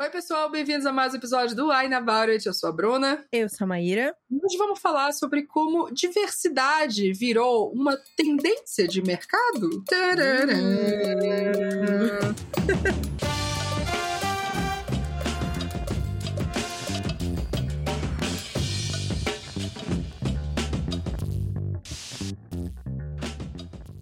Oi, 0.00 0.10
pessoal, 0.10 0.48
bem-vindos 0.48 0.86
a 0.86 0.92
mais 0.92 1.12
um 1.12 1.16
episódio 1.16 1.56
do 1.56 1.72
About 1.72 2.30
It. 2.30 2.46
Eu 2.46 2.54
sou 2.54 2.68
a 2.68 2.72
Bruna. 2.72 3.26
Eu 3.32 3.48
sou 3.48 3.64
a 3.64 3.66
Maíra. 3.66 4.14
Hoje 4.30 4.56
vamos 4.56 4.78
falar 4.78 5.10
sobre 5.10 5.42
como 5.42 5.90
diversidade 5.90 7.12
virou 7.12 7.72
uma 7.72 7.96
tendência 8.16 8.86
de 8.86 9.02
mercado. 9.02 9.82
Tarará. 9.82 10.46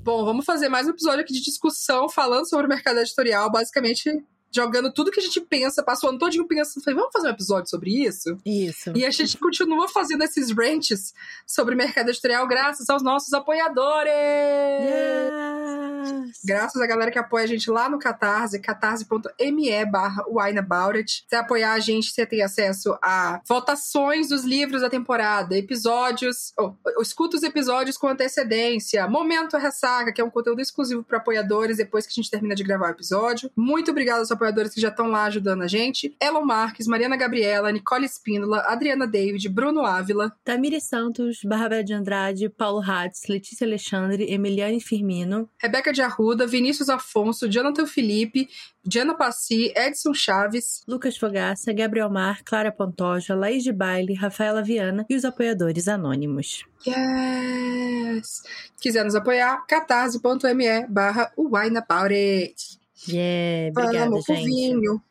Bom, 0.05 0.27
vamos 0.27 0.45
fazer 0.45 0.69
mais 0.69 0.87
um 0.87 0.91
episódio 0.91 1.23
aqui 1.23 1.33
de 1.33 1.43
discussão 1.43 2.07
falando 2.11 2.47
sobre 2.47 2.67
o 2.67 2.69
mercado 2.69 3.01
editorial, 3.01 3.51
basicamente 3.51 4.23
jogando 4.51 4.93
tudo 4.93 5.11
que 5.11 5.21
a 5.21 5.23
gente 5.23 5.41
pensa, 5.41 5.83
passou 5.83 6.09
o 6.09 6.11
ano 6.11 6.19
todinho 6.19 6.47
pensando, 6.47 6.83
falei, 6.83 6.99
vamos 6.99 7.13
fazer 7.13 7.29
um 7.29 7.33
episódio 7.33 7.69
sobre 7.69 8.05
isso? 8.05 8.39
Isso. 8.45 8.93
E 8.95 9.05
a 9.05 9.11
gente 9.11 9.37
continua 9.39 9.89
fazendo 9.89 10.23
esses 10.23 10.51
rants 10.51 11.13
sobre 11.47 11.75
mercado 11.75 12.09
editorial 12.09 12.47
graças 12.47 12.89
aos 12.89 13.03
nossos 13.03 13.33
apoiadores! 13.33 14.13
Yes. 14.83 16.41
Graças 16.45 16.81
à 16.81 16.87
galera 16.87 17.11
que 17.11 17.19
apoia 17.19 17.45
a 17.45 17.49
gente 17.49 17.71
lá 17.71 17.89
no 17.89 17.99
Catarse, 17.99 18.59
catarse.me 18.61 19.85
barra. 19.87 20.25
Se 21.29 21.37
apoiar 21.37 21.73
a 21.73 21.79
gente, 21.79 22.11
você 22.11 22.25
tem 22.27 22.43
acesso 22.43 22.97
a 23.03 23.41
votações 23.47 24.29
dos 24.29 24.45
livros 24.45 24.83
da 24.83 24.91
temporada, 24.91 25.57
episódios, 25.57 26.53
oh, 26.59 26.75
escuta 27.01 27.37
os 27.37 27.43
episódios 27.43 27.97
com 27.97 28.09
antecedência, 28.09 29.09
Momento 29.09 29.57
Ressaca, 29.57 30.13
que 30.13 30.21
é 30.21 30.25
um 30.25 30.31
conteúdo 30.31 30.61
exclusivo 30.61 31.03
para 31.03 31.19
apoiadores 31.19 31.77
depois 31.77 32.07
que 32.07 32.13
a 32.13 32.15
gente 32.15 32.31
termina 32.31 32.55
de 32.55 32.63
gravar 32.63 32.89
o 32.89 32.93
episódio. 32.93 33.51
Muito 33.57 33.91
obrigada 33.91 34.25
apoiadores 34.37 34.73
que 34.73 34.81
já 34.81 34.89
estão 34.89 35.09
lá 35.09 35.25
ajudando 35.25 35.63
a 35.63 35.67
gente. 35.67 36.17
Elon 36.23 36.45
Marques, 36.45 36.87
Mariana 36.87 37.17
Gabriela, 37.17 37.73
Nicole 37.73 38.07
Espíndola, 38.07 38.61
Adriana 38.67 39.07
David, 39.07 39.49
Bruno 39.49 39.85
Ávila, 39.85 40.33
Tamiri 40.45 40.81
Santos, 40.81 41.41
Bárbara 41.45 41.83
de 41.83 41.93
Andrade, 41.93 42.49
Paulo 42.49 42.81
Hatz, 42.81 43.27
Letícia 43.29 43.67
Alexandre, 43.67 44.31
Emiliane 44.31 44.81
Firmino, 44.81 45.49
Rebeca 45.59 45.93
de 45.93 46.03
Arruda, 46.03 46.47
Vinícius 46.47 46.89
Afonso, 46.89 47.49
Jonathan 47.49 47.87
Felipe, 47.87 48.49
Diana 48.85 49.15
Passi, 49.15 49.73
Edson 49.75 50.15
Chaves, 50.15 50.83
Lucas 50.87 51.17
Fogaça, 51.17 51.73
Gabriel 51.73 52.09
Mar, 52.09 52.43
Clara 52.45 52.71
Pantoja, 52.71 53.35
Laís 53.35 53.65
de 53.65 53.73
Baile, 53.73 54.15
Rafaela 54.15 54.63
Viana 54.63 55.05
e 55.11 55.17
os 55.17 55.25
apoiadores 55.25 55.89
anônimos. 55.89 56.65
Yes! 56.87 58.43
Quiser 58.81 59.05
nos 59.05 59.17
apoiar, 59.17 59.67
catarse.me 59.67 60.87
barra 60.89 61.33
It. 62.11 62.76
Yeah, 63.09 63.71
obrigada, 63.71 64.11
Vamos 64.11 64.25
pro 64.27 64.35
gente. 64.35 64.47
vinho. 64.47 65.03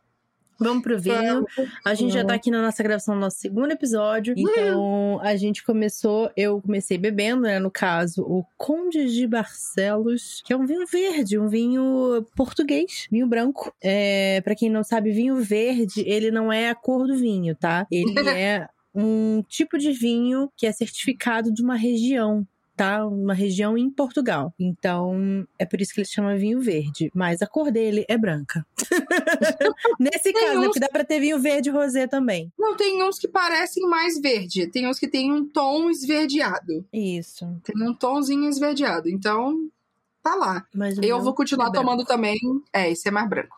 Vamos 0.57 0.83
pro 0.83 0.97
vinho. 0.97 1.15
Vamos 1.17 1.53
pro 1.53 1.67
A 1.83 1.93
gente 1.93 2.13
já 2.13 2.19
vinho. 2.19 2.27
tá 2.27 2.33
aqui 2.35 2.49
na 2.49 2.61
nossa 2.61 2.81
gravação 2.81 3.15
do 3.15 3.19
nosso 3.19 3.37
segundo 3.39 3.71
episódio. 3.71 4.33
Então, 4.37 5.19
a 5.21 5.35
gente 5.35 5.63
começou, 5.63 6.31
eu 6.35 6.61
comecei 6.61 6.97
bebendo, 6.97 7.41
né? 7.41 7.59
No 7.59 7.69
caso, 7.69 8.21
o 8.21 8.45
Conde 8.57 9.13
de 9.13 9.27
Barcelos, 9.27 10.41
que 10.45 10.53
é 10.53 10.57
um 10.57 10.65
vinho 10.65 10.85
verde, 10.87 11.37
um 11.37 11.49
vinho 11.49 12.25
português, 12.35 13.07
vinho 13.11 13.27
branco. 13.27 13.73
É, 13.81 14.39
para 14.41 14.55
quem 14.55 14.69
não 14.69 14.83
sabe, 14.83 15.11
vinho 15.11 15.35
verde, 15.37 16.03
ele 16.07 16.31
não 16.31 16.51
é 16.51 16.69
a 16.69 16.75
cor 16.75 17.05
do 17.05 17.17
vinho, 17.17 17.53
tá? 17.55 17.85
Ele 17.91 18.13
é 18.29 18.67
um 18.93 19.43
tipo 19.49 19.77
de 19.77 19.91
vinho 19.91 20.49
que 20.55 20.65
é 20.65 20.71
certificado 20.71 21.53
de 21.53 21.61
uma 21.61 21.75
região. 21.75 22.47
Tá? 22.75 23.05
Uma 23.05 23.33
região 23.33 23.77
em 23.77 23.89
Portugal. 23.89 24.53
Então, 24.59 25.47
é 25.57 25.65
por 25.65 25.79
isso 25.79 25.93
que 25.93 26.01
ele 26.01 26.07
chama 26.07 26.35
vinho 26.35 26.59
verde. 26.59 27.09
Mas 27.15 27.41
a 27.41 27.47
cor 27.47 27.71
dele 27.71 28.03
é 28.09 28.17
branca. 28.17 28.65
Nesse 29.99 30.33
caso, 30.33 30.45
né? 30.53 30.59
uns- 30.59 30.65
Porque 30.65 30.79
dá 30.79 30.89
pra 30.89 31.03
ter 31.05 31.19
vinho 31.19 31.39
verde 31.39 31.69
e 31.69 31.71
rosé 31.71 32.05
também. 32.07 32.51
Não, 32.57 32.75
tem 32.75 33.01
uns 33.03 33.17
que 33.17 33.27
parecem 33.27 33.87
mais 33.87 34.19
verde. 34.19 34.67
Tem 34.67 34.87
uns 34.87 34.99
que 34.99 35.07
tem 35.07 35.31
um 35.31 35.45
tom 35.47 35.89
esverdeado. 35.89 36.85
Isso. 36.91 37.45
Tem 37.63 37.81
um 37.87 37.93
tomzinho 37.93 38.47
esverdeado. 38.49 39.09
Então, 39.09 39.69
tá 40.21 40.35
lá. 40.35 40.65
Mas 40.73 40.97
Eu 41.01 41.21
vou 41.21 41.33
continuar 41.33 41.69
é 41.69 41.71
tomando 41.71 42.03
também. 42.03 42.37
É, 42.73 42.91
esse 42.91 43.07
é 43.07 43.11
mais 43.11 43.29
branco. 43.29 43.55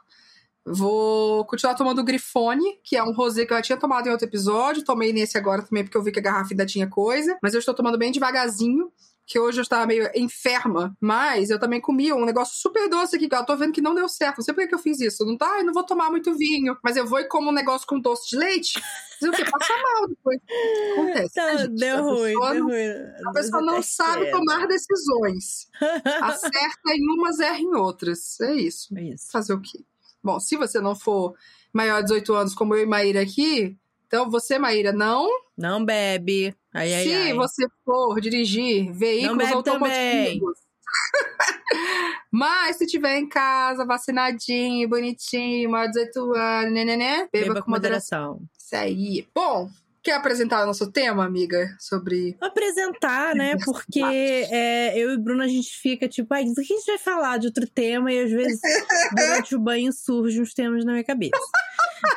Vou 0.73 1.45
continuar 1.45 1.75
tomando 1.75 1.99
o 1.99 2.03
Grifone, 2.03 2.79
que 2.83 2.95
é 2.97 3.03
um 3.03 3.13
rosé 3.13 3.45
que 3.45 3.53
eu 3.53 3.57
já 3.57 3.61
tinha 3.63 3.77
tomado 3.77 4.07
em 4.07 4.11
outro 4.11 4.27
episódio. 4.27 4.83
Tomei 4.83 5.13
nesse 5.13 5.37
agora 5.37 5.61
também, 5.61 5.83
porque 5.83 5.97
eu 5.97 6.03
vi 6.03 6.11
que 6.11 6.19
a 6.19 6.21
garrafa 6.21 6.49
ainda 6.51 6.65
tinha 6.65 6.87
coisa. 6.89 7.37
Mas 7.41 7.53
eu 7.53 7.59
estou 7.59 7.73
tomando 7.73 7.97
bem 7.97 8.11
devagarzinho. 8.11 8.91
Que 9.29 9.37
hoje 9.37 9.59
eu 9.59 9.63
estava 9.63 9.85
meio 9.85 10.09
enferma. 10.15 10.95
Mas 11.01 11.49
eu 11.49 11.59
também 11.59 11.81
comi 11.81 12.13
um 12.13 12.23
negócio 12.23 12.55
super 12.61 12.87
doce 12.89 13.17
aqui, 13.17 13.27
que 13.27 13.35
eu 13.35 13.45
tô 13.45 13.57
vendo 13.57 13.73
que 13.73 13.81
não 13.81 13.93
deu 13.93 14.07
certo. 14.07 14.37
Não 14.37 14.43
sei 14.45 14.53
por 14.53 14.61
que 14.61 14.67
que 14.69 14.75
eu 14.75 14.79
fiz 14.79 15.01
isso. 15.01 15.25
Não 15.25 15.37
tá, 15.37 15.57
eu 15.59 15.65
não 15.65 15.73
vou 15.73 15.83
tomar 15.85 16.09
muito 16.09 16.33
vinho. 16.37 16.77
Mas 16.81 16.95
eu 16.95 17.05
vou 17.05 17.19
e 17.19 17.25
como 17.25 17.49
um 17.49 17.53
negócio 17.53 17.85
com 17.85 17.99
doce 17.99 18.29
de 18.29 18.37
leite. 18.37 18.81
Fazer 19.19 19.29
o 19.29 19.33
quê? 19.33 19.43
Passa 19.51 19.73
mal 19.83 20.07
depois. 20.07 20.39
Acontece. 20.93 21.21
né, 21.23 21.29
Tá, 21.51 21.57
gente? 21.57 21.75
deu 21.75 21.97
A 21.97 21.99
ruim, 22.01 22.23
pessoa 22.33 22.53
deu 22.53 22.59
não- 22.63 22.69
ruim. 22.69 22.87
A 23.25 23.31
pessoa 23.33 23.61
não 23.61 23.81
sabe 23.83 24.31
tomar 24.31 24.65
decisões. 24.65 25.67
Acerta 26.21 26.93
em 26.95 27.13
umas, 27.17 27.39
erra 27.41 27.59
em 27.59 27.75
outras. 27.75 28.39
É 28.39 28.55
isso. 28.55 28.97
Isso. 28.97 29.29
Fazer 29.29 29.51
o 29.53 29.59
quê? 29.61 29.79
Bom, 30.23 30.39
se 30.39 30.55
você 30.55 30.79
não 30.79 30.95
for 30.95 31.35
maior 31.71 32.01
de 32.01 32.07
18 32.07 32.33
anos, 32.33 32.55
como 32.55 32.75
eu 32.75 32.83
e 32.83 32.85
Maíra 32.85 33.21
aqui, 33.21 33.77
então 34.07 34.29
você, 34.29 34.57
Maíra, 34.57 34.91
não. 34.93 35.27
Não 35.57 35.83
bebe. 35.83 36.55
Ai, 36.73 36.93
ai, 36.93 37.03
se 37.03 37.13
ai. 37.13 37.33
você 37.33 37.67
for 37.83 38.19
dirigir 38.21 38.91
veículos 38.91 39.51
automotivos. 39.51 40.57
Mas 42.31 42.77
se 42.77 42.85
tiver 42.85 43.17
em 43.17 43.27
casa, 43.27 43.85
vacinadinho, 43.85 44.87
bonitinho, 44.87 45.69
maior 45.69 45.87
de 45.87 45.93
18 45.93 46.33
anos, 46.35 46.73
né, 46.73 46.85
né, 46.85 46.95
né, 46.95 47.27
beba, 47.31 47.47
Beba 47.47 47.61
com 47.61 47.71
moderação. 47.71 48.41
Isso 48.57 48.75
aí. 48.75 49.27
Bom, 49.33 49.69
quer 50.07 50.13
apresentar 50.13 50.63
o 50.63 50.67
nosso 50.67 50.89
tema, 50.89 51.25
amiga? 51.25 51.67
Sobre. 51.77 52.37
Apresentar, 52.39 53.35
né? 53.35 53.57
Porque 53.65 53.99
é, 53.99 54.97
eu 54.97 55.11
e 55.11 55.17
Bruna 55.17 55.43
a 55.43 55.47
gente 55.49 55.69
fica 55.81 56.07
tipo, 56.07 56.33
ai, 56.33 56.45
do 56.45 56.53
que 56.53 56.61
a 56.61 56.77
gente 56.77 56.85
vai 56.85 56.97
falar 56.97 57.37
de 57.37 57.47
outro 57.47 57.67
tema? 57.67 58.09
E 58.13 58.23
às 58.23 58.31
vezes, 58.31 58.61
durante 59.13 59.53
o 59.53 59.59
banho, 59.59 59.91
surgem 59.91 60.41
uns 60.41 60.53
temas 60.53 60.85
na 60.85 60.93
minha 60.93 61.03
cabeça. 61.03 61.37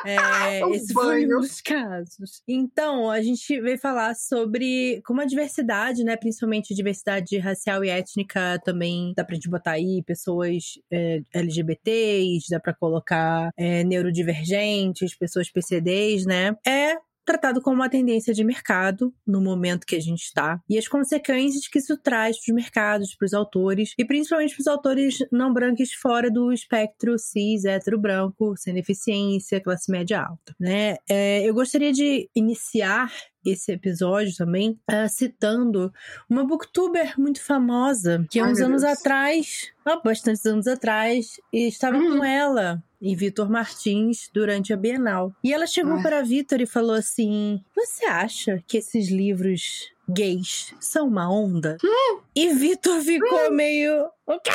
É, 0.05 0.63
O 0.65 0.73
esse 0.73 0.93
foi 0.93 1.25
banho. 1.25 1.37
um 1.37 1.41
dos 1.41 1.59
casos. 1.59 2.41
Então, 2.47 3.11
a 3.11 3.21
gente 3.21 3.59
veio 3.59 3.77
falar 3.77 4.15
sobre 4.15 5.01
como 5.05 5.19
a 5.19 5.25
diversidade, 5.25 6.05
né? 6.05 6.15
Principalmente 6.15 6.73
diversidade 6.73 7.37
racial 7.39 7.83
e 7.83 7.89
étnica 7.89 8.57
também 8.63 9.11
dá 9.17 9.25
pra 9.25 9.35
gente 9.35 9.49
botar 9.49 9.71
aí 9.71 10.01
pessoas 10.03 10.79
é, 10.89 11.21
LGBTs, 11.33 12.47
dá 12.51 12.59
pra 12.59 12.73
colocar 12.73 13.49
é, 13.57 13.83
neurodivergentes, 13.83 15.13
pessoas 15.13 15.51
PCDs, 15.51 16.25
né? 16.25 16.55
É 16.65 16.95
tratado 17.25 17.61
como 17.61 17.75
uma 17.77 17.89
tendência 17.89 18.33
de 18.33 18.43
mercado 18.43 19.13
no 19.25 19.41
momento 19.41 19.85
que 19.85 19.95
a 19.95 19.99
gente 19.99 20.23
está 20.23 20.61
e 20.69 20.77
as 20.77 20.87
consequências 20.87 21.67
que 21.67 21.79
isso 21.79 21.97
traz 21.97 22.37
para 22.37 22.51
os 22.51 22.55
mercados, 22.55 23.15
para 23.15 23.25
os 23.25 23.33
autores 23.33 23.93
e 23.97 24.05
principalmente 24.05 24.55
para 24.55 24.61
os 24.61 24.67
autores 24.67 25.17
não 25.31 25.53
brancos 25.53 25.93
fora 25.93 26.29
do 26.29 26.51
espectro 26.51 27.17
cis, 27.17 27.65
hétero, 27.65 27.99
branco, 27.99 28.55
sem 28.57 28.73
deficiência, 28.73 29.61
classe 29.61 29.91
média 29.91 30.21
alta, 30.21 30.55
né? 30.59 30.95
É, 31.09 31.47
eu 31.47 31.53
gostaria 31.53 31.91
de 31.91 32.29
iniciar 32.35 33.11
esse 33.45 33.71
episódio 33.71 34.35
também 34.35 34.77
ah, 34.87 35.07
citando 35.07 35.93
uma 36.29 36.43
booktuber 36.45 37.19
muito 37.19 37.41
famosa 37.43 38.25
que 38.29 38.39
há 38.39 38.45
Ai, 38.45 38.51
uns 38.51 38.59
anos 38.61 38.81
Deus. 38.83 38.97
atrás, 38.99 39.71
há 39.85 39.95
bastantes 39.97 40.45
anos 40.45 40.67
atrás, 40.67 41.39
estava 41.51 41.97
Uhum. 41.97 42.17
com 42.19 42.23
ela 42.25 42.81
e 43.01 43.15
Vitor 43.15 43.49
Martins 43.49 44.29
durante 44.33 44.71
a 44.71 44.77
Bienal. 44.77 45.33
E 45.43 45.51
ela 45.53 45.65
chegou 45.65 46.01
para 46.03 46.21
Vitor 46.21 46.61
e 46.61 46.65
falou 46.67 46.95
assim: 46.95 47.59
Você 47.75 48.05
acha 48.05 48.63
que 48.67 48.77
esses 48.77 49.09
livros 49.09 49.89
gays 50.07 50.73
são 50.79 51.07
uma 51.07 51.31
onda? 51.31 51.77
Hum. 51.83 52.19
E 52.35 52.53
Vitor 52.53 53.01
ficou 53.01 53.51
meio. 53.51 54.05
O 54.27 54.39
quê? 54.39 54.51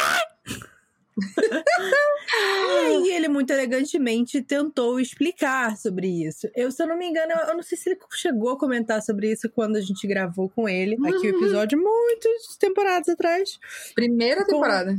e 2.28 2.86
aí 2.86 3.08
ele 3.12 3.28
muito 3.28 3.50
elegantemente 3.52 4.42
tentou 4.42 4.98
explicar 5.00 5.76
sobre 5.76 6.08
isso. 6.26 6.48
Eu, 6.54 6.70
se 6.70 6.82
eu 6.82 6.86
não 6.86 6.96
me 6.98 7.06
engano, 7.06 7.32
eu, 7.48 7.54
não 7.56 7.62
sei 7.62 7.76
se 7.78 7.90
ele 7.90 7.98
chegou 8.14 8.50
a 8.50 8.58
comentar 8.58 9.02
sobre 9.02 9.30
isso 9.32 9.48
quando 9.50 9.76
a 9.76 9.80
gente 9.80 10.06
gravou 10.06 10.48
com 10.48 10.68
ele. 10.68 10.94
Aqui 11.06 11.30
o 11.30 11.32
Uhum. 11.34 11.42
episódio, 11.44 11.78
muitas 11.78 12.56
temporadas 12.58 13.08
atrás 13.08 13.58
Primeira 13.94 14.44
Com- 14.44 14.52
temporada. 14.52 14.96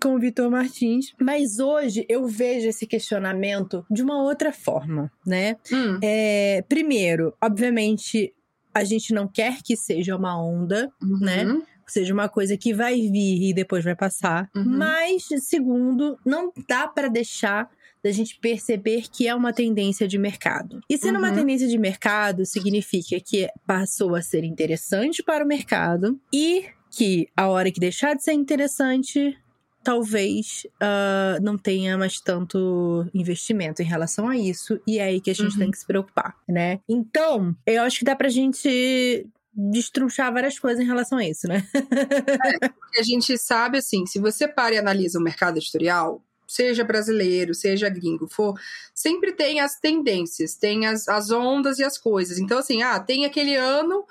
com 0.00 0.14
o 0.14 0.18
Vitor 0.18 0.50
Martins. 0.50 1.12
Mas 1.20 1.58
hoje 1.58 2.06
eu 2.08 2.26
vejo 2.26 2.68
esse 2.68 2.86
questionamento 2.86 3.84
de 3.90 4.02
uma 4.02 4.22
outra 4.22 4.52
forma, 4.52 5.10
né? 5.26 5.56
Hum, 5.72 5.98
É, 6.02 6.62
primeiro, 6.68 7.34
obviamente, 7.42 8.32
a 8.72 8.84
gente 8.84 9.12
não 9.12 9.26
quer 9.26 9.58
que 9.64 9.76
seja 9.76 10.14
uma 10.16 10.40
onda, 10.40 10.88
uhum. 11.02 11.18
né? 11.20 11.44
Seja 11.92 12.12
uma 12.12 12.28
coisa 12.28 12.56
que 12.56 12.72
vai 12.72 12.94
vir 12.94 13.50
e 13.50 13.54
depois 13.54 13.84
vai 13.84 13.94
passar. 13.94 14.48
Uhum. 14.54 14.64
Mas, 14.64 15.26
segundo, 15.40 16.18
não 16.24 16.52
dá 16.68 16.86
pra 16.88 17.08
deixar 17.08 17.70
da 18.02 18.12
gente 18.12 18.38
perceber 18.38 19.06
que 19.10 19.26
é 19.26 19.34
uma 19.34 19.52
tendência 19.52 20.06
de 20.06 20.18
mercado. 20.18 20.80
E 20.88 20.96
sendo 20.96 21.18
uma 21.18 21.30
Uhum. 21.30 21.36
tendência 21.36 21.66
de 21.66 21.76
mercado, 21.76 22.46
significa 22.46 23.18
que 23.20 23.48
passou 23.66 24.14
a 24.14 24.22
ser 24.22 24.44
interessante 24.44 25.22
para 25.22 25.44
o 25.44 25.48
mercado 25.48 26.18
e 26.32 26.66
que 26.90 27.28
a 27.36 27.48
hora 27.48 27.70
que 27.70 27.80
deixar 27.80 28.14
de 28.14 28.22
ser 28.22 28.32
interessante, 28.32 29.36
talvez 29.82 30.66
uh, 30.80 31.42
não 31.42 31.58
tenha 31.58 31.98
mais 31.98 32.20
tanto 32.20 33.04
investimento 33.12 33.82
em 33.82 33.84
relação 33.84 34.28
a 34.28 34.36
isso, 34.36 34.80
e 34.86 34.98
é 34.98 35.04
aí 35.04 35.20
que 35.20 35.30
a 35.30 35.34
gente 35.34 35.52
uhum. 35.54 35.58
tem 35.58 35.70
que 35.70 35.78
se 35.78 35.86
preocupar, 35.86 36.36
né? 36.48 36.80
Então, 36.88 37.54
eu 37.66 37.82
acho 37.82 37.98
que 37.98 38.04
dá 38.04 38.14
pra 38.14 38.28
gente 38.28 39.26
destrunchar 39.52 40.32
várias 40.32 40.58
coisas 40.58 40.82
em 40.82 40.86
relação 40.86 41.18
a 41.18 41.26
isso, 41.26 41.48
né? 41.48 41.66
é, 41.74 43.00
a 43.00 43.02
gente 43.02 43.36
sabe, 43.38 43.78
assim, 43.78 44.06
se 44.06 44.18
você 44.18 44.46
para 44.46 44.74
e 44.74 44.78
analisa 44.78 45.18
o 45.18 45.22
mercado 45.22 45.56
editorial, 45.56 46.22
seja 46.46 46.82
brasileiro, 46.82 47.54
seja 47.54 47.88
gringo, 47.88 48.26
for, 48.26 48.58
sempre 48.94 49.32
tem 49.32 49.60
as 49.60 49.78
tendências, 49.78 50.54
tem 50.54 50.86
as, 50.86 51.08
as 51.08 51.30
ondas 51.30 51.78
e 51.78 51.84
as 51.84 51.98
coisas. 51.98 52.38
Então, 52.38 52.58
assim, 52.58 52.82
ah, 52.82 52.98
tem 52.98 53.24
aquele 53.24 53.54
ano 53.54 54.04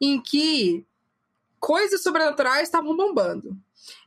em 0.00 0.20
que 0.20 0.84
coisas 1.60 2.02
sobrenaturais 2.02 2.64
estavam 2.64 2.96
bombando. 2.96 3.56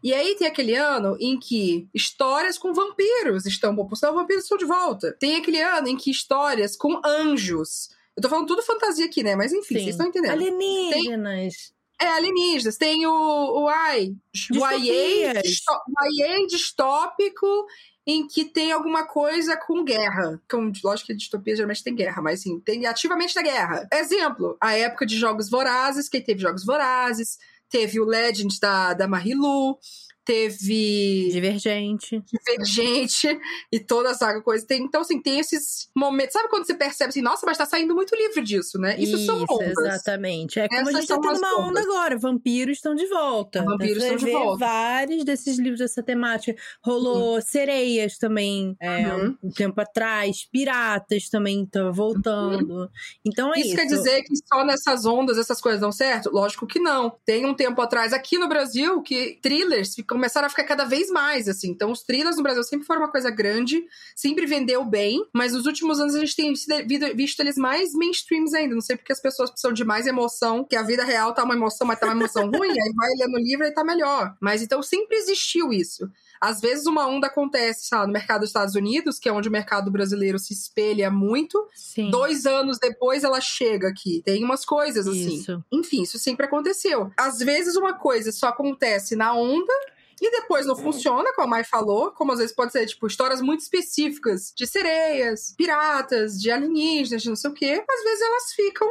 E 0.03 0.13
aí 0.13 0.35
tem 0.35 0.47
aquele 0.47 0.75
ano 0.75 1.15
em 1.19 1.39
que 1.39 1.87
histórias 1.93 2.57
com 2.57 2.73
vampiros 2.73 3.45
estão 3.45 3.75
bombando. 3.75 3.93
Os 3.93 4.01
vampiros 4.01 4.43
estão 4.43 4.57
de 4.57 4.65
volta. 4.65 5.11
Tem 5.13 5.37
aquele 5.37 5.61
ano 5.61 5.87
em 5.87 5.97
que 5.97 6.11
histórias 6.11 6.75
com 6.75 6.99
anjos 7.05 7.89
eu 8.17 8.21
tô 8.21 8.29
falando 8.29 8.47
tudo 8.47 8.63
fantasia 8.63 9.05
aqui, 9.05 9.21
né? 9.21 9.35
Mas 9.35 9.53
enfim, 9.53 9.75
Sim. 9.75 9.81
vocês 9.81 9.89
estão 9.89 10.07
entendendo. 10.07 10.31
Alienígenas. 10.31 11.53
Tem, 11.97 12.07
é, 12.07 12.11
alienígenas. 12.11 12.77
Tem 12.77 13.05
o, 13.05 13.11
o 13.11 13.67
ai, 13.67 14.15
o 14.51 14.55
YA, 14.55 16.47
distópico 16.47 17.67
em 18.07 18.27
que 18.27 18.45
tem 18.45 18.71
alguma 18.71 19.05
coisa 19.05 19.55
com 19.55 19.83
guerra. 19.83 20.41
Com, 20.49 20.71
lógico 20.83 21.07
que 21.07 21.15
distopia 21.15 21.55
geralmente 21.55 21.83
tem 21.83 21.93
guerra, 21.93 22.21
mas 22.21 22.41
sim, 22.41 22.59
tem 22.59 22.87
ativamente 22.87 23.35
da 23.35 23.43
guerra. 23.43 23.87
Exemplo, 23.93 24.57
a 24.59 24.75
época 24.75 25.05
de 25.05 25.15
Jogos 25.15 25.47
Vorazes, 25.47 26.09
quem 26.09 26.21
teve 26.21 26.41
Jogos 26.41 26.65
Vorazes, 26.65 27.37
teve 27.69 27.99
o 27.99 28.05
Legend 28.05 28.59
da, 28.59 28.93
da 28.93 29.07
Marilu, 29.07 29.77
teve. 30.27 31.29
Divergente. 31.31 32.21
Divergente 32.21 33.39
e 33.71 33.79
toda 33.79 34.09
essa 34.09 34.41
coisa. 34.41 34.67
Tem, 34.67 34.83
então, 34.83 35.01
assim, 35.01 35.21
tem 35.21 35.39
esses 35.39 35.89
momentos. 35.95 36.33
Sabe 36.33 36.49
quando 36.49 36.67
você 36.67 36.75
percebe 36.75 37.09
assim, 37.09 37.21
nossa, 37.21 37.45
mas 37.45 37.57
tá 37.57 37.65
saindo 37.65 37.95
muito 37.95 38.13
livro 38.13 38.43
disso, 38.43 38.77
né? 38.77 38.99
Isso, 38.99 39.15
Isso 39.15 39.25
são 39.25 39.45
ondas. 39.49 39.77
Exatamente. 39.77 40.59
É 40.59 40.67
como 40.67 40.81
Essas 40.81 40.95
a 40.95 40.99
gente 40.99 41.07
tá 41.07 41.19
tendo 41.19 41.37
uma 41.37 41.67
onda 41.67 41.79
agora. 41.79 42.17
Vampiros 42.17 42.77
estão 42.77 42.93
de 42.93 43.07
volta. 43.07 43.63
Vampiros 43.63 44.03
estão 44.03 44.17
de 44.17 44.31
volta. 44.31 44.65
vários 44.65 45.23
desses 45.23 45.57
livros 45.57 45.79
dessa 45.79 46.03
temática. 46.03 46.59
Rolou 46.83 47.35
uhum. 47.35 47.41
sereias 47.41 48.17
também 48.17 48.75
é, 48.81 49.07
uhum. 49.07 49.37
um 49.41 49.49
tempo 49.49 49.79
atrás. 49.79 50.45
Piratas 50.51 51.29
também 51.29 51.63
estão 51.63 51.93
voltando. 51.93 52.81
Uhum. 52.81 52.89
Então 53.25 53.53
é 53.53 53.59
isso. 53.59 53.67
Isso 53.69 53.75
quer 53.77 53.85
dizer 53.85 54.23
que 54.23 54.33
só 54.45 54.65
nessas 54.65 55.05
ondas 55.05 55.37
essas 55.37 55.61
coisas 55.61 55.79
dão 55.79 55.91
certo? 55.91 56.29
Lógico 56.29 56.67
que 56.67 56.79
não. 56.79 57.17
Tem 57.25 57.45
um 57.45 57.53
tempo 57.53 57.81
atrás 57.81 58.11
aqui 58.11 58.37
no 58.37 58.49
Brasil 58.49 59.01
que 59.01 59.39
thrillers 59.41 59.95
ficam 59.95 60.16
começaram 60.17 60.47
a 60.47 60.49
ficar 60.49 60.63
cada 60.63 60.83
vez 60.83 61.09
mais, 61.09 61.47
assim. 61.47 61.69
Então, 61.69 61.91
os 61.91 62.01
thrillers 62.01 62.37
no 62.37 62.43
Brasil 62.43 62.63
sempre 62.63 62.85
foram 62.85 63.01
uma 63.01 63.11
coisa 63.11 63.29
grande, 63.29 63.85
sempre 64.15 64.45
vendeu 64.45 64.83
bem, 64.83 65.23
mas 65.31 65.53
nos 65.53 65.65
últimos 65.65 65.99
anos 65.99 66.15
a 66.15 66.19
gente 66.19 66.35
tem 66.35 66.53
visto 67.15 67.39
eles 67.39 67.55
mais 67.55 67.93
mainstreams 67.93 68.53
ainda. 68.53 68.73
Não 68.73 68.81
sei 68.81 68.97
porque 68.97 69.13
as 69.13 69.21
pessoas 69.21 69.49
precisam 69.49 69.71
de 69.71 69.85
mais 69.85 70.07
emoção, 70.07 70.63
que 70.63 70.75
a 70.75 70.81
vida 70.81 71.03
real 71.03 71.33
tá 71.33 71.43
uma 71.43 71.53
emoção, 71.53 71.85
mas 71.85 71.99
tá 71.99 72.07
uma 72.07 72.15
emoção 72.15 72.49
ruim, 72.51 72.71
aí 72.71 72.93
vai 72.95 73.09
lendo 73.19 73.35
o 73.35 73.39
livro 73.39 73.65
e 73.65 73.71
tá 73.71 73.83
melhor. 73.83 74.35
Mas 74.41 74.61
então 74.61 74.81
sempre 74.81 75.17
existiu 75.17 75.71
isso. 75.71 76.09
Às 76.41 76.61
vezes 76.61 76.85
uma 76.85 77.07
onda 77.07 77.27
acontece, 77.27 77.87
sabe, 77.87 78.07
no 78.07 78.13
mercado 78.13 78.41
dos 78.41 78.49
Estados 78.49 78.75
Unidos, 78.75 79.19
que 79.19 79.27
é 79.27 79.31
onde 79.31 79.49
o 79.49 79.51
mercado 79.51 79.91
brasileiro 79.91 80.37
se 80.37 80.53
espelha 80.53 81.09
muito. 81.09 81.67
Sim. 81.75 82.09
Dois 82.09 82.45
anos 82.45 82.77
depois 82.79 83.23
ela 83.23 83.41
chega 83.41 83.87
aqui. 83.87 84.21
Tem 84.23 84.43
umas 84.43 84.63
coisas 84.63 85.07
assim. 85.07 85.35
Isso. 85.35 85.63
Enfim, 85.71 86.03
isso 86.03 86.19
sempre 86.19 86.45
aconteceu. 86.45 87.11
Às 87.17 87.39
vezes 87.39 87.75
uma 87.75 87.93
coisa 87.93 88.31
só 88.31 88.47
acontece 88.47 89.15
na 89.15 89.33
onda 89.33 89.73
e 90.21 90.31
depois 90.31 90.65
não 90.65 90.75
funciona, 90.75 91.31
como 91.33 91.47
a 91.47 91.49
Mai 91.49 91.63
falou, 91.63 92.11
como 92.11 92.31
às 92.31 92.39
vezes 92.39 92.55
pode 92.55 92.71
ser, 92.71 92.85
tipo, 92.85 93.07
histórias 93.07 93.41
muito 93.41 93.61
específicas 93.61 94.53
de 94.55 94.65
sereias, 94.65 95.53
piratas, 95.57 96.39
de 96.39 96.49
alienígenas, 96.49 97.21
de 97.21 97.29
não 97.29 97.35
sei 97.35 97.51
o 97.51 97.53
quê. 97.53 97.83
Às 97.89 98.03
vezes 98.03 98.21
elas 98.21 98.53
ficam 98.53 98.87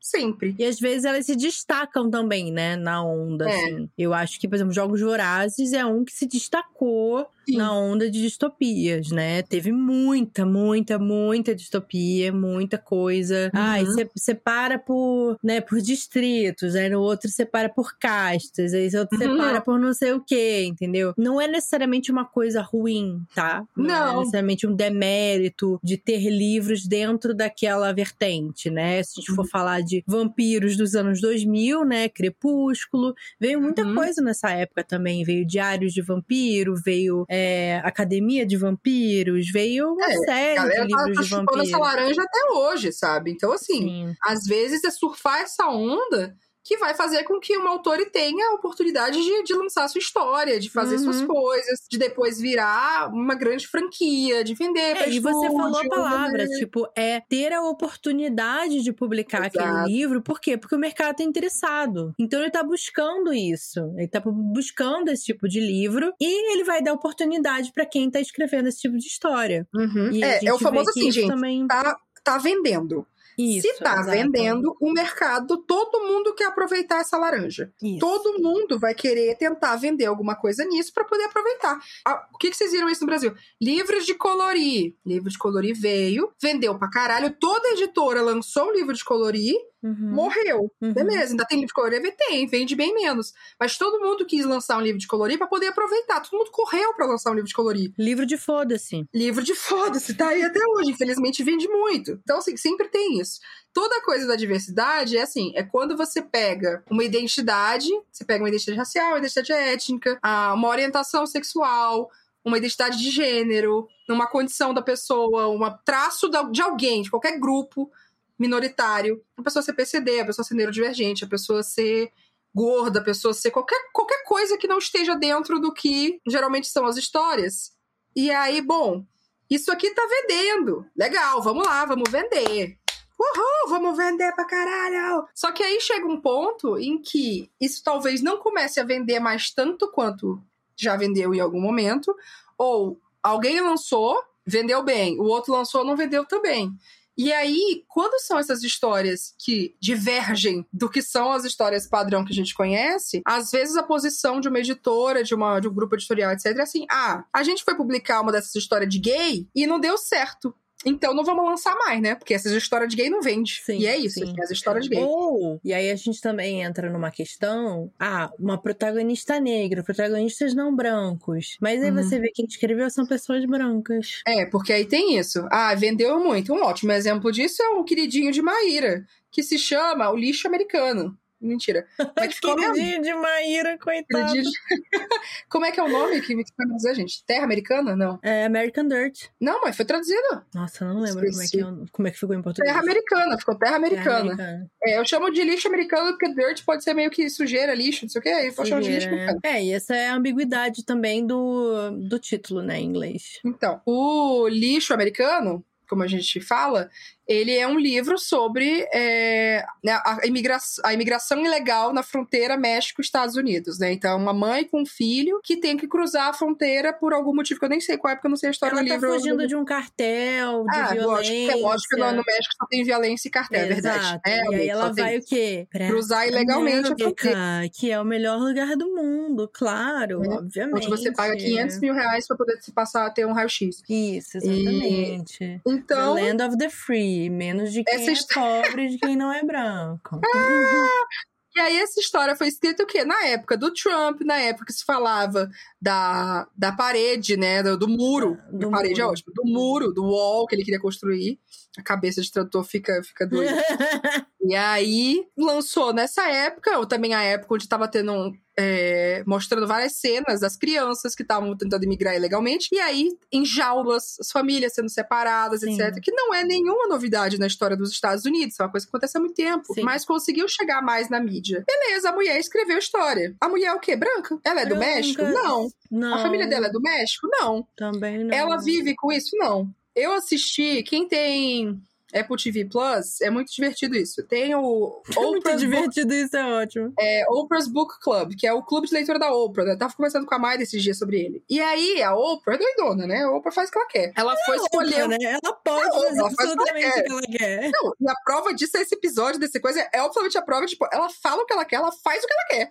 sempre. 0.00 0.54
E 0.58 0.64
às 0.64 0.78
vezes 0.78 1.04
elas 1.04 1.26
se 1.26 1.36
destacam 1.36 2.10
também, 2.10 2.52
né, 2.52 2.76
na 2.76 3.02
onda, 3.04 3.48
é. 3.48 3.54
assim. 3.54 3.90
Eu 3.96 4.12
acho 4.12 4.38
que, 4.40 4.48
por 4.48 4.54
exemplo, 4.54 4.72
Jogos 4.72 5.00
Vorazes 5.00 5.72
é 5.72 5.84
um 5.84 6.04
que 6.04 6.12
se 6.12 6.26
destacou 6.26 7.26
Sim. 7.48 7.58
na 7.58 7.72
onda 7.72 8.10
de 8.10 8.20
distopias, 8.20 9.10
né? 9.10 9.42
Teve 9.42 9.70
muita, 9.70 10.44
muita, 10.44 10.98
muita 10.98 11.54
distopia, 11.54 12.32
muita 12.32 12.76
coisa. 12.76 13.50
Uhum. 13.54 13.60
Ai, 13.60 13.84
separa 14.16 14.78
por, 14.78 15.38
né, 15.42 15.60
por 15.60 15.80
distritos, 15.80 16.74
aí 16.74 16.88
no 16.90 17.00
outro 17.00 17.30
separa 17.30 17.68
por 17.68 17.96
castas, 17.98 18.74
aí 18.74 18.90
no 18.90 19.00
outro 19.00 19.18
uhum. 19.18 19.36
separa 19.36 19.60
por 19.60 19.78
não 19.78 19.94
sei 19.94 20.12
o 20.12 20.20
que, 20.20 20.64
entendeu? 20.64 21.14
Não 21.16 21.40
é 21.40 21.46
necessariamente 21.46 22.10
uma 22.10 22.24
coisa 22.24 22.60
ruim, 22.60 23.22
tá? 23.34 23.64
Não, 23.76 23.84
é 23.84 23.88
não. 23.88 24.14
é 24.14 24.18
necessariamente 24.18 24.66
um 24.66 24.74
demérito 24.74 25.78
de 25.82 25.96
ter 25.96 26.28
livros 26.28 26.86
dentro 26.86 27.32
daquela 27.32 27.92
vertente, 27.92 28.68
né? 28.70 29.02
Se 29.04 29.12
a 29.18 29.20
gente 29.20 29.34
for 29.34 29.42
uhum. 29.42 29.48
falar 29.48 29.82
de 29.82 30.02
vampiros 30.06 30.76
dos 30.76 30.96
anos 30.96 31.20
2000, 31.20 31.84
né? 31.84 32.08
Crepúsculo, 32.08 33.14
veio 33.38 33.60
muita 33.60 33.82
uhum. 33.82 33.94
coisa 33.94 34.20
nessa 34.20 34.50
época 34.50 34.82
também. 34.82 35.22
Veio 35.22 35.46
Diários 35.46 35.92
de 35.92 36.02
Vampiro, 36.02 36.74
veio 36.74 37.24
é, 37.36 37.80
Academia 37.84 38.46
de 38.46 38.56
Vampiros, 38.56 39.50
veio 39.50 39.92
uma 39.92 40.10
é, 40.10 40.16
série 40.24 40.70
de 40.70 40.86
livros 40.86 40.90
tá, 40.90 41.14
tá 41.14 41.22
de 41.22 41.28
vampiros. 41.28 41.68
essa 41.68 41.78
laranja 41.78 42.22
até 42.22 42.52
hoje, 42.52 42.92
sabe? 42.92 43.30
Então, 43.30 43.52
assim, 43.52 43.82
Sim. 43.82 44.14
às 44.24 44.44
vezes 44.44 44.82
é 44.84 44.90
surfar 44.90 45.40
essa 45.40 45.68
onda 45.68 46.34
que 46.66 46.76
vai 46.78 46.94
fazer 46.94 47.22
com 47.22 47.38
que 47.38 47.56
uma 47.56 47.70
autora 47.70 48.04
tenha 48.10 48.48
a 48.48 48.54
oportunidade 48.54 49.22
de, 49.22 49.44
de 49.44 49.54
lançar 49.54 49.86
sua 49.88 50.00
história, 50.00 50.58
de 50.58 50.68
fazer 50.68 50.96
uhum. 50.96 51.04
suas 51.04 51.22
coisas, 51.22 51.78
de 51.88 51.96
depois 51.96 52.40
virar 52.40 53.08
uma 53.14 53.36
grande 53.36 53.68
franquia, 53.68 54.42
de 54.42 54.52
vender 54.52 54.96
é, 54.96 55.08
E 55.08 55.20
você 55.20 55.46
falou 55.46 55.78
a 55.78 55.88
palavra, 55.88 56.44
tipo, 56.58 56.88
é 56.96 57.20
ter 57.20 57.52
a 57.52 57.62
oportunidade 57.62 58.82
de 58.82 58.92
publicar 58.92 59.46
Exato. 59.46 59.60
aquele 59.60 59.96
livro, 59.96 60.20
por 60.20 60.40
quê? 60.40 60.58
Porque 60.58 60.74
o 60.74 60.78
mercado 60.78 61.18
tá 61.18 61.22
interessado. 61.22 62.12
Então 62.18 62.40
ele 62.40 62.50
tá 62.50 62.64
buscando 62.64 63.32
isso, 63.32 63.94
ele 63.96 64.08
tá 64.08 64.20
buscando 64.20 65.08
esse 65.08 65.24
tipo 65.26 65.48
de 65.48 65.60
livro 65.60 66.12
e 66.20 66.52
ele 66.52 66.64
vai 66.64 66.82
dar 66.82 66.94
oportunidade 66.94 67.72
para 67.72 67.86
quem 67.86 68.10
tá 68.10 68.20
escrevendo 68.20 68.68
esse 68.68 68.80
tipo 68.80 68.96
de 68.96 69.06
história. 69.06 69.68
Uhum. 69.72 70.10
é, 70.20 70.44
é 70.44 70.52
o 70.52 70.58
famoso 70.58 70.90
assim, 70.90 71.12
gente, 71.12 71.28
também... 71.28 71.64
tá, 71.68 71.96
tá 72.24 72.38
vendendo. 72.38 73.06
Isso, 73.38 73.68
Se 73.68 73.78
tá 73.78 74.02
vendendo, 74.02 74.76
o 74.80 74.92
mercado, 74.92 75.58
todo 75.58 76.06
mundo 76.06 76.34
quer 76.34 76.46
aproveitar 76.46 77.00
essa 77.00 77.18
laranja. 77.18 77.72
Isso. 77.82 77.98
Todo 77.98 78.40
mundo 78.40 78.78
vai 78.78 78.94
querer 78.94 79.36
tentar 79.36 79.76
vender 79.76 80.06
alguma 80.06 80.34
coisa 80.34 80.64
nisso 80.64 80.92
para 80.92 81.04
poder 81.04 81.24
aproveitar. 81.24 81.78
Ah, 82.04 82.26
o 82.32 82.38
que, 82.38 82.50
que 82.50 82.56
vocês 82.56 82.72
viram 82.72 82.88
isso 82.88 83.02
no 83.02 83.06
Brasil? 83.06 83.34
Livros 83.60 84.06
de 84.06 84.14
colorir. 84.14 84.94
Livro 85.04 85.30
de 85.30 85.38
colorir 85.38 85.74
veio, 85.78 86.32
vendeu 86.40 86.78
pra 86.78 86.88
caralho. 86.88 87.34
Toda 87.38 87.68
editora 87.70 88.22
lançou 88.22 88.68
um 88.68 88.72
livro 88.72 88.94
de 88.94 89.04
colorir 89.04 89.54
Uhum. 89.86 90.10
Morreu. 90.10 90.70
Uhum. 90.80 90.92
Beleza, 90.92 91.32
ainda 91.32 91.44
tem 91.44 91.58
livro 91.58 91.68
de 91.68 91.74
colorir? 91.74 92.16
Tem, 92.16 92.46
vende 92.46 92.74
bem 92.74 92.92
menos. 92.92 93.32
Mas 93.58 93.78
todo 93.78 94.00
mundo 94.00 94.26
quis 94.26 94.44
lançar 94.44 94.78
um 94.78 94.80
livro 94.80 94.98
de 94.98 95.06
colorir 95.06 95.38
para 95.38 95.46
poder 95.46 95.68
aproveitar. 95.68 96.20
Todo 96.20 96.38
mundo 96.38 96.50
correu 96.50 96.92
para 96.94 97.06
lançar 97.06 97.30
um 97.30 97.34
livro 97.34 97.48
de 97.48 97.54
colorir. 97.54 97.92
Livro 97.96 98.26
de 98.26 98.36
foda-se. 98.36 99.06
Livro 99.14 99.44
de 99.44 99.54
foda-se, 99.54 100.14
tá 100.14 100.28
aí 100.28 100.42
até 100.42 100.60
hoje. 100.74 100.90
Infelizmente 100.90 101.44
vende 101.44 101.68
muito. 101.68 102.18
Então, 102.22 102.38
assim, 102.38 102.56
sempre 102.56 102.88
tem 102.88 103.20
isso. 103.20 103.38
Toda 103.72 104.02
coisa 104.02 104.26
da 104.26 104.36
diversidade 104.36 105.16
é 105.16 105.22
assim: 105.22 105.52
é 105.54 105.62
quando 105.62 105.96
você 105.96 106.20
pega 106.20 106.82
uma 106.90 107.04
identidade, 107.04 107.88
você 108.10 108.24
pega 108.24 108.42
uma 108.42 108.48
identidade 108.48 108.78
racial, 108.78 109.10
uma 109.10 109.18
identidade 109.18 109.52
étnica, 109.52 110.18
uma 110.54 110.68
orientação 110.68 111.26
sexual, 111.26 112.10
uma 112.44 112.58
identidade 112.58 112.96
de 112.96 113.10
gênero, 113.10 113.86
uma 114.08 114.26
condição 114.26 114.72
da 114.72 114.80
pessoa, 114.80 115.48
um 115.48 115.60
traço 115.84 116.30
de 116.50 116.62
alguém, 116.62 117.02
de 117.02 117.10
qualquer 117.10 117.38
grupo 117.38 117.90
minoritário, 118.38 119.22
a 119.36 119.42
pessoa 119.42 119.62
ser 119.62 119.72
PCD, 119.72 120.20
a 120.20 120.26
pessoa 120.26 120.44
ser 120.44 120.54
neurodivergente, 120.54 121.24
a 121.24 121.28
pessoa 121.28 121.62
ser 121.62 122.10
gorda, 122.54 123.00
a 123.00 123.04
pessoa 123.04 123.34
ser 123.34 123.50
qualquer, 123.50 123.78
qualquer 123.92 124.22
coisa 124.24 124.56
que 124.56 124.66
não 124.66 124.78
esteja 124.78 125.14
dentro 125.14 125.60
do 125.60 125.72
que 125.72 126.20
geralmente 126.26 126.68
são 126.68 126.86
as 126.86 126.96
histórias. 126.96 127.72
E 128.14 128.30
aí, 128.30 128.62
bom, 128.62 129.04
isso 129.50 129.70
aqui 129.70 129.90
tá 129.90 130.02
vendendo. 130.08 130.86
Legal, 130.96 131.42
vamos 131.42 131.66
lá, 131.66 131.84
vamos 131.84 132.10
vender. 132.10 132.78
Uhul, 133.18 133.70
vamos 133.70 133.96
vender 133.96 134.34
pra 134.34 134.44
caralho! 134.44 135.26
Só 135.34 135.50
que 135.50 135.62
aí 135.62 135.80
chega 135.80 136.06
um 136.06 136.20
ponto 136.20 136.78
em 136.78 137.00
que 137.00 137.50
isso 137.58 137.82
talvez 137.82 138.20
não 138.20 138.38
comece 138.38 138.78
a 138.78 138.84
vender 138.84 139.20
mais 139.20 139.50
tanto 139.50 139.90
quanto 139.90 140.42
já 140.76 140.96
vendeu 140.96 141.34
em 141.34 141.40
algum 141.40 141.60
momento, 141.60 142.14
ou 142.58 143.00
alguém 143.22 143.60
lançou, 143.60 144.22
vendeu 144.46 144.82
bem, 144.82 145.18
o 145.18 145.24
outro 145.24 145.52
lançou, 145.52 145.84
não 145.84 145.96
vendeu 145.96 146.26
também. 146.26 146.70
E 147.16 147.32
aí, 147.32 147.84
quando 147.88 148.20
são 148.20 148.38
essas 148.38 148.62
histórias 148.62 149.34
que 149.38 149.74
divergem 149.80 150.66
do 150.70 150.88
que 150.88 151.00
são 151.00 151.32
as 151.32 151.44
histórias 151.44 151.86
padrão 151.86 152.24
que 152.24 152.32
a 152.32 152.34
gente 152.34 152.54
conhece, 152.54 153.22
às 153.24 153.50
vezes 153.50 153.76
a 153.76 153.82
posição 153.82 154.38
de 154.38 154.48
uma 154.48 154.58
editora, 154.58 155.24
de, 155.24 155.34
uma, 155.34 155.58
de 155.58 155.66
um 155.66 155.74
grupo 155.74 155.94
editorial, 155.94 156.32
etc., 156.32 156.56
é 156.56 156.62
assim: 156.62 156.86
ah, 156.90 157.24
a 157.32 157.42
gente 157.42 157.64
foi 157.64 157.74
publicar 157.74 158.20
uma 158.20 158.32
dessas 158.32 158.54
histórias 158.54 158.90
de 158.90 158.98
gay 158.98 159.48
e 159.54 159.66
não 159.66 159.80
deu 159.80 159.96
certo. 159.96 160.54
Então 160.86 161.12
não 161.12 161.24
vamos 161.24 161.44
lançar 161.44 161.74
mais, 161.76 162.00
né? 162.00 162.14
Porque 162.14 162.32
essas 162.32 162.52
histórias 162.52 162.88
de 162.88 162.96
gay 162.96 163.10
não 163.10 163.20
vende. 163.20 163.60
Sim, 163.64 163.78
e 163.78 163.86
é 163.86 163.96
isso, 163.98 164.20
sim. 164.24 164.32
as 164.40 164.50
histórias 164.50 164.84
de 164.84 164.90
gay. 164.90 165.02
Ou, 165.02 165.60
e 165.64 165.74
aí 165.74 165.90
a 165.90 165.96
gente 165.96 166.20
também 166.20 166.62
entra 166.62 166.88
numa 166.88 167.10
questão, 167.10 167.90
ah, 167.98 168.30
uma 168.38 168.56
protagonista 168.60 169.40
negra, 169.40 169.82
protagonistas 169.82 170.54
não 170.54 170.74
brancos. 170.74 171.56
Mas 171.60 171.82
aí 171.82 171.90
Uhum. 171.90 171.96
você 171.96 172.18
vê 172.18 172.28
que 172.28 172.34
quem 172.36 172.46
escreveu 172.46 172.88
são 172.90 173.04
pessoas 173.06 173.44
brancas. 173.46 174.20
É, 174.26 174.46
porque 174.46 174.72
aí 174.72 174.84
tem 174.84 175.18
isso. 175.18 175.46
Ah, 175.50 175.74
vendeu 175.74 176.20
muito. 176.20 176.52
Um 176.52 176.62
ótimo 176.62 176.92
exemplo 176.92 177.32
disso 177.32 177.62
é 177.62 177.70
um 177.70 177.82
queridinho 177.84 178.30
de 178.30 178.40
Maíra, 178.42 179.04
que 179.32 179.42
se 179.42 179.58
chama 179.58 180.10
O 180.10 180.16
Lixo 180.16 180.46
Americano. 180.46 181.16
Mentira. 181.46 181.86
Como 181.96 182.12
é 182.16 182.28
que 182.28 182.46
mesmo? 182.46 182.74
Queridinho 182.74 183.02
de 183.02 183.14
Maíra, 183.14 183.78
coitado. 183.78 184.32
De- 184.32 184.42
Como 185.48 185.64
é 185.64 185.72
que 185.72 185.80
é 185.80 185.82
o 185.82 185.88
nome 185.88 186.20
que 186.20 186.34
dizer, 186.76 186.94
gente? 186.94 187.24
Terra 187.24 187.44
Americana? 187.44 187.94
Não. 187.96 188.18
É 188.22 188.44
American 188.44 188.88
Dirt. 188.88 189.26
Não, 189.40 189.60
mas 189.62 189.76
foi 189.76 189.84
traduzido. 189.84 190.44
Nossa, 190.54 190.84
eu 190.84 190.88
não 190.94 191.00
lembro 191.00 191.24
como 191.30 191.42
é, 191.42 191.46
que, 191.46 191.60
é 191.60 191.64
como 191.92 192.08
é 192.08 192.10
que 192.10 192.18
ficou 192.18 192.34
em 192.34 192.42
português. 192.42 192.70
Terra 192.72 192.82
Americana, 192.82 193.38
ficou 193.38 193.54
Terra 193.54 193.66
Terra 193.66 193.76
Americana. 193.76 194.20
Americana. 194.32 194.70
É, 194.84 194.98
eu 194.98 195.04
chamo 195.04 195.30
de 195.30 195.42
lixo 195.42 195.68
americano 195.68 196.10
porque 196.12 196.32
dirt 196.34 196.64
pode 196.64 196.82
ser 196.82 196.94
meio 196.94 197.10
que 197.10 197.28
sujeira, 197.28 197.74
lixo, 197.74 198.04
não 198.04 198.08
sei 198.10 198.18
o 198.18 198.22
que. 198.22 198.28
Aí 198.28 198.46
eu 198.56 198.64
chamo 198.66 198.82
de 198.82 198.90
lixo 198.90 199.08
americano. 199.08 199.40
É, 199.42 199.64
e 199.64 199.72
essa 199.72 199.94
é 199.94 200.08
a 200.08 200.14
ambiguidade 200.14 200.84
também 200.84 201.26
do, 201.26 201.90
do 201.90 202.18
título, 202.18 202.62
né, 202.62 202.78
em 202.80 202.84
inglês. 202.86 203.38
Então, 203.44 203.80
o 203.84 204.48
lixo 204.48 204.94
americano, 204.94 205.64
como 205.88 206.02
a 206.02 206.06
gente 206.06 206.40
fala, 206.40 206.90
ele 207.28 207.52
é 207.52 207.66
um 207.66 207.78
livro 207.78 208.18
sobre 208.18 208.86
é, 208.92 209.64
né, 209.82 209.92
a, 210.04 210.20
imigra 210.24 210.58
a 210.84 210.94
imigração 210.94 211.44
ilegal 211.44 211.92
na 211.92 212.02
fronteira 212.02 212.56
México-Estados 212.56 213.36
Unidos, 213.36 213.78
né? 213.78 213.92
Então, 213.92 214.16
uma 214.16 214.32
mãe 214.32 214.64
com 214.64 214.82
um 214.82 214.86
filho 214.86 215.40
que 215.42 215.56
tem 215.56 215.76
que 215.76 215.88
cruzar 215.88 216.28
a 216.28 216.32
fronteira 216.32 216.92
por 216.92 217.12
algum 217.12 217.34
motivo 217.34 217.58
que 217.58 217.66
eu 217.66 217.70
nem 217.70 217.80
sei 217.80 217.96
qual 217.96 218.12
é, 218.12 218.14
porque 218.14 218.26
eu 218.26 218.30
não 218.30 218.36
sei 218.36 218.48
a 218.48 218.52
história 218.52 218.74
Ela 218.74 218.82
do 218.82 218.88
tá 218.88 218.94
livro. 218.94 219.12
fugindo 219.12 219.46
de 219.46 219.56
um 219.56 219.64
cartel, 219.64 220.64
de 220.64 220.76
ah, 220.76 220.92
violência. 220.92 221.06
lógico, 221.06 221.50
é 221.50 221.54
lógico 221.56 221.88
que 221.94 222.00
no, 222.00 222.12
no 222.12 222.22
México 222.26 222.54
só 222.58 222.66
tem 222.66 222.84
violência 222.84 223.28
e 223.28 223.30
cartel, 223.30 223.60
é 223.60 223.66
verdade. 223.66 223.98
Exato. 223.98 224.20
É, 224.26 224.44
e 224.50 224.54
aí 224.54 224.68
ela 224.68 224.92
vai 224.92 225.18
o 225.18 225.24
quê? 225.24 225.66
Pra 225.70 225.88
cruzar 225.88 226.28
ilegalmente 226.28 226.92
a 226.92 226.96
fronteira. 226.96 227.38
América, 227.38 227.74
que 227.78 227.90
é 227.90 228.00
o 228.00 228.04
melhor 228.04 228.38
lugar 228.38 228.76
do 228.76 228.94
mundo, 228.94 229.50
claro, 229.52 230.22
É, 230.24 230.28
obviamente. 230.28 230.76
Onde 230.76 230.88
você 230.88 231.12
paga 231.12 231.36
500 231.36 231.80
mil 231.80 231.94
reais 231.94 232.26
pra 232.26 232.36
poder 232.36 232.56
se 232.60 232.72
passar 232.72 233.06
a 233.06 233.10
ter 233.10 233.26
um 233.26 233.32
raio-x. 233.32 233.82
Isso, 233.88 234.38
exatamente. 234.38 235.60
Então, 235.66 236.14
the 236.14 236.22
land 236.22 236.42
of 236.42 236.56
the 236.58 236.68
free, 236.68 237.15
menos 237.30 237.72
de 237.72 237.82
quem 237.84 237.94
essa 237.94 238.10
é 238.10 238.34
pobre 238.34 238.88
de 238.88 238.98
quem 238.98 239.16
não 239.16 239.32
é 239.32 239.42
branco. 239.44 240.20
E 241.56 241.58
aí 241.58 241.78
essa 241.78 241.98
história 241.98 242.36
foi 242.36 242.48
escrita 242.48 242.82
o 242.82 242.86
quê? 242.86 243.02
Na 243.02 243.28
época 243.28 243.56
do 243.56 243.72
Trump, 243.72 244.20
na 244.20 244.36
época 244.36 244.66
que 244.66 244.74
se 244.74 244.84
falava 244.84 245.48
da, 245.80 246.46
da 246.54 246.70
parede, 246.70 247.34
né? 247.34 247.62
Do, 247.62 247.78
do 247.78 247.88
muro. 247.88 248.36
Do 248.52 248.58
da 248.58 248.68
parede 248.68 249.00
é 249.00 249.04
muro. 249.04 249.12
ótimo. 249.14 249.32
Do 249.34 249.44
muro, 249.46 249.90
do 249.90 250.04
wall 250.04 250.46
que 250.46 250.54
ele 250.54 250.64
queria 250.64 250.78
construir. 250.78 251.40
A 251.78 251.82
cabeça 251.82 252.20
de 252.20 252.30
tradutor 252.30 252.64
fica, 252.64 253.02
fica 253.02 253.26
doida. 253.26 253.52
e 254.40 254.54
aí 254.54 255.26
lançou 255.36 255.92
nessa 255.92 256.28
época, 256.28 256.78
ou 256.78 256.86
também 256.86 257.14
a 257.14 257.22
época 257.22 257.54
onde 257.54 257.64
estava 257.64 257.86
tendo 257.88 258.12
um, 258.12 258.32
é, 258.58 259.22
mostrando 259.26 259.66
várias 259.66 259.92
cenas 259.96 260.40
das 260.40 260.56
crianças 260.56 261.14
que 261.14 261.22
estavam 261.22 261.54
tentando 261.56 261.84
imigrar 261.84 262.16
ilegalmente, 262.16 262.68
e 262.72 262.80
aí 262.80 263.10
em 263.30 263.44
jaulas, 263.44 264.16
as 264.18 264.30
famílias 264.30 264.72
sendo 264.72 264.88
separadas, 264.88 265.60
Sim. 265.60 265.74
etc. 265.80 266.00
Que 266.02 266.12
não 266.12 266.32
é 266.32 266.42
nenhuma 266.42 266.88
novidade 266.88 267.38
na 267.38 267.46
história 267.46 267.76
dos 267.76 267.90
Estados 267.90 268.24
Unidos, 268.24 268.58
é 268.58 268.62
uma 268.62 268.70
coisa 268.70 268.86
que 268.86 268.90
acontece 268.90 269.18
há 269.18 269.20
muito 269.20 269.34
tempo, 269.34 269.74
Sim. 269.74 269.82
mas 269.82 270.04
conseguiu 270.04 270.48
chegar 270.48 270.80
mais 270.82 271.10
na 271.10 271.20
mídia. 271.20 271.64
Beleza, 271.66 272.08
a 272.08 272.12
mulher 272.12 272.38
escreveu 272.38 272.78
história. 272.78 273.34
A 273.40 273.48
mulher 273.48 273.66
é 273.66 273.74
o 273.74 273.80
quê? 273.80 273.94
Branca? 273.94 274.38
Ela 274.44 274.62
é 274.62 274.66
do 274.66 274.76
Branca. 274.76 274.86
México? 274.86 275.22
Não. 275.22 275.68
Não, 275.90 276.14
A 276.14 276.18
família 276.18 276.46
dela 276.46 276.66
é 276.66 276.70
do 276.70 276.80
México? 276.80 277.28
Não. 277.30 277.66
também 277.76 278.24
não. 278.24 278.34
Ela 278.34 278.56
vive 278.56 278.94
com 278.96 279.12
isso? 279.12 279.36
Não. 279.36 279.70
Eu 279.96 280.12
assisti, 280.12 280.82
quem 280.82 281.08
tem 281.08 281.80
Apple 282.20 282.36
TV 282.42 282.64
Plus, 282.66 283.20
é 283.20 283.30
muito 283.30 283.52
divertido 283.52 283.96
isso. 283.96 284.22
Tem 284.26 284.54
o 284.54 285.02
É 285.16 285.20
muito 285.20 285.38
Oprah's 285.38 285.62
Book 285.62 285.70
divertido, 285.90 286.14
isso 286.14 286.36
é 286.36 286.44
ótimo. 286.62 286.92
é, 286.98 287.24
Oprah's 287.30 287.68
Book 287.68 287.94
Club, 288.00 288.32
que 288.38 288.46
é 288.46 288.52
o 288.52 288.62
clube 288.62 288.86
de 288.88 288.94
leitura 288.94 289.18
da 289.18 289.32
Oprah. 289.32 289.64
né? 289.64 289.76
Tava 289.76 289.94
conversando 289.94 290.26
com 290.26 290.34
a 290.34 290.38
Mayra 290.38 290.62
esses 290.62 290.82
dias 290.82 290.98
sobre 290.98 291.20
ele. 291.20 291.42
E 291.48 291.60
aí, 291.60 292.02
a 292.02 292.14
Oprah 292.14 292.54
é 292.54 292.58
doidona, 292.58 293.06
né? 293.06 293.22
A 293.22 293.30
Oprah 293.32 293.52
faz 293.52 293.68
o 293.68 293.72
que 293.72 293.78
ela 293.78 293.88
quer. 293.88 294.12
Ela 294.16 294.36
foi 294.44 294.56
escolher. 294.56 295.04
Oprah, 295.04 295.08
né? 295.18 295.38
Ela 295.42 295.52
pode 295.64 295.86
Não, 295.86 295.92
fazer 296.02 296.18
ela 296.18 296.30
faz 296.30 296.50
o 296.52 296.56
que 296.56 296.68
ela 296.68 296.70
absolutamente 296.70 297.00
o 297.00 297.04
que 297.04 297.12
ela 297.12 297.22
quer. 297.38 297.70
Não, 297.72 297.92
e 298.00 298.08
a 298.10 298.14
prova 298.24 298.54
disso 298.54 298.76
é 298.76 298.82
esse 298.82 298.94
episódio, 298.94 299.40
dessa 299.40 299.60
coisa, 299.60 299.88
é 299.92 300.02
obviamente 300.02 300.38
a 300.38 300.42
prova, 300.42 300.66
tipo, 300.66 300.86
ela 300.92 301.08
fala 301.10 301.42
o 301.42 301.46
que 301.46 301.52
ela 301.52 301.64
quer, 301.64 301.76
ela 301.76 301.92
faz 301.92 302.22
o 302.22 302.26
que 302.26 302.32
ela 302.32 302.46
quer. 302.48 302.68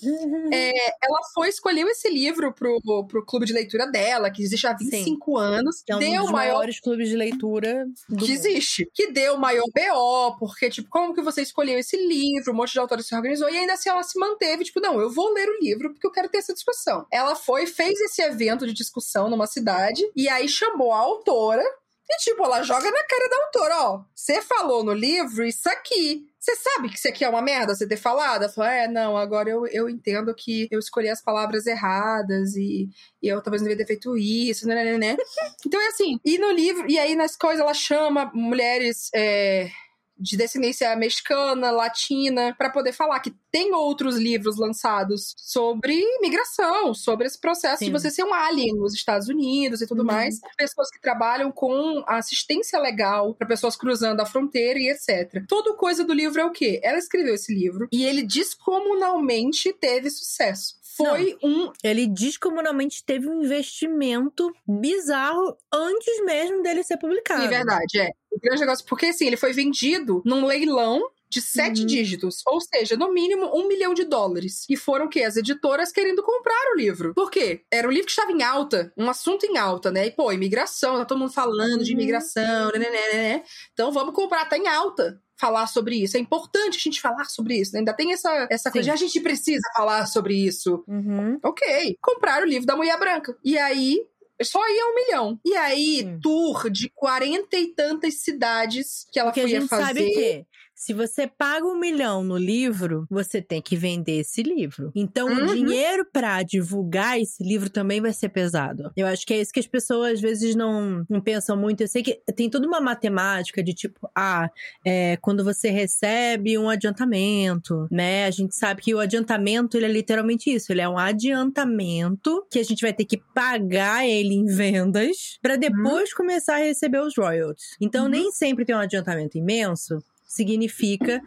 É, 0.54 0.72
ela 1.04 1.20
foi, 1.34 1.50
escolheu 1.50 1.88
esse 1.88 2.10
livro 2.10 2.54
pro, 2.54 2.80
pro 3.08 3.26
clube 3.26 3.46
de 3.46 3.54
leitura 3.54 3.88
dela, 3.88 4.30
que 4.30 4.42
existe 4.44 4.68
há 4.68 4.74
25 4.74 5.38
anos. 5.38 5.82
Que 5.86 5.92
é 5.92 5.96
um 5.96 6.00
deu 6.00 6.22
dos 6.24 6.32
maior 6.32 6.56
maiores 6.56 6.80
clubes 6.80 7.10
de 7.10 7.16
leitura 7.16 7.86
do 8.10 8.18
que 8.18 8.32
mundo. 8.32 8.32
existe. 8.32 8.90
Que 8.94 9.12
deu 9.12 9.35
o 9.36 9.40
maior 9.40 9.66
BO, 9.66 10.38
porque, 10.40 10.70
tipo, 10.70 10.90
como 10.90 11.14
que 11.14 11.22
você 11.22 11.42
escolheu 11.42 11.78
esse 11.78 11.98
livro? 11.98 12.52
Um 12.52 12.56
monte 12.56 12.74
de 12.74 12.80
autores 12.80 13.08
se 13.08 13.16
organizou, 13.16 13.50
e 13.50 13.58
ainda 13.58 13.74
assim 13.74 13.90
ela 13.90 14.04
se 14.04 14.18
manteve, 14.20 14.64
tipo, 14.64 14.80
não, 14.80 15.00
eu 15.00 15.10
vou 15.10 15.34
ler 15.34 15.48
o 15.50 15.60
livro 15.60 15.92
porque 15.92 16.08
eu 16.08 16.12
quero 16.12 16.30
ter 16.30 16.40
essa 16.40 16.54
discussão. 16.54 17.06
Ela 17.12 17.36
foi, 17.36 17.66
fez 17.66 18.00
esse 18.02 18.22
evento 18.22 18.66
de 18.66 18.74
discussão 18.74 19.30
numa 19.30 19.48
cidade, 19.48 20.02
e 20.16 20.28
aí 20.28 20.48
chamou 20.48 20.92
a 20.92 20.98
autora, 20.98 21.64
e, 22.10 22.18
tipo, 22.18 22.44
ela 22.44 22.62
joga 22.62 22.90
na 22.92 23.04
cara 23.04 23.30
da 23.30 23.46
autora, 23.46 23.84
ó, 23.90 24.02
você 24.14 24.42
falou 24.42 24.84
no 24.84 24.94
livro 24.94 25.44
isso 25.44 25.68
aqui. 25.68 26.28
Você 26.46 26.56
sabe 26.58 26.90
que 26.90 26.98
isso 26.98 27.08
aqui 27.08 27.26
é 27.26 27.30
uma 27.30 27.42
merda 27.42 27.74
você 27.74 27.88
ter 27.88 27.98
falado? 27.98 28.44
Ela 28.44 28.54
falou, 28.54 28.70
é, 28.70 28.88
não, 28.88 29.18
agora 29.18 29.50
eu, 29.50 29.66
eu 29.66 29.90
entendo 29.90 30.32
que 30.36 30.68
eu 30.70 30.78
escolhi 30.78 31.10
as 31.10 31.20
palavras 31.20 31.66
erradas 31.66 32.56
e, 32.56 32.88
e 33.20 33.28
eu 33.28 33.42
talvez 33.42 33.64
não 33.64 33.68
devia 33.68 33.84
ter 33.84 33.92
feito 33.92 34.16
isso, 34.16 34.68
né, 34.68 34.76
né, 34.76 34.96
né. 34.96 35.18
Então 35.66 35.82
é 35.82 35.88
assim, 35.88 36.20
e 36.24 36.38
no 36.38 36.52
livro, 36.52 36.86
e 36.88 37.00
aí 37.00 37.16
nas 37.16 37.36
coisas 37.36 37.62
ela 37.62 37.74
chama 37.74 38.32
mulheres 38.32 39.10
é, 39.16 39.72
de 40.18 40.38
descendência 40.38 40.96
mexicana, 40.96 41.72
latina, 41.72 42.56
para 42.58 42.70
poder 42.70 42.94
falar 42.94 43.20
que 43.20 43.34
tem 43.52 43.74
outros 43.74 44.18
livros 44.18 44.58
lançados 44.58 45.34
sobre 45.38 45.94
imigração, 45.94 46.94
sobre 46.94 47.28
esse 47.28 47.40
processo 47.40 47.80
Sim. 47.80 47.86
de 47.86 47.92
você 47.92 48.10
ser 48.10 48.24
um 48.24 48.34
alien 48.34 48.74
nos 48.76 48.94
Estados 48.94 49.28
Unidos 49.28 49.82
e 49.82 49.88
tudo 49.88 50.00
Uhum. 50.00 50.06
mais. 50.08 50.40
Pessoas 50.58 50.90
que 50.90 51.00
trabalham 51.02 51.52
com 51.52 52.04
assistência 52.08 52.80
legal 52.80 53.34
para 53.36 53.48
pessoas 53.48 53.76
cruzando 53.76 54.20
a 54.22 54.26
fronteira 54.26 54.80
e 54.80 54.90
etc. 54.90 55.44
Tudo 55.48 55.76
coisa 55.76 56.04
do 56.04 56.14
livro 56.14 56.40
é 56.42 56.46
o 56.46 56.52
quê? 56.52 56.80
Ela 56.84 56.98
escreveu 56.98 57.34
esse 57.36 57.54
livro 57.54 57.88
e 57.92 58.04
ele 58.06 58.24
descomunalmente 58.24 59.72
teve 59.74 60.10
sucesso. 60.10 60.76
Foi 60.98 61.38
um 61.44 61.72
Ele 61.84 62.08
descomunalmente 62.08 63.04
teve 63.04 63.28
um 63.30 63.42
investimento 63.44 64.52
bizarro 64.68 65.58
antes 65.74 66.24
mesmo 66.26 66.62
dele 66.64 66.84
ser 66.84 66.98
publicado. 66.98 67.42
Sim, 67.42 67.48
verdade, 67.50 68.00
é. 68.00 68.10
O 68.32 68.40
grande 68.40 68.62
negócio, 68.62 68.86
porque 68.86 69.08
assim, 69.08 69.28
ele 69.28 69.38
foi 69.38 69.52
vendido 69.52 70.22
num 70.26 70.46
leilão 70.46 71.02
de 71.30 71.42
sete 71.42 71.82
Uhum. 71.82 71.86
dígitos, 71.86 72.42
ou 72.48 72.62
seja, 72.62 72.96
no 72.96 73.12
mínimo 73.12 73.52
um 73.54 73.68
milhão 73.68 73.94
de 73.94 74.06
dólares. 74.06 74.66
E 74.70 74.78
foram 74.78 75.06
o 75.08 75.10
quê? 75.10 75.24
As 75.24 75.36
editoras 75.36 75.92
querendo 75.92 76.24
comprar 76.24 76.72
o 76.74 76.78
livro. 76.78 77.14
Por 77.14 77.30
quê? 77.30 77.66
Era 77.72 77.88
um 77.88 77.92
livro 77.92 78.06
que 78.06 78.12
estava 78.12 78.32
em 78.32 78.42
alta, 78.44 78.94
um 78.98 79.10
assunto 79.10 79.46
em 79.46 79.58
alta, 79.58 79.92
né? 79.92 80.06
E, 80.08 80.12
pô, 80.12 80.32
imigração, 80.32 80.98
tá 80.98 81.06
todo 81.06 81.18
mundo 81.20 81.34
falando 81.34 81.84
de 81.84 81.92
Uhum. 81.92 82.00
imigração, 82.00 82.72
né, 82.72 82.80
né, 82.80 82.90
né, 82.90 83.14
né. 83.14 83.44
Então 83.74 83.92
vamos 83.92 84.14
comprar, 84.14 84.46
tá 84.48 84.58
em 84.58 84.68
alta. 84.68 85.22
Falar 85.40 85.68
sobre 85.68 85.96
isso. 86.02 86.16
É 86.16 86.20
importante 86.20 86.78
a 86.78 86.82
gente 86.82 87.02
falar 87.02 87.26
sobre 87.26 87.56
isso. 87.60 87.74
né? 87.74 87.80
Ainda 87.80 87.94
tem 87.94 88.14
essa, 88.14 88.48
essa 88.50 88.72
coisa 88.72 88.86
de 88.86 88.92
a 88.92 88.96
gente 88.96 89.20
precisa 89.20 89.68
falar 89.76 90.06
sobre 90.06 90.34
isso. 90.36 90.84
Uhum. 90.88 91.38
Ok. 91.44 91.98
Compraram 92.02 92.46
o 92.46 92.50
livro 92.50 92.66
da 92.66 92.76
Mulher 92.76 92.98
Branca. 92.98 93.36
E 93.44 93.58
aí, 93.58 94.00
só 94.42 94.60
ia 94.70 94.86
um 94.88 94.96
milhão. 94.96 95.40
E 95.46 95.56
aí, 95.56 96.00
Sim. 96.00 96.20
tour 96.22 96.70
de 96.70 96.90
quarenta 96.94 97.58
e 97.58 97.68
tantas 97.74 98.22
cidades 98.22 99.06
que 99.12 99.20
ela 99.20 99.30
Porque 99.32 99.42
a 99.42 99.44
ia 99.48 99.60
gente 99.60 99.70
fazer. 99.70 99.84
sabe 99.86 100.10
que 100.12 100.46
se 100.76 100.94
você 100.94 101.26
paga 101.28 101.66
um 101.66 101.80
milhão 101.80 102.24
no 102.24 102.38
livro, 102.38 103.06
você 103.10 103.42
tem 103.42 103.62
que 103.62 103.76
vender 103.78 104.20
esse 104.20 104.44
livro. 104.44 104.92
Então, 104.94 105.28
Uhum. 105.30 105.44
o 105.46 105.54
dinheiro 105.56 106.06
pra 106.12 106.44
divulgar 106.44 107.20
esse 107.20 107.44
livro 107.44 107.70
também 107.70 108.02
vai 108.02 108.12
ser 108.14 108.30
pesado. 108.30 108.92
Eu 108.96 109.08
acho 109.08 109.26
que 109.26 109.34
é 109.34 109.42
isso 109.42 109.54
que 109.54 109.60
as 109.60 109.68
pessoas 109.68 110.14
às 110.14 110.22
vezes 110.22 110.56
não, 110.56 111.06
não 111.10 111.22
pensam 111.22 111.56
muito. 111.58 111.82
Eu 111.82 111.88
sei 111.88 112.04
que 112.04 112.22
tem 112.36 112.50
toda 112.50 112.68
uma 112.68 112.80
matemática 112.82 113.64
de 113.64 113.74
tipo, 113.74 114.10
ah, 114.16 114.50
é, 114.86 115.18
quando 115.18 115.44
você 115.44 115.70
recebe 115.70 116.58
um 116.58 116.70
adiantamento, 116.70 117.88
né? 117.92 118.26
A 118.26 118.32
gente 118.32 118.56
sabe 118.56 118.82
que 118.82 118.94
o 118.94 119.00
adiantamento, 119.00 119.78
ele 119.78 119.86
é 119.86 119.90
literalmente 119.90 120.50
isso. 120.54 120.72
Ele 120.72 120.82
é 120.82 120.90
um 120.90 120.98
adiantamento 120.98 122.46
que 122.52 122.60
a 122.60 122.64
gente 122.64 122.82
vai 122.82 122.94
ter 122.94 123.06
que 123.06 123.18
pagar 123.34 124.06
ele 124.08 124.34
em 124.36 124.46
vendas 124.46 125.38
pra 125.42 125.56
depois 125.56 126.14
começar 126.14 126.56
a 126.56 126.60
receber 126.60 127.00
os 127.00 127.16
royalties. 127.18 127.76
Então, 127.82 128.06
Uhum. 128.06 128.10
nem 128.12 128.32
sempre 128.32 128.66
tem 128.66 128.76
um 128.76 128.80
adiantamento 128.80 129.38
imenso 129.38 130.00
significa 130.26 131.22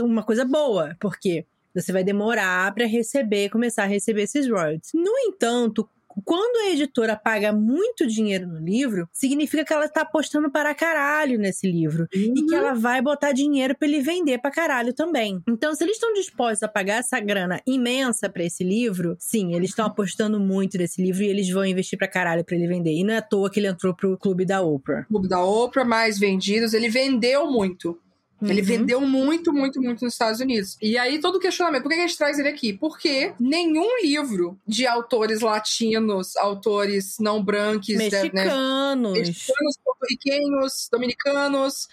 uma 0.00 0.22
coisa 0.22 0.44
boa, 0.44 0.96
porque 1.00 1.46
você 1.74 1.92
vai 1.92 2.04
demorar 2.04 2.72
para 2.72 2.86
receber, 2.86 3.50
começar 3.50 3.82
a 3.82 3.86
receber 3.86 4.22
esses 4.22 4.48
royalties. 4.48 4.92
No 4.94 5.12
entanto, 5.26 5.88
quando 6.24 6.68
a 6.68 6.72
editora 6.72 7.16
paga 7.16 7.52
muito 7.52 8.06
dinheiro 8.06 8.46
no 8.46 8.58
livro, 8.58 9.08
significa 9.12 9.64
que 9.64 9.72
ela 9.72 9.88
tá 9.88 10.02
apostando 10.02 10.50
para 10.50 10.74
caralho 10.74 11.38
nesse 11.38 11.70
livro. 11.70 12.06
Uhum. 12.14 12.34
E 12.36 12.46
que 12.46 12.54
ela 12.54 12.74
vai 12.74 13.00
botar 13.00 13.32
dinheiro 13.32 13.74
para 13.76 13.88
ele 13.88 14.00
vender 14.00 14.38
para 14.38 14.50
caralho 14.50 14.92
também. 14.92 15.42
Então, 15.48 15.74
se 15.74 15.84
eles 15.84 15.96
estão 15.96 16.12
dispostos 16.12 16.62
a 16.62 16.68
pagar 16.68 17.00
essa 17.00 17.18
grana 17.20 17.60
imensa 17.66 18.28
para 18.28 18.44
esse 18.44 18.62
livro, 18.62 19.16
sim, 19.18 19.54
eles 19.54 19.70
estão 19.70 19.86
apostando 19.86 20.38
muito 20.38 20.78
nesse 20.78 21.02
livro 21.02 21.22
e 21.22 21.28
eles 21.28 21.48
vão 21.50 21.64
investir 21.64 21.98
para 21.98 22.08
caralho 22.08 22.44
para 22.44 22.56
ele 22.56 22.66
vender. 22.66 22.92
E 22.92 23.04
não 23.04 23.14
é 23.14 23.18
à 23.18 23.22
toa 23.22 23.50
que 23.50 23.60
ele 23.60 23.68
entrou 23.68 23.94
pro 23.94 24.18
clube 24.18 24.44
da 24.44 24.60
Oprah. 24.62 25.04
Clube 25.04 25.28
da 25.28 25.42
Oprah, 25.42 25.84
mais 25.84 26.18
vendidos. 26.18 26.74
Ele 26.74 26.88
vendeu 26.88 27.50
muito. 27.50 27.98
Uhum. 28.40 28.50
Ele 28.50 28.62
vendeu 28.62 29.00
muito, 29.00 29.52
muito, 29.52 29.80
muito 29.80 30.04
nos 30.04 30.14
Estados 30.14 30.40
Unidos. 30.40 30.76
E 30.82 30.98
aí, 30.98 31.20
todo 31.20 31.36
o 31.36 31.40
questionamento, 31.40 31.82
por 31.82 31.88
que 31.88 31.94
a 31.94 32.06
gente 32.06 32.18
traz 32.18 32.38
ele 32.38 32.48
aqui? 32.48 32.72
Porque 32.72 33.32
nenhum 33.38 34.00
livro 34.02 34.58
de 34.66 34.86
autores 34.86 35.40
latinos, 35.40 36.36
autores 36.36 37.16
não 37.18 37.42
brancos, 37.42 37.88
mexicanos, 37.88 39.12
né? 39.12 39.20
mexicanos 39.20 39.78
porto-riquenhos, 39.84 40.88
dominicanos, 40.90 41.88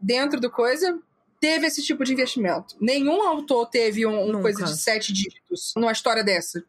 dentro 0.00 0.40
do 0.40 0.50
coisa, 0.50 0.98
teve 1.40 1.66
esse 1.66 1.82
tipo 1.82 2.04
de 2.04 2.12
investimento. 2.12 2.76
Nenhum 2.80 3.22
autor 3.22 3.66
teve 3.66 4.06
um, 4.06 4.36
um 4.36 4.42
coisa 4.42 4.64
de 4.64 4.76
sete 4.76 5.12
dígitos 5.12 5.72
numa 5.76 5.92
história 5.92 6.22
dessa. 6.22 6.64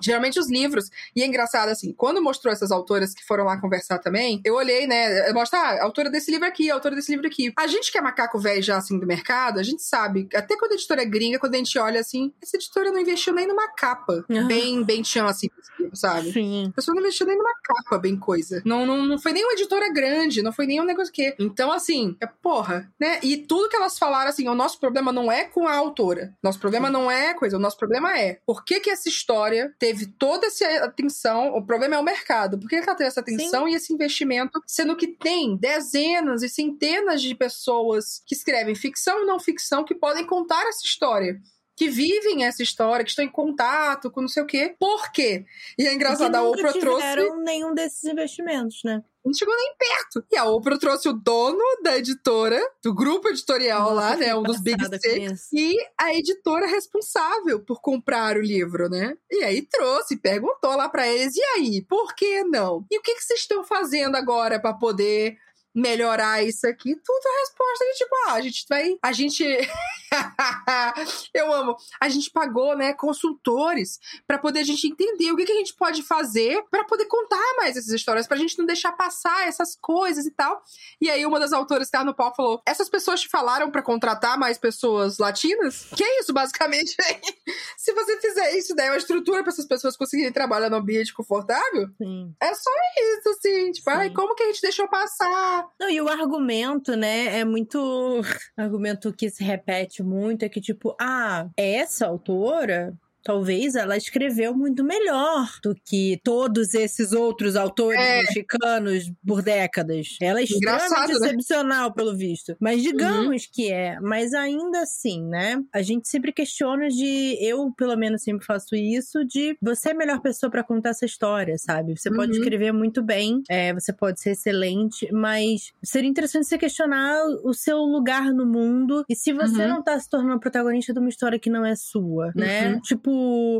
Geralmente 0.00 0.38
os 0.38 0.50
livros, 0.50 0.90
e 1.14 1.22
é 1.22 1.26
engraçado 1.26 1.68
assim, 1.68 1.92
quando 1.92 2.22
mostrou 2.22 2.52
essas 2.52 2.70
autoras 2.70 3.14
que 3.14 3.24
foram 3.24 3.44
lá 3.44 3.60
conversar 3.60 3.98
também, 3.98 4.40
eu 4.44 4.54
olhei, 4.54 4.86
né, 4.86 5.32
mostra, 5.32 5.58
ah, 5.58 5.84
autora 5.84 6.10
desse 6.10 6.30
livro 6.30 6.46
aqui, 6.46 6.70
autora 6.70 6.94
desse 6.94 7.10
livro 7.10 7.26
aqui. 7.26 7.52
A 7.56 7.66
gente 7.66 7.90
que 7.90 7.98
é 7.98 8.00
macaco 8.00 8.38
velho 8.38 8.62
já 8.62 8.76
assim 8.76 8.98
do 8.98 9.06
mercado, 9.06 9.58
a 9.58 9.62
gente 9.62 9.82
sabe, 9.82 10.28
até 10.34 10.56
quando 10.56 10.72
a 10.72 10.74
editora 10.74 11.02
é 11.02 11.06
gringa, 11.06 11.38
quando 11.38 11.54
a 11.54 11.58
gente 11.58 11.78
olha 11.78 12.00
assim, 12.00 12.32
essa 12.42 12.56
editora 12.56 12.90
não 12.90 13.00
investiu 13.00 13.32
nem 13.34 13.46
numa 13.46 13.68
capa, 13.68 14.24
uhum. 14.28 14.46
bem, 14.46 14.82
bem 14.84 15.02
chão 15.02 15.26
assim, 15.26 15.48
sabe? 15.92 16.32
Sim. 16.32 16.68
A 16.68 16.72
pessoa 16.72 16.94
não 16.94 17.02
investiu 17.02 17.26
nem 17.26 17.36
numa 17.36 17.54
capa, 17.62 17.98
bem 17.98 18.16
coisa. 18.16 18.62
Não, 18.64 18.86
não, 18.86 19.04
não 19.04 19.18
foi 19.18 19.32
nem 19.32 19.44
uma 19.44 19.52
editora 19.52 19.92
grande, 19.92 20.42
não 20.42 20.52
foi 20.52 20.66
nem 20.66 20.80
um 20.80 20.84
negócio 20.84 21.12
que. 21.12 21.34
Então, 21.38 21.72
assim, 21.72 22.16
é 22.20 22.26
porra, 22.26 22.90
né? 22.98 23.20
E 23.22 23.36
tudo 23.36 23.68
que 23.68 23.76
elas 23.76 23.98
falaram, 23.98 24.28
assim, 24.28 24.48
o 24.48 24.54
nosso 24.54 24.78
problema 24.78 25.12
não 25.12 25.30
é 25.30 25.44
com 25.44 25.66
a 25.66 25.74
autora. 25.74 26.34
Nosso 26.42 26.58
problema 26.58 26.90
não 26.90 27.10
é 27.10 27.34
coisa, 27.34 27.56
o 27.56 27.60
nosso 27.60 27.78
problema 27.78 28.18
é 28.18 28.38
por 28.46 28.64
que 28.64 28.80
que 28.80 28.90
essa 28.90 29.08
história 29.08 29.74
teve 29.86 30.06
toda 30.06 30.48
essa 30.48 30.66
atenção, 30.84 31.54
o 31.54 31.64
problema 31.64 31.94
é 31.94 31.98
o 31.98 32.02
mercado. 32.02 32.58
Por 32.58 32.68
que, 32.68 32.76
ela 32.76 32.94
teve 32.94 33.06
essa 33.06 33.20
atenção 33.20 33.66
Sim. 33.66 33.72
e 33.72 33.76
esse 33.76 33.92
investimento, 33.92 34.60
sendo 34.66 34.96
que 34.96 35.06
tem 35.06 35.56
dezenas 35.56 36.42
e 36.42 36.48
centenas 36.48 37.22
de 37.22 37.34
pessoas 37.36 38.20
que 38.26 38.34
escrevem 38.34 38.74
ficção 38.74 39.22
e 39.22 39.26
não 39.26 39.38
ficção 39.38 39.84
que 39.84 39.94
podem 39.94 40.26
contar 40.26 40.66
essa 40.66 40.84
história 40.84 41.40
que 41.76 41.90
vivem 41.90 42.44
essa 42.44 42.62
história, 42.62 43.04
que 43.04 43.10
estão 43.10 43.24
em 43.24 43.30
contato 43.30 44.10
com 44.10 44.22
não 44.22 44.28
sei 44.28 44.42
o 44.42 44.46
quê. 44.46 44.74
Por 44.78 45.12
quê? 45.12 45.44
E 45.78 45.86
é 45.86 45.92
engraçado, 45.92 46.34
a 46.34 46.42
Oprah 46.42 46.72
trouxe. 46.72 47.16
Não 47.16 47.42
nenhum 47.42 47.74
desses 47.74 48.04
investimentos, 48.04 48.80
né? 48.82 49.04
Não 49.22 49.34
chegou 49.34 49.54
nem 49.56 49.74
perto. 49.76 50.24
E 50.32 50.36
a 50.36 50.44
Oprah 50.44 50.78
trouxe 50.78 51.08
o 51.08 51.12
dono 51.12 51.62
da 51.82 51.98
editora, 51.98 52.60
do 52.82 52.94
grupo 52.94 53.28
editorial 53.28 53.94
Nossa, 53.94 53.94
lá, 53.94 54.16
né? 54.16 54.34
Um 54.34 54.42
dos 54.42 54.60
Big 54.60 54.82
Six. 55.00 55.52
E 55.52 55.76
a 56.00 56.14
editora 56.14 56.66
responsável 56.66 57.60
por 57.60 57.82
comprar 57.82 58.36
o 58.36 58.40
livro, 58.40 58.88
né? 58.88 59.16
E 59.30 59.42
aí 59.42 59.62
trouxe, 59.62 60.16
perguntou 60.16 60.76
lá 60.76 60.88
para 60.88 61.08
eles: 61.08 61.36
e 61.36 61.42
aí, 61.56 61.82
por 61.82 62.14
que 62.14 62.44
não? 62.44 62.86
E 62.90 62.98
o 62.98 63.02
que, 63.02 63.16
que 63.16 63.24
vocês 63.24 63.40
estão 63.40 63.64
fazendo 63.64 64.16
agora 64.16 64.60
para 64.60 64.72
poder 64.72 65.36
melhorar 65.76 66.42
isso 66.42 66.66
aqui, 66.66 66.96
tudo 66.96 67.26
a 67.26 67.40
resposta 67.40 67.84
é 67.84 67.92
tipo, 67.92 68.14
ah, 68.28 68.32
a 68.32 68.40
gente 68.40 68.66
vai. 68.66 68.98
A 69.02 69.12
gente. 69.12 69.44
eu 71.34 71.52
amo. 71.52 71.76
A 72.00 72.08
gente 72.08 72.30
pagou, 72.30 72.74
né, 72.74 72.94
consultores 72.94 74.00
para 74.26 74.38
poder 74.38 74.60
a 74.60 74.64
gente 74.64 74.88
entender 74.88 75.30
o 75.30 75.36
que, 75.36 75.44
que 75.44 75.52
a 75.52 75.56
gente 75.56 75.74
pode 75.74 76.02
fazer 76.02 76.64
para 76.70 76.84
poder 76.84 77.04
contar 77.04 77.56
mais 77.58 77.76
essas 77.76 77.92
histórias, 77.92 78.26
pra 78.26 78.38
gente 78.38 78.58
não 78.58 78.64
deixar 78.64 78.92
passar 78.92 79.46
essas 79.46 79.76
coisas 79.76 80.24
e 80.24 80.30
tal. 80.30 80.62
E 80.98 81.10
aí 81.10 81.26
uma 81.26 81.38
das 81.38 81.52
autoras 81.52 81.88
que 81.88 81.92
tava 81.92 82.04
no 82.04 82.14
pau 82.14 82.34
falou: 82.34 82.62
essas 82.64 82.88
pessoas 82.88 83.20
te 83.20 83.28
falaram 83.28 83.70
para 83.70 83.82
contratar 83.82 84.38
mais 84.38 84.56
pessoas 84.56 85.18
latinas? 85.18 85.88
Que 85.94 86.02
é 86.02 86.20
isso, 86.20 86.32
basicamente. 86.32 86.96
Se 87.76 87.92
você 87.92 88.18
fizer 88.18 88.56
isso, 88.56 88.74
der 88.74 88.90
uma 88.90 88.96
estrutura 88.96 89.42
para 89.42 89.52
essas 89.52 89.66
pessoas 89.66 89.94
conseguirem 89.94 90.32
trabalhar 90.32 90.70
num 90.70 90.78
ambiente 90.78 91.12
confortável, 91.12 91.90
Sim. 91.98 92.34
é 92.40 92.54
só 92.54 92.70
isso, 92.98 93.28
assim. 93.28 93.72
Tipo, 93.72 93.90
Sim. 93.90 93.96
ai, 93.96 94.10
como 94.10 94.34
que 94.34 94.42
a 94.42 94.46
gente 94.46 94.62
deixou 94.62 94.88
passar? 94.88 95.65
Não, 95.78 95.90
e 95.90 96.00
o 96.00 96.08
argumento, 96.08 96.96
né, 96.96 97.38
é 97.40 97.44
muito. 97.44 97.78
argumento 98.56 99.12
que 99.12 99.30
se 99.30 99.44
repete 99.44 100.02
muito 100.02 100.44
é 100.44 100.48
que, 100.48 100.60
tipo, 100.60 100.96
ah, 101.00 101.48
essa 101.56 102.06
autora 102.06 102.94
talvez 103.26 103.74
ela 103.74 103.96
escreveu 103.96 104.54
muito 104.54 104.84
melhor 104.84 105.50
do 105.60 105.74
que 105.74 106.20
todos 106.22 106.74
esses 106.74 107.10
outros 107.10 107.56
autores 107.56 108.00
é. 108.00 108.22
mexicanos 108.22 109.10
por 109.26 109.42
décadas. 109.42 110.16
Ela 110.22 110.40
é 110.40 110.44
extremamente 110.44 111.18
né? 111.18 111.26
excepcional, 111.26 111.92
pelo 111.92 112.16
visto. 112.16 112.56
Mas 112.60 112.84
digamos 112.84 113.42
uhum. 113.42 113.48
que 113.52 113.72
é. 113.72 113.98
Mas 114.00 114.32
ainda 114.32 114.82
assim, 114.82 115.24
né? 115.24 115.60
A 115.72 115.82
gente 115.82 116.08
sempre 116.08 116.32
questiona 116.32 116.88
de. 116.88 117.36
Eu, 117.40 117.72
pelo 117.76 117.96
menos, 117.96 118.22
sempre 118.22 118.46
faço 118.46 118.76
isso, 118.76 119.24
de 119.24 119.56
você 119.60 119.88
é 119.88 119.92
a 119.92 119.96
melhor 119.96 120.20
pessoa 120.20 120.48
para 120.48 120.62
contar 120.62 120.90
essa 120.90 121.04
história, 121.04 121.56
sabe? 121.58 121.96
Você 121.96 122.08
uhum. 122.08 122.16
pode 122.16 122.32
escrever 122.32 122.72
muito 122.72 123.02
bem, 123.02 123.42
é, 123.48 123.74
você 123.74 123.92
pode 123.92 124.20
ser 124.20 124.30
excelente, 124.30 125.10
mas 125.12 125.72
seria 125.82 126.08
interessante 126.08 126.46
você 126.46 126.58
questionar 126.58 127.24
o 127.42 127.52
seu 127.52 127.78
lugar 127.78 128.32
no 128.32 128.46
mundo 128.46 129.04
e 129.08 129.16
se 129.16 129.32
você 129.32 129.62
uhum. 129.62 129.68
não 129.68 129.82
tá 129.82 129.98
se 129.98 130.08
tornando 130.08 130.38
protagonista 130.38 130.92
de 130.92 131.00
uma 131.00 131.08
história 131.08 131.38
que 131.40 131.50
não 131.50 131.66
é 131.66 131.74
sua, 131.74 132.30
né? 132.36 132.74
Uhum. 132.74 132.80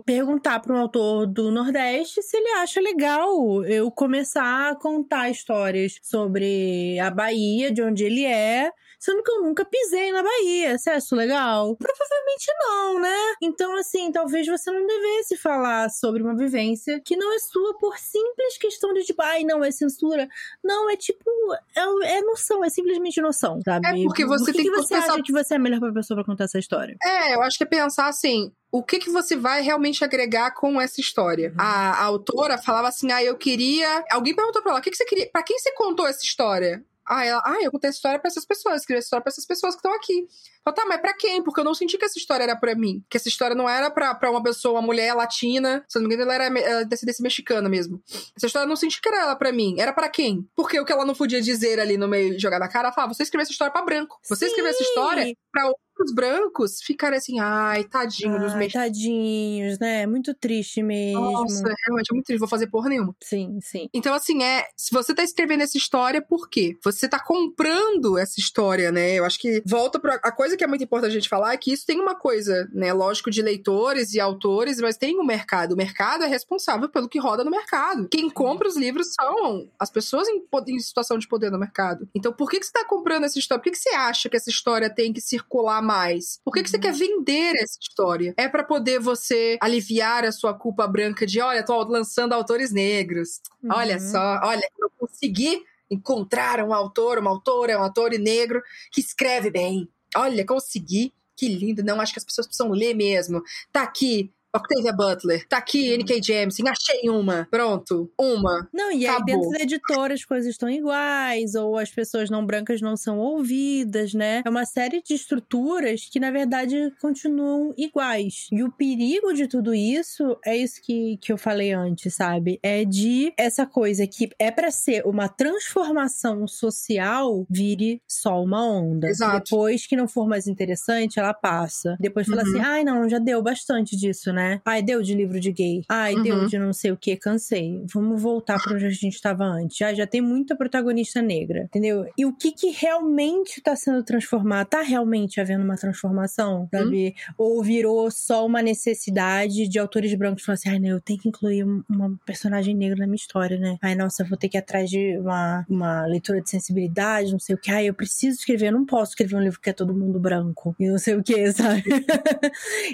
Perguntar 0.05 0.61
para 0.61 0.75
um 0.75 0.79
autor 0.79 1.27
do 1.27 1.51
Nordeste 1.51 2.23
se 2.23 2.37
ele 2.37 2.49
acha 2.61 2.81
legal 2.81 3.65
eu 3.65 3.91
começar 3.91 4.71
a 4.71 4.77
contar 4.77 5.31
histórias 5.31 5.99
sobre 6.03 6.99
a 6.99 7.11
Bahia, 7.11 7.71
de 7.71 7.83
onde 7.83 8.05
ele 8.05 8.25
é, 8.25 8.71
sendo 8.99 9.23
que 9.23 9.31
eu 9.31 9.43
nunca 9.43 9.65
pisei 9.65 10.13
na 10.13 10.23
Bahia. 10.23 10.77
Você 10.79 10.91
acha 10.91 11.15
legal? 11.15 11.77
Provavelmente 11.77 12.47
não, 12.61 13.01
né? 13.01 13.35
Então, 13.43 13.77
assim, 13.77 14.11
talvez 14.11 14.47
você 14.47 14.71
não 14.71 14.87
devesse 14.87 15.37
falar 15.37 15.89
sobre 15.91 16.23
uma 16.23 16.37
vivência 16.37 17.01
que 17.05 17.17
não 17.17 17.33
é 17.35 17.39
sua 17.39 17.77
por 17.79 17.99
simples 17.99 18.59
questão 18.59 18.93
de 18.93 19.05
tipo, 19.05 19.23
ai, 19.23 19.45
não, 19.45 19.65
é 19.65 19.71
censura. 19.71 20.29
Não, 20.63 20.91
é 20.91 20.97
tipo, 20.97 21.31
é, 21.75 22.17
é 22.19 22.23
noção, 22.23 22.65
é 22.65 22.71
simplesmente 22.71 23.21
noção, 23.21 23.61
sabe? 23.65 23.87
É 23.87 24.05
porque 24.05 24.25
você 24.25 24.53
que 24.53 24.59
tem 24.59 24.65
que 24.65 24.77
você 24.77 24.95
pensar... 24.95 25.13
acha 25.13 25.23
que 25.23 25.33
você 25.33 25.55
é 25.55 25.57
a 25.57 25.61
melhor 25.61 25.93
pessoa 25.93 26.17
pra 26.17 26.25
contar 26.25 26.45
essa 26.45 26.59
história? 26.59 26.97
É, 27.03 27.35
eu 27.35 27.43
acho 27.43 27.59
que 27.59 27.65
é 27.65 27.67
pensar 27.67 28.09
assim, 28.09 28.53
o 28.71 28.83
que, 28.83 28.99
que 28.99 29.11
você 29.11 29.37
vai 29.37 29.63
realmente 29.63 30.05
agregar 30.05 30.53
com 30.53 30.81
essa 30.81 31.01
história. 31.01 31.51
Uhum. 31.51 31.57
A, 31.59 31.91
a, 31.93 32.05
autora 32.05 32.59
falava 32.59 32.89
assim: 32.89 33.11
ah, 33.13 33.23
eu 33.23 33.37
queria. 33.37 34.05
Alguém 34.11 34.35
perguntou 34.35 34.63
pra 34.63 34.73
ela: 34.73 34.81
o 34.81 34.83
que, 34.83 34.91
que 34.91 34.97
você 34.97 35.05
queria. 35.05 35.29
Pra 35.31 35.43
quem 35.43 35.59
você 35.59 35.73
contou 35.73 36.07
essa 36.07 36.23
história? 36.23 36.85
Ah, 37.07 37.25
ela, 37.25 37.43
ah, 37.45 37.63
eu 37.63 37.71
contei 37.71 37.89
essa 37.89 37.99
história 37.99 38.19
pra 38.19 38.29
essas 38.29 38.45
pessoas, 38.45 38.81
escrevi 38.81 38.99
essa 38.99 39.07
história 39.07 39.23
pra 39.23 39.31
essas 39.31 39.47
pessoas 39.47 39.75
que 39.75 39.79
estão 39.79 39.95
aqui. 39.95 40.27
Falei, 40.65 40.77
tá, 40.77 40.85
mas 40.87 41.01
pra 41.01 41.15
quem? 41.15 41.43
Porque 41.43 41.61
eu 41.61 41.65
não 41.65 41.75
senti 41.75 41.97
que 41.97 42.05
essa 42.05 42.19
história 42.19 42.43
era 42.43 42.57
pra 42.57 42.75
mim. 42.75 43.05
Que 43.09 43.17
essa 43.17 43.29
história 43.29 43.55
não 43.55 43.69
era 43.69 43.91
pra, 43.91 44.15
pra 44.15 44.31
uma 44.31 44.43
pessoa, 44.43 44.81
uma 44.81 44.83
mulher 44.83 45.15
latina. 45.15 45.85
Se 45.89 45.99
eu 45.99 46.03
não 46.03 46.09
me 46.09 46.15
engano, 46.15 46.33
ela 46.33 46.45
era, 46.45 46.59
era 46.59 46.85
descendência 46.85 47.23
mexicana 47.23 47.69
mesmo. 47.69 48.03
Essa 48.37 48.47
história 48.47 48.65
eu 48.65 48.69
não 48.69 48.77
senti 48.77 49.01
que 49.01 49.09
era 49.09 49.21
ela 49.21 49.37
pra 49.37 49.53
mim. 49.53 49.77
Era 49.79 49.93
pra 49.93 50.09
quem? 50.09 50.49
Porque 50.57 50.79
o 50.81 50.85
que 50.85 50.93
ela 50.93 51.05
não 51.05 51.15
podia 51.15 51.41
dizer 51.41 51.79
ali 51.79 51.97
no 51.97 52.09
meio, 52.09 52.39
jogar 52.39 52.59
na 52.59 52.69
cara, 52.69 52.89
ela 52.89 52.95
falava, 52.95 53.15
você 53.15 53.23
escreveu 53.23 53.43
essa 53.43 53.53
história 53.53 53.73
pra 53.73 53.83
branco. 53.83 54.19
Você 54.25 54.47
Sim. 54.47 54.51
escreveu 54.51 54.71
essa 54.71 54.83
história 54.83 55.33
pra 55.53 55.71
os 56.03 56.13
brancos 56.13 56.81
ficarem 56.83 57.19
assim, 57.19 57.39
ai, 57.39 57.85
tadinho 57.85 58.39
dos 58.39 58.55
mexicanos. 58.55 58.89
Tadinhos, 58.89 59.79
né? 59.79 60.07
Muito 60.07 60.35
triste 60.35 60.83
mesmo. 60.83 61.21
Nossa, 61.21 61.63
realmente 61.87 62.11
é 62.11 62.15
muito 62.15 62.27
triste, 62.27 62.41
vou 62.41 62.49
fazer 62.49 62.67
porra 62.69 62.89
nenhuma. 62.89 63.15
Sim, 63.23 63.59
sim. 63.63 63.89
Então, 63.93 64.15
assim, 64.15 64.43
é. 64.43 64.67
Se 64.77 64.93
você 64.93 65.15
tá 65.15 65.23
escrevendo 65.23 65.63
essa 65.63 65.77
história, 65.77 66.21
por 66.21 66.49
quê? 66.49 66.77
Você 66.85 67.09
tá 67.09 67.19
comprando 67.19 68.19
essa 68.19 68.39
história, 68.39 68.93
né? 68.93 69.15
Eu 69.15 69.25
acho 69.25 69.39
que 69.39 69.63
volta 69.67 69.99
pra. 69.99 70.15
A 70.23 70.33
coisa 70.33 70.57
que 70.57 70.65
é 70.65 70.67
muito 70.67 70.85
importante 70.85 71.11
a 71.11 71.15
gente 71.15 71.29
falar 71.29 71.55
é 71.55 71.57
que 71.57 71.73
isso 71.73 71.87
tem 71.87 72.01
uma 72.01 72.15
coisa, 72.15 72.69
né? 72.73 72.93
Lógico, 72.93 73.31
de 73.31 73.43
leitores 73.43 74.13
e 74.13 74.21
autores, 74.21 74.81
mas 74.81 74.97
tem 74.97 75.19
o 75.19 75.23
um 75.23 75.27
mercado. 75.27 75.73
O 75.73 75.77
mercado 75.77 76.25
é 76.25 76.27
responsável 76.27 76.89
pelo 76.89 77.09
que 77.09 77.19
roda 77.19 77.45
no 77.45 77.51
mercado. 77.51 78.09
Quem 78.09 78.29
compra 78.31 78.69
os 78.69 78.77
livros 78.77 79.15
são 79.15 79.69
as 79.79 79.91
pessoas 79.91 80.29
em, 80.29 80.43
em 80.69 80.79
situação 80.79 81.19
de 81.19 81.29
poder 81.29 81.51
no 81.51 81.59
mercado. 81.59 82.09
Então, 82.15 82.33
por 82.33 82.51
que, 82.51 82.59
que 82.61 82.67
você 82.67 82.73
tá 82.73 82.85
comprando 82.85 83.25
essa 83.25 83.39
história? 83.39 83.63
Por 83.63 83.71
que, 83.71 83.77
que 83.77 83.79
você 83.79 83.91
acha 83.91 84.29
que 84.29 84.37
essa 84.37 84.51
história 84.51 84.91
tem 84.91 85.13
que 85.13 85.21
circular 85.21 85.83
mais? 85.87 86.41
Por 86.45 86.53
que, 86.53 86.63
que 86.63 86.71
você 86.71 86.79
quer 86.79 86.93
vender 86.93 87.55
essa 87.57 87.79
história? 87.81 88.35
É 88.37 88.49
para 88.49 88.65
poder 88.65 88.99
você 89.01 89.57
aliviar 89.61 90.25
a 90.25 90.33
sua 90.33 90.53
culpa 90.53 90.87
branca 90.87 91.27
de, 91.27 91.41
olha, 91.41 91.65
tô 91.65 91.83
lançando 91.85 92.33
autores 92.33 92.73
negros. 92.73 93.41
Uhum. 93.63 93.71
Olha 93.73 93.99
só, 93.99 94.41
olha, 94.43 94.69
eu 94.79 94.91
consegui 94.99 95.63
encontrar 95.91 96.61
um 96.63 96.75
autor, 96.75 97.19
uma 97.19 97.31
autora, 97.31 97.79
um 97.79 97.83
autor 97.83 98.11
negro 98.19 98.61
que 98.93 99.01
escreve 99.01 99.51
bem. 99.51 99.89
Olha, 100.15 100.45
consegui. 100.45 101.13
Que 101.37 101.49
lindo. 101.49 101.85
Não, 101.85 102.01
acho 102.01 102.15
que 102.15 102.19
as 102.19 102.25
pessoas 102.25 102.47
precisam 102.47 102.71
ler 102.73 102.95
mesmo. 102.95 103.43
Tá 103.71 103.83
aqui 103.83 104.33
Octavia 104.57 104.93
Butler. 104.93 105.47
Tá 105.49 105.59
aqui, 105.59 105.93
N.K. 105.93 106.23
Jemisin. 106.23 106.65
Achei 106.69 107.09
uma. 107.11 107.47
Pronto. 107.51 108.11
Uma. 108.19 108.69
Não, 108.73 108.91
e 108.93 109.07
aí 109.07 109.25
dentro 109.25 109.51
da 109.51 109.61
editora 109.63 110.15
as 110.15 110.25
coisas 110.25 110.51
estão 110.51 110.69
iguais, 110.69 111.55
ou 111.55 111.77
as 111.79 111.91
pessoas 111.91 112.31
não 112.31 112.45
brancas 112.45 112.81
não 112.81 112.97
são 112.97 113.19
ouvidas, 113.19 114.13
né? 114.15 114.43
É 114.45 114.51
uma 114.51 114.65
série 114.65 115.03
de 115.03 115.15
estruturas 115.15 116.09
que, 116.11 116.21
na 116.21 116.31
verdade, 116.31 116.93
continuam 117.01 117.73
iguais. 117.77 118.47
E 118.53 118.63
o 118.63 118.71
perigo 118.73 119.33
de 119.33 119.47
tudo 119.47 119.75
isso 119.75 120.37
é 120.45 120.57
isso 120.57 120.81
que, 120.83 121.17
que 121.19 121.33
eu 121.33 121.39
falei 121.39 121.73
antes, 121.73 122.15
sabe? 122.15 122.59
É 122.63 122.85
de 122.85 123.33
essa 123.37 123.67
coisa 123.67 124.07
que 124.07 124.29
é 124.39 124.51
para 124.51 124.71
ser 124.71 125.07
uma 125.07 125.29
transformação 125.29 126.47
social 126.47 127.47
vire 127.49 128.01
só 128.09 128.43
uma 128.43 128.65
onda. 128.65 129.09
Exato. 129.09 129.45
Depois 129.45 129.87
que 129.87 129.97
não 129.97 130.09
for 130.09 130.27
mais 130.29 130.47
interessante, 130.47 131.19
ela 131.19 131.35
passa. 131.35 131.97
Depois 132.01 132.27
fala 132.27 132.43
Uhum. 132.43 132.49
assim: 132.49 132.61
ai, 132.61 132.85
não, 132.85 133.09
já 133.09 133.19
deu 133.19 133.43
bastante 133.43 133.97
disso, 133.97 134.33
né? 134.33 134.46
Ai, 134.65 134.83
deu 134.83 135.03
de 135.03 135.15
livro 135.15 135.39
de 135.41 135.51
gay. 135.53 135.83
Ai, 135.89 136.15
Uhum. 136.15 136.23
deu 136.23 136.47
de 136.47 136.59
não 136.59 136.73
sei 136.73 136.91
o 136.93 136.97
que, 136.97 137.17
cansei. 137.17 137.83
Vamos 137.93 138.21
voltar 138.23 138.63
pra 138.63 138.75
onde 138.75 138.87
a 138.87 138.91
gente 138.91 139.15
estava 139.15 139.45
antes. 139.45 139.77
Já, 139.77 139.93
já 139.95 140.07
tem 140.07 140.21
muita 140.21 140.55
protagonista 140.57 141.21
negra, 141.23 141.65
entendeu? 141.65 142.07
E 142.17 142.25
o 142.27 142.33
que 142.33 142.53
que 142.53 142.71
realmente 142.71 143.61
tá 143.61 143.75
sendo 143.77 144.03
transformado? 144.03 144.67
Tá 144.69 144.83
realmente 144.83 145.41
havendo 145.41 145.65
uma 145.65 145.77
transformação, 145.77 146.69
sabe? 146.71 147.15
Ou 147.39 147.63
virou 147.63 148.11
só 148.11 148.45
uma 148.47 148.63
necessidade 148.63 149.69
de 149.69 149.79
autores 149.79 150.15
brancos 150.15 150.45
falar 150.45 150.55
assim: 150.55 150.69
ai, 150.71 150.79
não, 150.79 150.89
eu 150.91 151.01
tenho 151.01 151.19
que 151.19 151.29
incluir 151.29 151.65
um- 151.65 151.83
uma 151.89 152.19
personagem 152.27 152.75
negra 152.75 152.99
na 152.99 153.07
minha 153.07 153.17
história, 153.17 153.59
né? 153.59 153.77
Ai, 153.83 153.95
nossa, 153.95 154.23
eu 154.23 154.27
vou 154.29 154.37
ter 154.39 154.49
que 154.49 154.57
ir 154.57 154.61
atrás 154.61 154.89
de 154.91 155.19
uma, 155.19 155.65
uma 155.69 156.07
leitura 156.07 156.41
de 156.41 156.51
sensibilidade, 156.51 157.33
não 157.33 157.39
sei 157.39 157.55
o 157.55 157.59
que. 157.59 157.71
Ai, 157.71 157.89
eu 157.89 157.95
preciso 157.95 158.39
escrever, 158.39 158.69
eu 158.69 158.73
não 158.73 158.85
posso 158.87 159.13
escrever 159.13 159.37
um 159.37 159.41
livro 159.43 159.61
que 159.61 159.71
é 159.71 159.73
todo 159.73 159.95
mundo 159.95 160.19
branco. 160.19 160.75
E 160.79 160.89
não 160.89 160.99
sei 160.99 161.15
o 161.15 161.23
que, 161.23 161.53
sabe? 161.53 161.85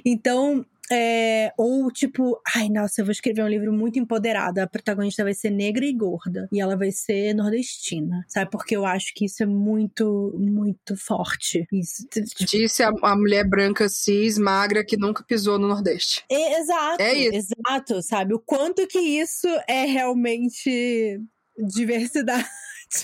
então, 0.04 0.64
é, 0.92 1.52
ou 1.56 1.90
tipo, 1.90 2.40
ai, 2.54 2.68
nossa, 2.68 3.00
eu 3.00 3.04
vou 3.04 3.12
escrever 3.12 3.42
um 3.42 3.48
livro 3.48 3.72
muito 3.72 3.98
empoderada. 3.98 4.62
A 4.62 4.66
protagonista 4.66 5.24
vai 5.24 5.32
ser 5.32 5.50
negra 5.50 5.84
e 5.84 5.92
gorda. 5.92 6.48
E 6.52 6.60
ela 6.60 6.76
vai 6.76 6.92
ser 6.92 7.34
nordestina. 7.34 8.24
Sabe? 8.28 8.50
Porque 8.50 8.76
eu 8.76 8.84
acho 8.84 9.12
que 9.14 9.24
isso 9.24 9.42
é 9.42 9.46
muito, 9.46 10.34
muito 10.38 10.96
forte. 10.96 11.66
Isso, 11.72 12.06
tipo, 12.08 12.44
Disse 12.44 12.82
a, 12.82 12.92
a 13.02 13.16
mulher 13.16 13.48
branca 13.48 13.88
cis, 13.88 14.36
magra, 14.36 14.84
que 14.84 14.96
nunca 14.96 15.24
pisou 15.24 15.58
no 15.58 15.68
Nordeste. 15.68 16.24
é, 16.30 16.60
exato. 16.60 17.02
É 17.02 17.14
isso. 17.14 17.52
Exato, 17.66 18.02
sabe? 18.02 18.34
O 18.34 18.38
quanto 18.38 18.86
que 18.86 18.98
isso 18.98 19.48
é 19.66 19.84
realmente 19.84 21.20
diversidade. 21.58 22.46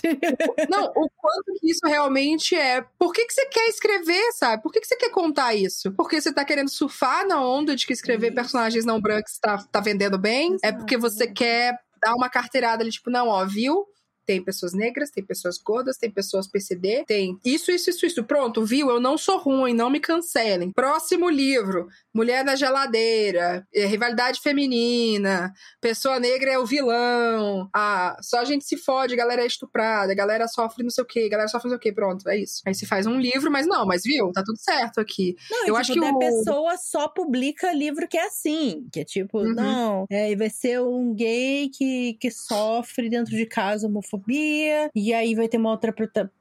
Não, 0.70 0.84
o 0.94 1.10
quanto 1.16 1.54
que 1.60 1.70
isso 1.70 1.86
realmente 1.86 2.54
é. 2.54 2.82
Por 2.98 3.12
que, 3.12 3.24
que 3.24 3.32
você 3.32 3.46
quer 3.46 3.68
escrever, 3.68 4.32
sabe? 4.32 4.62
Por 4.62 4.72
que, 4.72 4.80
que 4.80 4.86
você 4.86 4.96
quer 4.96 5.10
contar 5.10 5.54
isso? 5.54 5.92
Porque 5.92 6.20
você 6.20 6.32
tá 6.32 6.44
querendo 6.44 6.70
surfar 6.70 7.26
na 7.26 7.42
onda 7.42 7.74
de 7.74 7.86
que 7.86 7.92
escrever 7.92 8.28
Isso. 8.28 8.36
personagens 8.36 8.84
não 8.84 9.00
brancos 9.00 9.38
tá, 9.38 9.58
tá 9.70 9.80
vendendo 9.80 10.18
bem? 10.18 10.56
É 10.62 10.72
porque 10.72 10.96
você 10.96 11.24
Exato. 11.24 11.34
quer 11.34 11.78
dar 12.00 12.14
uma 12.14 12.28
carteirada 12.28 12.82
ali, 12.82 12.90
tipo, 12.90 13.10
não, 13.10 13.28
ó, 13.28 13.44
viu? 13.44 13.86
Tem 14.28 14.44
pessoas 14.44 14.74
negras, 14.74 15.10
tem 15.10 15.24
pessoas 15.24 15.56
gordas, 15.56 15.96
tem 15.96 16.10
pessoas 16.10 16.46
PCD, 16.46 17.02
tem 17.06 17.38
isso, 17.42 17.72
isso, 17.72 17.88
isso, 17.88 18.04
isso. 18.04 18.24
Pronto, 18.24 18.62
viu? 18.62 18.90
Eu 18.90 19.00
não 19.00 19.16
sou 19.16 19.38
ruim, 19.38 19.72
não 19.72 19.88
me 19.88 19.98
cancelem. 20.00 20.70
Próximo 20.70 21.30
livro: 21.30 21.88
Mulher 22.14 22.44
na 22.44 22.54
Geladeira, 22.54 23.66
é, 23.74 23.86
Rivalidade 23.86 24.40
Feminina, 24.42 25.50
Pessoa 25.80 26.20
Negra 26.20 26.50
é 26.50 26.58
o 26.58 26.66
vilão, 26.66 27.70
ah, 27.74 28.18
só 28.20 28.40
a 28.40 28.44
gente 28.44 28.64
se 28.66 28.76
fode, 28.76 29.16
galera 29.16 29.42
é 29.42 29.46
estuprada, 29.46 30.12
galera 30.14 30.46
sofre 30.46 30.82
não 30.82 30.90
sei 30.90 31.02
o 31.04 31.06
que, 31.06 31.26
galera 31.28 31.48
sofre 31.48 31.70
não 31.70 31.70
sei 31.70 31.78
o 31.78 31.80
que, 31.80 31.92
pronto, 31.92 32.28
é 32.28 32.36
isso. 32.36 32.60
Aí 32.66 32.74
se 32.74 32.84
faz 32.84 33.06
um 33.06 33.18
livro, 33.18 33.50
mas 33.50 33.66
não, 33.66 33.86
mas 33.86 34.02
viu? 34.04 34.30
Tá 34.32 34.42
tudo 34.44 34.58
certo 34.58 35.00
aqui. 35.00 35.36
Não, 35.50 35.66
Eu 35.68 35.74
acho 35.76 35.94
tipo, 35.94 36.04
que 36.04 36.12
o- 36.12 36.18
pessoa 36.18 36.76
só 36.76 37.08
publica 37.08 37.72
livro 37.72 38.06
que 38.06 38.18
é 38.18 38.26
assim. 38.26 38.86
Que 38.92 39.00
é 39.00 39.04
tipo, 39.04 39.38
Uhum. 39.38 39.54
não, 39.54 40.06
é, 40.10 40.36
vai 40.36 40.50
ser 40.50 40.80
um 40.82 41.14
gay 41.14 41.70
que, 41.72 42.14
que 42.20 42.30
sofre 42.30 43.08
dentro 43.08 43.34
de 43.34 43.46
casa 43.46 43.86
homofobia. 43.86 44.17
E 44.28 45.12
aí 45.12 45.34
vai 45.34 45.48
ter 45.48 45.56
uma 45.58 45.70
outra 45.70 45.94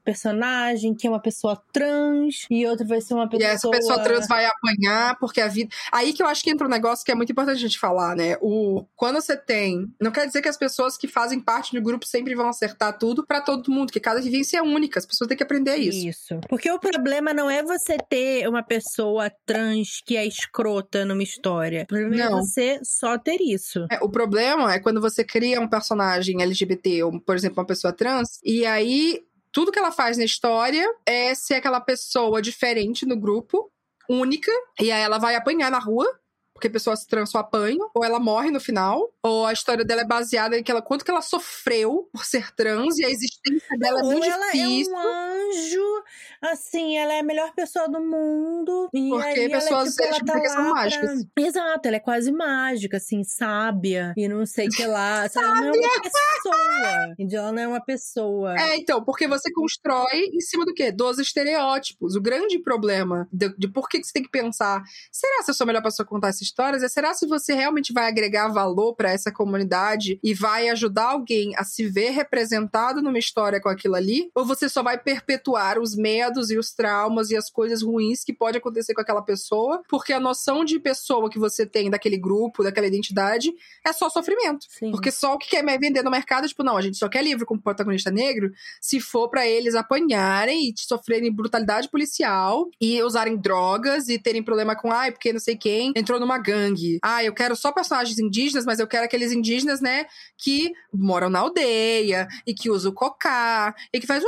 personagem 0.04 0.94
que 0.94 1.06
é 1.06 1.10
uma 1.10 1.20
pessoa 1.20 1.60
trans. 1.72 2.46
E 2.50 2.66
outra 2.66 2.86
vai 2.86 3.00
ser 3.00 3.14
uma 3.14 3.24
E 3.24 3.28
pessoa. 3.30 3.50
essa 3.50 3.70
pessoa 3.70 3.98
trans 4.02 4.26
vai 4.26 4.46
apanhar, 4.46 5.18
porque 5.18 5.40
a 5.40 5.48
vida. 5.48 5.70
Aí 5.92 6.12
que 6.12 6.22
eu 6.22 6.26
acho 6.26 6.42
que 6.42 6.50
entra 6.50 6.66
um 6.66 6.70
negócio 6.70 7.04
que 7.04 7.12
é 7.12 7.14
muito 7.14 7.30
importante 7.30 7.56
a 7.56 7.60
gente 7.60 7.78
falar, 7.78 8.16
né? 8.16 8.36
O... 8.40 8.84
Quando 8.96 9.16
você 9.20 9.36
tem. 9.36 9.86
Não 10.00 10.10
quer 10.10 10.26
dizer 10.26 10.42
que 10.42 10.48
as 10.48 10.56
pessoas 10.56 10.96
que 10.96 11.08
fazem 11.08 11.40
parte 11.40 11.74
do 11.74 11.82
grupo 11.82 12.06
sempre 12.06 12.34
vão 12.34 12.48
acertar 12.48 12.98
tudo 12.98 13.26
pra 13.26 13.40
todo 13.40 13.70
mundo, 13.70 13.92
que 13.92 14.00
cada 14.00 14.20
vivência 14.20 14.58
é 14.58 14.62
única, 14.62 14.98
as 14.98 15.06
pessoas 15.06 15.28
têm 15.28 15.36
que 15.36 15.42
aprender 15.42 15.76
isso. 15.76 16.06
Isso. 16.06 16.40
Porque 16.48 16.70
o 16.70 16.78
problema 16.78 17.32
não 17.34 17.50
é 17.50 17.62
você 17.62 17.96
ter 17.98 18.48
uma 18.48 18.62
pessoa 18.62 19.30
trans 19.46 20.02
que 20.04 20.16
é 20.16 20.26
escrota 20.26 21.04
numa 21.04 21.22
história. 21.22 21.82
O 21.82 21.86
problema 21.86 22.16
Não. 22.16 22.38
é 22.38 22.40
você 22.40 22.80
só 22.82 23.18
ter 23.18 23.40
isso. 23.40 23.86
É, 23.90 23.98
o 24.02 24.08
problema 24.08 24.72
é 24.72 24.78
quando 24.80 25.00
você 25.00 25.24
cria 25.24 25.60
um 25.60 25.68
personagem 25.68 26.42
LGBT, 26.42 27.02
ou, 27.04 27.20
por 27.20 27.36
exemplo, 27.36 27.60
uma 27.60 27.66
pessoa 27.68 27.92
trans, 27.92 28.40
e 28.44 28.66
aí 28.66 29.24
tudo 29.52 29.70
que 29.72 29.78
ela 29.78 29.92
faz 29.92 30.16
na 30.18 30.24
história 30.24 30.86
é 31.06 31.34
ser 31.34 31.54
aquela 31.54 31.80
pessoa 31.80 32.42
diferente 32.42 33.06
no 33.06 33.16
grupo, 33.16 33.70
única, 34.10 34.50
e 34.80 34.90
aí 34.90 35.02
ela 35.02 35.18
vai 35.18 35.36
apanhar 35.36 35.70
na 35.70 35.78
rua. 35.78 36.06
Porque 36.54 36.68
pessoas 36.68 37.04
trans 37.04 37.30
só 37.30 37.38
apanham, 37.38 37.88
ou 37.94 38.04
ela 38.04 38.18
morre 38.18 38.50
no 38.50 38.58
final, 38.58 39.14
ou 39.22 39.46
a 39.46 39.52
história 39.52 39.84
dela 39.84 40.00
é 40.00 40.04
baseada 40.04 40.58
em 40.58 40.62
que 40.64 40.72
ela, 40.72 40.82
quanto 40.82 41.04
que 41.04 41.10
ela 41.12 41.22
sofreu 41.22 42.08
por 42.12 42.24
ser 42.24 42.52
trans 42.52 42.98
e 42.98 43.04
a 43.04 43.08
existência 43.10 43.78
dela 43.78 44.00
é 44.00 44.02
Ou 44.02 44.10
muito 44.10 44.26
ela 44.26 44.46
difícil. 44.46 44.92
é 44.92 44.98
um 44.98 45.50
anjo, 45.52 46.02
assim, 46.42 46.96
ela 46.96 47.14
é 47.14 47.20
a 47.20 47.24
melhor 47.24 47.52
pessoa 47.54 47.88
do 47.88 48.00
mundo. 48.00 48.88
E 48.92 49.08
Porque 49.08 49.26
aí 49.26 49.48
pessoas 49.48 49.96
ela, 49.98 50.12
tipo, 50.12 50.30
ela 50.30 50.38
tá 50.38 50.38
LGBTQ 50.38 50.48
são 50.48 50.74
mágicas. 50.74 51.24
Pra... 51.34 51.46
Exato, 51.46 51.88
ela 51.88 51.96
é 51.96 52.00
quase 52.00 52.32
mágica, 52.32 52.96
assim, 52.96 53.24
sábia. 53.24 54.12
E 54.16 54.28
não 54.28 54.44
sei 54.46 54.68
o 54.68 54.70
que 54.70 54.86
lá. 54.86 55.26
Ela 55.34 55.54
não 55.54 55.68
é 55.68 55.78
uma 55.78 56.02
pessoa. 56.02 57.14
Ela 57.18 57.52
não 57.52 57.62
é 57.62 57.68
uma 57.68 57.80
pessoa. 57.80 58.58
É, 58.58 58.76
então, 58.76 59.04
porque 59.04 59.26
você 59.26 59.52
constrói 59.52 60.30
em 60.32 60.40
cima 60.40 60.64
do 60.64 60.74
quê? 60.74 60.90
Dos 60.92 61.18
estereótipos. 61.18 62.14
O 62.14 62.20
grande 62.20 62.58
problema 62.58 63.28
de, 63.32 63.54
de 63.56 63.68
por 63.68 63.88
que 63.88 64.00
que 64.00 64.06
você 64.06 64.12
tem 64.12 64.22
que 64.22 64.30
pensar, 64.30 64.82
será 65.10 65.42
se 65.42 65.50
eu 65.50 65.54
sou 65.54 65.64
a 65.64 65.66
melhor 65.66 65.82
pessoa 65.82 66.04
a 66.04 66.08
contar 66.08 66.28
essas 66.28 66.42
histórias? 66.42 66.82
É 66.82 66.88
será 66.88 67.14
se 67.14 67.26
você 67.26 67.54
realmente 67.54 67.92
vai 67.92 68.08
agregar 68.08 68.48
valor 68.48 68.94
pra 68.94 69.10
essa 69.10 69.32
comunidade 69.32 70.18
e 70.22 70.34
vai 70.34 70.68
ajudar 70.68 71.10
alguém 71.10 71.54
a 71.56 71.64
se 71.64 71.86
ver 71.86 72.10
representado 72.10 73.02
numa 73.02 73.18
história 73.18 73.60
com 73.60 73.68
aquilo 73.68 73.94
ali? 73.94 74.30
Ou 74.34 74.44
você 74.44 74.68
só 74.68 74.82
vai 74.82 74.98
perpetuar 74.98 75.78
os 75.78 75.96
medos 76.28 76.50
e 76.50 76.58
os 76.58 76.72
traumas 76.72 77.30
e 77.30 77.36
as 77.36 77.50
coisas 77.50 77.82
ruins 77.82 78.22
que 78.22 78.32
pode 78.32 78.58
acontecer 78.58 78.94
com 78.94 79.00
aquela 79.00 79.22
pessoa? 79.22 79.82
Porque 79.88 80.12
a 80.12 80.20
noção 80.20 80.64
de 80.64 80.78
pessoa 80.78 81.30
que 81.30 81.38
você 81.38 81.64
tem 81.66 81.90
daquele 81.90 82.16
grupo, 82.16 82.62
daquela 82.62 82.86
identidade, 82.86 83.52
é 83.84 83.92
só 83.92 84.08
sofrimento. 84.10 84.66
Sim. 84.68 84.90
Porque 84.90 85.10
só 85.10 85.34
o 85.34 85.38
que 85.38 85.48
quer 85.48 85.64
vender 85.78 86.02
no 86.02 86.10
mercado 86.10 86.44
é 86.44 86.48
tipo, 86.48 86.62
não, 86.62 86.76
a 86.76 86.82
gente 86.82 86.96
só 86.96 87.08
quer 87.08 87.22
livro 87.22 87.46
com 87.46 87.58
protagonista 87.58 88.10
negro 88.10 88.52
se 88.80 89.00
for 89.00 89.28
pra 89.28 89.46
eles 89.46 89.74
apanharem 89.74 90.68
e 90.68 90.74
sofrerem 90.76 91.32
brutalidade 91.32 91.88
policial 91.88 92.68
e 92.80 93.02
usarem 93.02 93.36
drogas 93.36 94.08
e 94.08 94.18
terem 94.18 94.42
problema 94.42 94.76
com, 94.76 94.92
ai, 94.92 95.10
porque 95.10 95.32
não 95.32 95.40
sei 95.40 95.56
quem 95.56 95.92
entrou 95.96 96.20
numa 96.20 96.38
gangue. 96.38 96.98
Ah, 97.02 97.24
eu 97.24 97.32
quero 97.32 97.56
só 97.56 97.72
personagens 97.72 98.18
indígenas, 98.18 98.64
mas 98.64 98.78
eu 98.78 98.86
quero 98.86 99.04
aqueles 99.04 99.32
indígenas, 99.32 99.80
né, 99.80 100.06
que 100.36 100.72
moram 100.92 101.30
na 101.30 101.40
aldeia 101.40 102.26
e 102.46 102.54
que 102.54 102.70
usam 102.70 102.92
cocá 102.92 103.74
e 103.92 104.00
que 104.00 104.06
faz 104.06 104.22
uh, 104.22 104.26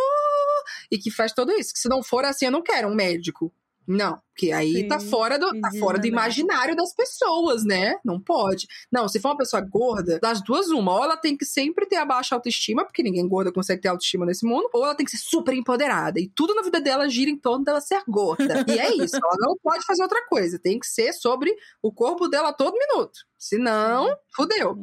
e 0.90 0.98
que 0.98 1.10
faz 1.10 1.32
tudo 1.32 1.52
isso. 1.52 1.72
Que 1.72 1.78
não 1.90 2.02
for 2.02 2.24
assim, 2.24 2.46
eu 2.46 2.52
não 2.52 2.62
quero 2.62 2.88
um 2.88 2.94
médico. 2.94 3.52
Não, 3.86 4.20
porque 4.32 4.52
aí 4.52 4.72
Sim, 4.72 4.88
tá 4.88 5.00
fora 5.00 5.36
do 5.36 5.60
tá 5.60 5.68
fora 5.80 5.98
do 5.98 6.06
imaginário 6.06 6.76
das 6.76 6.94
pessoas, 6.94 7.64
né? 7.64 7.96
Não 8.04 8.20
pode. 8.20 8.68
Não, 8.92 9.08
se 9.08 9.18
for 9.18 9.30
uma 9.30 9.38
pessoa 9.38 9.60
gorda, 9.60 10.20
das 10.20 10.40
duas, 10.44 10.68
uma. 10.68 10.94
Ou 10.94 11.02
ela 11.02 11.16
tem 11.16 11.36
que 11.36 11.44
sempre 11.44 11.86
ter 11.86 11.96
a 11.96 12.04
baixa 12.04 12.36
autoestima, 12.36 12.84
porque 12.84 13.02
ninguém 13.02 13.26
gorda 13.26 13.50
consegue 13.50 13.82
ter 13.82 13.88
autoestima 13.88 14.24
nesse 14.24 14.46
mundo, 14.46 14.70
ou 14.72 14.84
ela 14.84 14.94
tem 14.94 15.04
que 15.04 15.10
ser 15.10 15.18
super 15.18 15.52
empoderada. 15.54 16.20
E 16.20 16.28
tudo 16.28 16.54
na 16.54 16.62
vida 16.62 16.80
dela 16.80 17.08
gira 17.08 17.32
em 17.32 17.36
torno 17.36 17.64
dela 17.64 17.80
ser 17.80 18.00
gorda. 18.06 18.64
E 18.68 18.78
é 18.78 18.94
isso. 18.94 19.16
Ela 19.16 19.36
não 19.40 19.56
pode 19.60 19.84
fazer 19.84 20.04
outra 20.04 20.24
coisa. 20.28 20.56
Tem 20.56 20.78
que 20.78 20.86
ser 20.86 21.12
sobre 21.12 21.52
o 21.82 21.92
corpo 21.92 22.28
dela 22.28 22.52
todo 22.52 22.78
minuto. 22.78 23.18
Senão, 23.36 24.16
fudeu. 24.36 24.76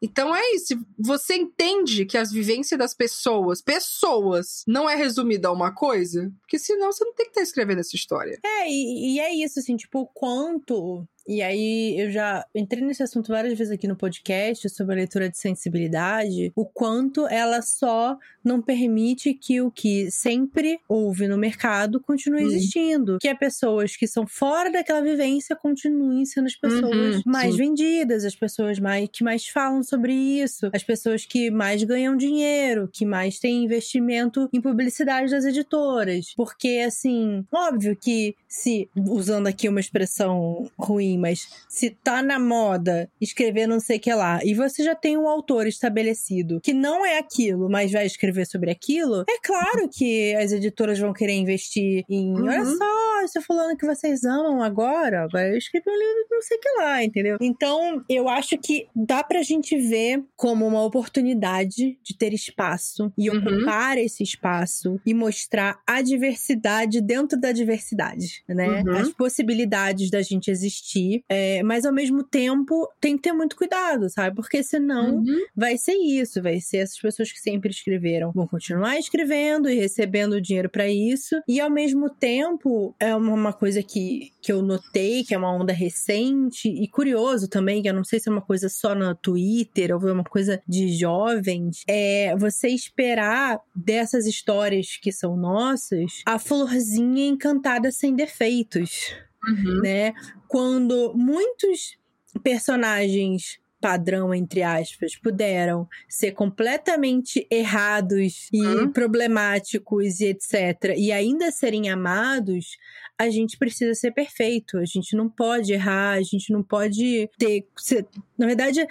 Então 0.00 0.34
é 0.34 0.54
isso. 0.54 0.74
Você 0.98 1.34
entende 1.34 2.04
que 2.04 2.18
as 2.18 2.30
vivências 2.30 2.78
das 2.78 2.94
pessoas, 2.94 3.62
pessoas, 3.62 4.62
não 4.66 4.88
é 4.88 4.94
resumida 4.94 5.48
a 5.48 5.52
uma 5.52 5.72
coisa? 5.72 6.30
Porque 6.40 6.58
senão 6.58 6.92
você 6.92 7.04
não 7.04 7.14
tem 7.14 7.26
que 7.26 7.30
estar 7.30 7.42
escrevendo 7.42 7.80
essa 7.80 7.96
história. 7.96 8.38
É, 8.44 8.68
e, 8.68 9.14
e 9.14 9.20
é 9.20 9.34
isso, 9.34 9.58
assim, 9.58 9.76
tipo, 9.76 10.00
o 10.00 10.06
quanto. 10.06 11.06
E 11.28 11.42
aí, 11.42 11.98
eu 11.98 12.10
já 12.10 12.44
entrei 12.54 12.82
nesse 12.82 13.02
assunto 13.02 13.28
várias 13.28 13.56
vezes 13.58 13.72
aqui 13.72 13.88
no 13.88 13.96
podcast 13.96 14.68
sobre 14.70 14.94
a 14.94 14.96
leitura 14.98 15.28
de 15.28 15.36
sensibilidade, 15.38 16.52
o 16.54 16.64
quanto 16.64 17.26
ela 17.26 17.60
só 17.62 18.16
não 18.44 18.62
permite 18.62 19.34
que 19.34 19.60
o 19.60 19.70
que 19.70 20.08
sempre 20.10 20.78
houve 20.88 21.26
no 21.26 21.36
mercado 21.36 22.00
continue 22.00 22.42
Uhum. 22.42 22.46
existindo. 22.46 23.18
Que 23.20 23.28
é 23.28 23.34
pessoas 23.34 23.96
que 23.96 24.06
são 24.06 24.26
fora 24.26 24.70
daquela 24.70 25.02
vivência 25.02 25.56
continuem 25.56 26.24
sendo 26.24 26.46
as 26.46 26.54
pessoas 26.54 27.16
Uhum, 27.16 27.22
mais 27.26 27.52
sim. 27.52 27.56
vendidas, 27.58 28.24
as 28.24 28.36
pessoas 28.36 28.78
mais, 28.78 29.08
que 29.12 29.24
mais 29.24 29.46
falam 29.48 29.82
sobre 29.82 30.12
isso, 30.14 30.70
as 30.72 30.84
pessoas 30.84 31.24
que 31.26 31.50
mais 31.50 31.82
ganham 31.82 32.16
dinheiro, 32.16 32.88
que 32.92 33.04
mais 33.04 33.38
têm 33.40 33.64
investimento 33.64 34.48
em 34.52 34.60
publicidade 34.60 35.30
das 35.30 35.44
editoras. 35.44 36.32
Porque, 36.36 36.82
assim, 36.86 37.44
óbvio 37.52 37.96
que 37.96 38.36
se, 38.48 38.88
usando 38.96 39.46
aqui 39.48 39.68
uma 39.68 39.80
expressão 39.80 40.70
ruim, 40.78 41.15
ruim, 41.16 41.18
mas 41.18 41.48
se 41.68 41.90
tá 41.90 42.22
na 42.22 42.38
moda 42.38 43.10
escrever 43.20 43.66
não 43.66 43.80
sei 43.80 43.96
o 43.96 44.00
que 44.00 44.12
lá, 44.12 44.40
e 44.44 44.54
você 44.54 44.84
já 44.84 44.94
tem 44.94 45.16
um 45.16 45.28
autor 45.28 45.66
estabelecido 45.66 46.60
que 46.60 46.72
não 46.72 47.04
é 47.04 47.18
aquilo, 47.18 47.68
mas 47.68 47.90
vai 47.90 48.06
escrever 48.06 48.46
sobre 48.46 48.70
aquilo, 48.70 49.24
é 49.28 49.38
claro 49.42 49.88
que 49.88 50.34
as 50.34 50.52
editoras 50.52 50.98
vão 50.98 51.12
querer 51.12 51.34
investir 51.34 52.04
em. 52.08 52.34
Uhum. 52.34 52.48
Olha 52.48 52.64
só, 52.64 53.22
estou 53.24 53.42
falando 53.42 53.76
que 53.76 53.86
vocês 53.86 54.24
amam 54.24 54.62
agora, 54.62 55.26
vai 55.32 55.56
escrever 55.56 55.90
um 55.90 55.98
livro 55.98 56.26
não 56.30 56.42
sei 56.42 56.56
o 56.56 56.60
que 56.60 56.68
lá, 56.78 57.02
entendeu? 57.02 57.36
Então, 57.40 58.04
eu 58.08 58.28
acho 58.28 58.58
que 58.58 58.86
dá 58.94 59.24
pra 59.24 59.42
gente 59.42 59.76
ver 59.76 60.22
como 60.36 60.66
uma 60.66 60.84
oportunidade 60.84 61.98
de 62.02 62.16
ter 62.16 62.32
espaço 62.34 63.12
e 63.16 63.30
uhum. 63.30 63.38
ocupar 63.38 63.96
esse 63.96 64.22
espaço 64.22 65.00
e 65.04 65.14
mostrar 65.14 65.78
a 65.86 66.02
diversidade 66.02 67.00
dentro 67.00 67.40
da 67.40 67.52
diversidade, 67.52 68.42
né? 68.48 68.82
Uhum. 68.82 68.96
As 68.96 69.12
possibilidades 69.12 70.10
da 70.10 70.20
gente 70.22 70.50
existir, 70.50 71.05
é, 71.28 71.62
mas 71.62 71.84
ao 71.84 71.92
mesmo 71.92 72.22
tempo 72.22 72.88
tem 73.00 73.16
que 73.16 73.22
ter 73.22 73.32
muito 73.32 73.56
cuidado, 73.56 74.08
sabe? 74.10 74.36
Porque 74.36 74.62
senão 74.62 75.16
uhum. 75.16 75.44
vai 75.54 75.76
ser 75.76 75.94
isso, 75.94 76.42
vai 76.42 76.60
ser 76.60 76.78
essas 76.78 76.98
pessoas 76.98 77.32
que 77.32 77.40
sempre 77.40 77.70
escreveram 77.70 78.32
vão 78.32 78.46
continuar 78.46 78.98
escrevendo 78.98 79.68
e 79.68 79.74
recebendo 79.74 80.40
dinheiro 80.40 80.68
para 80.68 80.88
isso, 80.88 81.40
e 81.48 81.60
ao 81.60 81.70
mesmo 81.70 82.10
tempo 82.10 82.94
é 83.00 83.14
uma 83.14 83.52
coisa 83.52 83.82
que, 83.82 84.32
que 84.42 84.52
eu 84.52 84.62
notei 84.62 85.24
que 85.24 85.34
é 85.34 85.38
uma 85.38 85.52
onda 85.52 85.72
recente 85.72 86.68
e 86.68 86.88
curioso 86.88 87.48
também, 87.48 87.82
que 87.82 87.88
eu 87.88 87.94
não 87.94 88.04
sei 88.04 88.20
se 88.20 88.28
é 88.28 88.32
uma 88.32 88.42
coisa 88.42 88.68
só 88.68 88.94
no 88.94 89.14
Twitter 89.14 89.94
ou 89.94 90.08
é 90.08 90.12
uma 90.12 90.24
coisa 90.24 90.62
de 90.66 90.88
jovens, 90.88 91.82
é 91.88 92.34
você 92.36 92.68
esperar 92.68 93.60
dessas 93.74 94.26
histórias 94.26 94.98
que 95.00 95.12
são 95.12 95.36
nossas 95.36 96.22
a 96.24 96.38
florzinha 96.38 97.26
encantada 97.26 97.90
sem 97.90 98.14
defeitos, 98.14 99.12
uhum. 99.46 99.80
né? 99.82 100.12
Quando 100.48 101.12
muitos 101.14 101.96
personagens 102.42 103.58
padrão, 103.80 104.34
entre 104.34 104.62
aspas, 104.62 105.14
puderam 105.14 105.86
ser 106.08 106.32
completamente 106.32 107.46
errados 107.50 108.48
e 108.52 108.60
uhum. 108.60 108.90
problemáticos 108.90 110.20
e 110.20 110.26
etc., 110.26 110.94
e 110.96 111.12
ainda 111.12 111.50
serem 111.52 111.88
amados, 111.88 112.76
a 113.18 113.30
gente 113.30 113.56
precisa 113.56 113.94
ser 113.94 114.12
perfeito. 114.12 114.78
A 114.78 114.84
gente 114.84 115.16
não 115.16 115.28
pode 115.28 115.72
errar, 115.72 116.12
a 116.12 116.22
gente 116.22 116.52
não 116.52 116.62
pode 116.62 117.30
ter. 117.38 117.66
Ser, 117.76 118.06
na 118.36 118.46
verdade, 118.46 118.86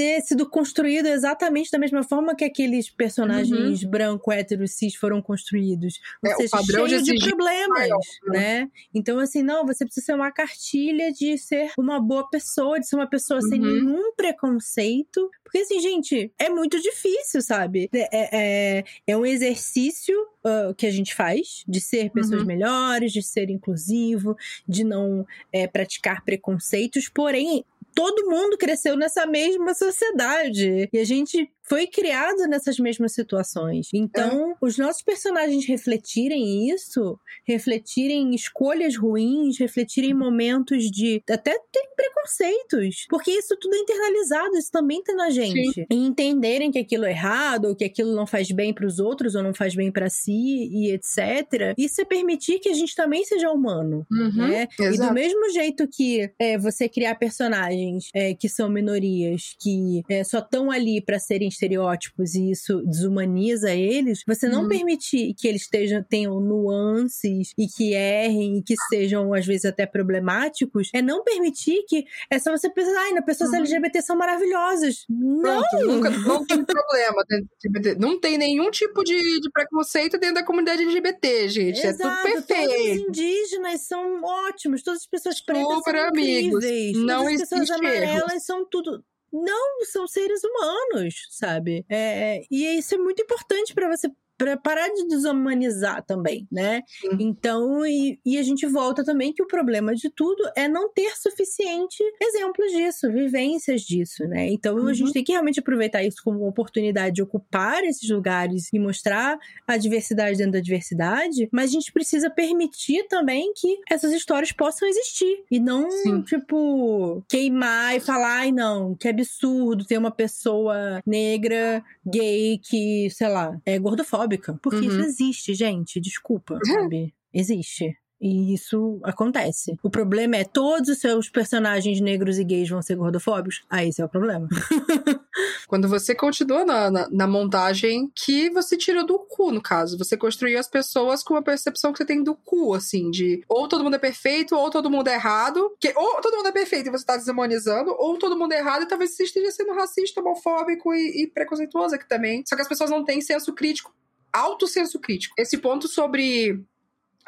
ter 0.00 0.22
sido 0.22 0.48
construído 0.48 1.06
exatamente 1.06 1.70
da 1.70 1.78
mesma 1.78 2.02
forma 2.02 2.34
que 2.34 2.42
aqueles 2.42 2.88
personagens 2.88 3.82
uhum. 3.82 3.90
branco, 3.90 4.32
hétero, 4.32 4.66
cis 4.66 4.94
foram 4.94 5.20
construídos. 5.20 6.00
Ou 6.24 6.32
é, 6.32 6.36
seja, 6.36 6.50
padrão 6.50 6.88
cheio 6.88 7.02
de, 7.02 7.12
de 7.12 7.28
problemas, 7.28 7.68
maior, 7.68 8.00
né? 8.28 8.60
né? 8.60 8.70
Então, 8.94 9.18
assim, 9.18 9.42
não, 9.42 9.66
você 9.66 9.84
precisa 9.84 10.06
ser 10.06 10.14
uma 10.14 10.32
cartilha 10.32 11.12
de 11.12 11.36
ser 11.36 11.72
uma 11.78 12.00
boa 12.00 12.26
pessoa, 12.30 12.80
de 12.80 12.88
ser 12.88 12.96
uma 12.96 13.06
pessoa 13.06 13.40
uhum. 13.42 13.48
sem 13.50 13.60
nenhum 13.60 14.14
preconceito. 14.14 15.30
Porque, 15.44 15.58
assim, 15.58 15.80
gente, 15.80 16.32
é 16.38 16.48
muito 16.48 16.80
difícil, 16.80 17.42
sabe? 17.42 17.90
É, 17.92 18.78
é, 18.78 18.84
é 19.06 19.16
um 19.16 19.26
exercício 19.26 20.16
uh, 20.18 20.74
que 20.74 20.86
a 20.86 20.90
gente 20.90 21.14
faz 21.14 21.62
de 21.68 21.80
ser 21.80 22.10
pessoas 22.10 22.40
uhum. 22.40 22.46
melhores, 22.46 23.12
de 23.12 23.22
ser 23.22 23.50
inclusivo, 23.50 24.34
de 24.66 24.82
não 24.82 25.26
é, 25.52 25.66
praticar 25.66 26.24
preconceitos, 26.24 27.06
porém 27.06 27.66
todo 27.94 28.28
mundo 28.28 28.56
cresceu 28.56 28.96
nessa 28.96 29.26
mesma 29.26 29.74
sociedade. 29.74 30.88
E 30.92 30.98
a 30.98 31.04
gente 31.04 31.50
foi 31.70 31.86
criado 31.86 32.48
nessas 32.48 32.80
mesmas 32.80 33.12
situações. 33.12 33.90
Então, 33.94 34.50
é. 34.50 34.54
os 34.60 34.76
nossos 34.76 35.02
personagens 35.02 35.64
refletirem 35.66 36.68
isso, 36.68 37.16
refletirem 37.46 38.34
escolhas 38.34 38.96
ruins, 38.96 39.56
refletirem 39.56 40.12
momentos 40.12 40.90
de 40.90 41.22
até 41.30 41.52
ter 41.52 41.88
preconceitos, 41.96 43.06
porque 43.08 43.30
isso 43.30 43.56
tudo 43.60 43.76
é 43.76 43.78
internalizado, 43.78 44.56
isso 44.56 44.72
também 44.72 45.00
tem 45.04 45.14
na 45.14 45.30
gente. 45.30 45.72
Sim. 45.74 45.86
E 45.88 45.94
entenderem 45.94 46.72
que 46.72 46.78
aquilo 46.80 47.04
é 47.04 47.10
errado, 47.10 47.66
ou 47.66 47.76
que 47.76 47.84
aquilo 47.84 48.16
não 48.16 48.26
faz 48.26 48.50
bem 48.50 48.74
para 48.74 48.86
os 48.86 48.98
outros 48.98 49.36
ou 49.36 49.42
não 49.42 49.54
faz 49.54 49.72
bem 49.72 49.92
para 49.92 50.10
si 50.10 50.68
e 50.72 50.90
etc. 50.90 51.72
Isso 51.78 52.00
é 52.00 52.04
permitir 52.04 52.58
que 52.58 52.68
a 52.68 52.74
gente 52.74 52.96
também 52.96 53.24
seja 53.24 53.48
humano, 53.48 54.04
uhum, 54.10 54.48
né? 54.48 54.66
Exato. 54.76 54.94
E 54.94 55.06
do 55.06 55.14
mesmo 55.14 55.50
jeito 55.52 55.86
que 55.86 56.32
é, 56.36 56.58
você 56.58 56.88
criar 56.88 57.14
personagens 57.14 58.08
é, 58.12 58.34
que 58.34 58.48
são 58.48 58.68
minorias, 58.68 59.54
que 59.60 60.02
é, 60.08 60.24
só 60.24 60.40
estão 60.40 60.68
ali 60.68 61.00
para 61.00 61.20
serem 61.20 61.48
estereótipos 61.60 62.34
e 62.34 62.50
isso 62.50 62.82
desumaniza 62.82 63.70
eles, 63.70 64.22
você 64.26 64.48
não 64.48 64.62
uhum. 64.62 64.68
permitir 64.68 65.34
que 65.34 65.46
eles 65.46 65.62
estejam, 65.62 66.02
tenham 66.02 66.40
nuances 66.40 67.52
e 67.58 67.66
que 67.66 67.92
errem 67.92 68.58
e 68.58 68.62
que 68.62 68.74
sejam, 68.88 69.32
às 69.34 69.46
vezes, 69.46 69.66
até 69.66 69.86
problemáticos, 69.86 70.90
é 70.94 71.02
não 71.02 71.22
permitir 71.22 71.84
que 71.86 72.04
é 72.30 72.38
só 72.38 72.50
você 72.50 72.70
pensar, 72.70 72.98
ai, 72.98 73.18
as 73.18 73.24
pessoas 73.24 73.50
uhum. 73.50 73.56
LGBT 73.56 74.02
são 74.02 74.16
maravilhosas. 74.16 75.04
Não! 75.08 75.62
Pronto, 75.62 75.86
nunca, 75.86 76.10
não 76.10 76.46
tem 76.46 76.64
problema 76.64 77.24
LGBT. 77.30 78.00
Não 78.00 78.18
tem 78.18 78.38
nenhum 78.38 78.70
tipo 78.70 79.04
de, 79.04 79.18
de 79.40 79.50
preconceito 79.52 80.18
dentro 80.18 80.36
da 80.36 80.44
comunidade 80.44 80.82
LGBT, 80.82 81.48
gente. 81.48 81.86
Exato, 81.86 82.02
é 82.02 82.32
tudo 82.32 82.46
perfeito. 82.46 82.70
Todos 82.70 82.90
os 82.90 83.08
indígenas 83.08 83.80
são 83.82 84.22
ótimos, 84.22 84.82
todas 84.82 85.00
as 85.00 85.06
pessoas 85.06 85.40
pretas 85.40 85.74
Super 85.74 85.96
são 85.96 86.08
amigos. 86.08 86.64
incríveis. 86.64 86.96
Não 86.96 87.24
todas 87.24 87.42
as 87.42 87.48
pessoas 87.48 87.70
amarelas 87.70 88.44
são 88.44 88.64
tudo 88.64 89.04
não, 89.32 89.84
são 89.84 90.06
seres 90.06 90.42
humanos, 90.44 91.26
sabe? 91.30 91.84
É, 91.88 92.42
e 92.50 92.64
isso 92.78 92.94
é 92.94 92.98
muito 92.98 93.22
importante 93.22 93.74
para 93.74 93.88
você 93.88 94.10
para 94.40 94.56
parar 94.56 94.88
de 94.88 95.06
desumanizar 95.06 96.02
também, 96.02 96.48
né? 96.50 96.82
Sim. 96.86 97.10
Então, 97.20 97.84
e, 97.84 98.18
e, 98.24 98.38
a 98.38 98.42
gente 98.42 98.66
volta 98.66 99.04
também 99.04 99.34
que 99.34 99.42
o 99.42 99.46
problema 99.46 99.94
de 99.94 100.08
tudo 100.08 100.42
é 100.56 100.66
não 100.66 100.90
ter 100.90 101.14
suficiente 101.18 102.02
exemplos 102.18 102.72
disso, 102.72 103.12
vivências 103.12 103.82
disso, 103.82 104.26
né? 104.26 104.48
Então, 104.48 104.76
uhum. 104.76 104.88
a 104.88 104.94
gente 104.94 105.08
uhum. 105.08 105.12
tem 105.12 105.22
que 105.22 105.32
realmente 105.32 105.60
aproveitar 105.60 106.02
isso 106.02 106.22
como 106.24 106.38
uma 106.38 106.48
oportunidade 106.48 107.16
de 107.16 107.22
ocupar 107.22 107.84
esses 107.84 108.08
lugares 108.08 108.72
e 108.72 108.78
mostrar 108.78 109.38
a 109.66 109.76
diversidade 109.76 110.38
dentro 110.38 110.52
da 110.52 110.60
diversidade, 110.60 111.46
mas 111.52 111.68
a 111.68 111.72
gente 111.74 111.92
precisa 111.92 112.30
permitir 112.30 113.06
também 113.08 113.52
que 113.54 113.78
essas 113.90 114.10
histórias 114.10 114.52
possam 114.52 114.88
existir 114.88 115.44
e 115.50 115.60
não, 115.60 115.90
Sim. 115.90 116.22
tipo, 116.22 117.22
queimar 117.28 117.94
e 117.94 118.00
falar, 118.00 118.38
ai 118.38 118.52
não, 118.52 118.94
que 118.94 119.06
absurdo 119.06 119.84
ter 119.84 119.98
uma 119.98 120.10
pessoa 120.10 121.02
negra, 121.06 121.84
gay, 122.06 122.58
que, 122.58 123.10
sei 123.10 123.28
lá, 123.28 123.60
é 123.66 123.78
gordofóbica 123.78 124.29
Porque 124.62 124.78
uhum. 124.78 124.88
isso 124.88 125.00
existe, 125.00 125.54
gente. 125.54 126.00
Desculpa, 126.00 126.58
sabe? 126.64 127.14
Existe. 127.32 127.96
E 128.20 128.52
isso 128.52 129.00
acontece. 129.02 129.78
O 129.82 129.88
problema 129.88 130.36
é 130.36 130.44
todos 130.44 130.90
os 130.90 131.00
seus 131.00 131.30
personagens 131.30 132.00
negros 132.02 132.38
e 132.38 132.44
gays 132.44 132.68
vão 132.68 132.82
ser 132.82 132.94
gordofóbicos? 132.96 133.62
Ah, 133.70 133.82
esse 133.82 134.02
é 134.02 134.04
o 134.04 134.08
problema. 134.10 134.46
Quando 135.66 135.88
você 135.88 136.14
continua 136.14 136.64
na, 136.64 136.90
na, 136.90 137.08
na, 137.10 137.26
montagem 137.26 138.12
que 138.14 138.50
você 138.50 138.76
tirou 138.76 139.06
do 139.06 139.18
cu, 139.20 139.50
no 139.50 139.62
caso. 139.62 139.96
Você 139.96 140.18
construiu 140.18 140.58
as 140.58 140.68
pessoas 140.68 141.22
com 141.22 141.34
a 141.34 141.42
percepção 141.42 141.92
que 141.92 141.98
você 141.98 142.04
tem 142.04 142.22
do 142.22 142.34
cu, 142.34 142.74
assim, 142.74 143.10
de 143.10 143.42
ou 143.48 143.66
todo 143.66 143.82
mundo 143.82 143.96
é 143.96 143.98
perfeito, 143.98 144.54
ou 144.54 144.68
todo 144.68 144.90
mundo 144.90 145.08
é 145.08 145.14
errado. 145.14 145.74
Que, 145.80 145.94
ou 145.96 146.20
todo 146.20 146.36
mundo 146.36 146.48
é 146.48 146.52
perfeito 146.52 146.88
e 146.88 146.90
você 146.90 147.06
tá 147.06 147.16
desumanizando, 147.16 147.94
ou 147.98 148.18
todo 148.18 148.38
mundo 148.38 148.52
é 148.52 148.58
errado 148.58 148.82
e 148.82 148.88
talvez 148.88 149.16
você 149.16 149.22
esteja 149.22 149.50
sendo 149.50 149.72
racista, 149.72 150.20
homofóbico 150.20 150.92
e, 150.92 151.22
e 151.22 151.26
preconceituoso 151.26 151.94
aqui 151.94 152.06
também. 152.06 152.42
Só 152.46 152.54
que 152.54 152.62
as 152.62 152.68
pessoas 152.68 152.90
não 152.90 153.02
têm 153.02 153.22
senso 153.22 153.54
crítico 153.54 153.94
alto 154.32 154.66
senso 154.66 154.98
crítico. 154.98 155.34
Esse 155.38 155.58
ponto 155.58 155.88
sobre 155.88 156.62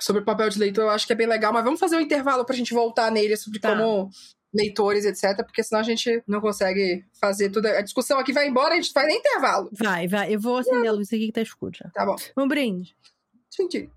sobre 0.00 0.22
o 0.22 0.24
papel 0.24 0.48
de 0.48 0.58
leitor 0.58 0.84
eu 0.84 0.90
acho 0.90 1.06
que 1.06 1.12
é 1.12 1.16
bem 1.16 1.26
legal, 1.26 1.52
mas 1.52 1.64
vamos 1.64 1.78
fazer 1.78 1.96
um 1.96 2.00
intervalo 2.00 2.44
pra 2.44 2.56
gente 2.56 2.74
voltar 2.74 3.10
nele 3.10 3.36
sobre 3.36 3.60
tá. 3.60 3.70
como 3.70 4.10
leitores, 4.52 5.04
etc, 5.04 5.44
porque 5.44 5.62
senão 5.62 5.80
a 5.80 5.84
gente 5.84 6.22
não 6.26 6.40
consegue 6.40 7.04
fazer 7.20 7.50
toda 7.50 7.78
a 7.78 7.82
discussão 7.82 8.18
aqui 8.18 8.32
vai 8.32 8.48
embora, 8.48 8.74
a 8.74 8.76
gente 8.76 8.92
vai 8.92 9.06
nem 9.06 9.18
intervalo. 9.18 9.70
Vai, 9.72 10.08
vai. 10.08 10.34
Eu 10.34 10.40
vou 10.40 10.58
acender 10.58 10.88
a 10.88 10.92
luz 10.92 11.08
aqui 11.08 11.26
que 11.26 11.32
tá 11.32 11.40
escuro 11.40 11.72
já. 11.74 11.88
Tá 11.90 12.04
bom. 12.04 12.16
Um 12.36 12.48
brinde. 12.48 12.94
Senti. 13.50 13.90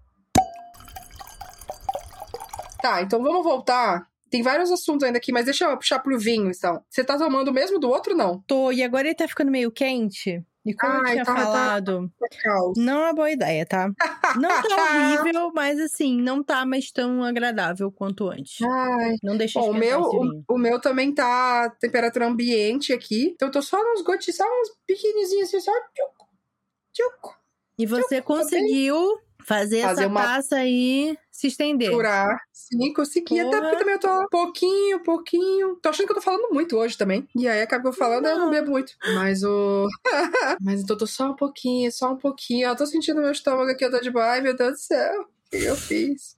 Tá, 2.82 3.02
então 3.02 3.22
vamos 3.22 3.44
voltar 3.44 4.08
tem 4.36 4.42
vários 4.42 4.70
assuntos 4.70 5.04
ainda 5.04 5.18
aqui, 5.18 5.32
mas 5.32 5.46
deixa 5.46 5.64
eu 5.64 5.78
puxar 5.78 6.00
pro 6.00 6.20
vinho, 6.20 6.50
então. 6.50 6.84
Você 6.90 7.06
tá 7.06 7.18
tomando 7.18 7.48
o 7.50 7.54
mesmo 7.54 7.80
do 7.80 7.90
outro, 7.90 8.16
não? 8.16 8.44
Tô, 8.46 8.70
e 8.70 8.84
agora 8.84 9.08
ele 9.08 9.16
tá 9.16 9.28
ficando 9.28 9.50
meio 9.50 9.72
quente. 9.72 10.44
E 10.66 10.74
como 10.74 10.94
Ai, 10.94 11.00
eu 11.00 11.06
tinha 11.06 11.26
tá, 11.26 11.36
falado, 11.36 12.12
tá, 12.20 12.28
tá 12.28 12.74
não 12.76 12.94
é 12.94 13.04
uma 13.04 13.14
boa 13.14 13.32
ideia, 13.32 13.64
tá? 13.68 13.88
Não 14.36 14.50
tá 14.50 15.20
horrível, 15.22 15.52
mas 15.54 15.80
assim, 15.80 16.20
não 16.20 16.44
tá 16.44 16.66
mais 16.66 16.92
tão 16.92 17.24
agradável 17.24 17.92
quanto 17.92 18.28
antes. 18.28 18.66
Ai. 18.66 19.16
Não 19.22 19.38
deixa 19.38 19.60
Bom, 19.60 19.70
o 19.70 19.74
meu, 19.76 20.02
o, 20.02 20.44
o, 20.50 20.58
meu 20.58 20.82
também 20.82 21.14
tá 21.14 21.70
temperatura 21.80 22.26
ambiente 22.26 22.92
aqui. 22.92 23.34
Então 23.36 23.50
eu 23.50 23.52
tô 23.52 23.62
só 23.62 23.78
nos 23.78 24.02
gotinhos, 24.02 24.38
só 24.38 24.44
uns 24.44 24.72
pequenininhos 24.88 25.50
assim, 25.50 25.60
só 25.60 25.72
tchuc, 25.72 26.30
tchuc. 26.94 27.36
E 27.78 27.86
você 27.86 28.16
tchuc, 28.16 28.26
conseguiu 28.26 29.20
fazer, 29.46 29.84
fazer 29.84 30.02
essa 30.02 30.08
uma... 30.08 30.24
taça 30.24 30.56
aí 30.56 31.16
se 31.36 31.48
estender. 31.48 31.92
Curar. 31.92 32.40
Sim, 32.54 32.94
consegui. 32.94 33.36
Porra. 33.36 33.48
Até 33.48 33.60
porque 33.60 33.78
também 33.78 33.94
eu 33.96 34.00
tô 34.00 34.30
pouquinho, 34.30 35.04
pouquinho. 35.04 35.76
Tô 35.82 35.90
achando 35.90 36.06
que 36.06 36.14
eu 36.14 36.16
tô 36.16 36.22
falando 36.22 36.54
muito 36.54 36.78
hoje 36.78 36.98
também. 36.98 37.28
E 37.36 37.46
aí 37.46 37.62
acaba 37.62 37.92
falando, 37.92 38.24
não. 38.24 38.32
eu 38.32 38.40
não 38.40 38.50
bebo 38.50 38.72
muito. 38.72 38.94
Mas 39.14 39.44
o. 39.44 39.86
Mas 40.62 40.82
então 40.82 40.96
eu 40.96 41.00
tô 41.00 41.06
só 41.06 41.32
um 41.32 41.36
pouquinho, 41.36 41.92
só 41.92 42.14
um 42.14 42.18
pouquinho. 42.18 42.70
Eu 42.70 42.76
tô 42.76 42.86
sentindo 42.86 43.20
meu 43.20 43.32
estômago 43.32 43.70
aqui, 43.70 43.84
eu 43.84 43.92
tô 43.92 44.00
de 44.00 44.10
boa. 44.10 44.26
Ai, 44.26 44.40
meu 44.40 44.56
Deus 44.56 44.72
do 44.72 44.80
céu. 44.80 45.22
O 45.24 45.50
que 45.50 45.66
eu 45.66 45.76
fiz? 45.76 46.38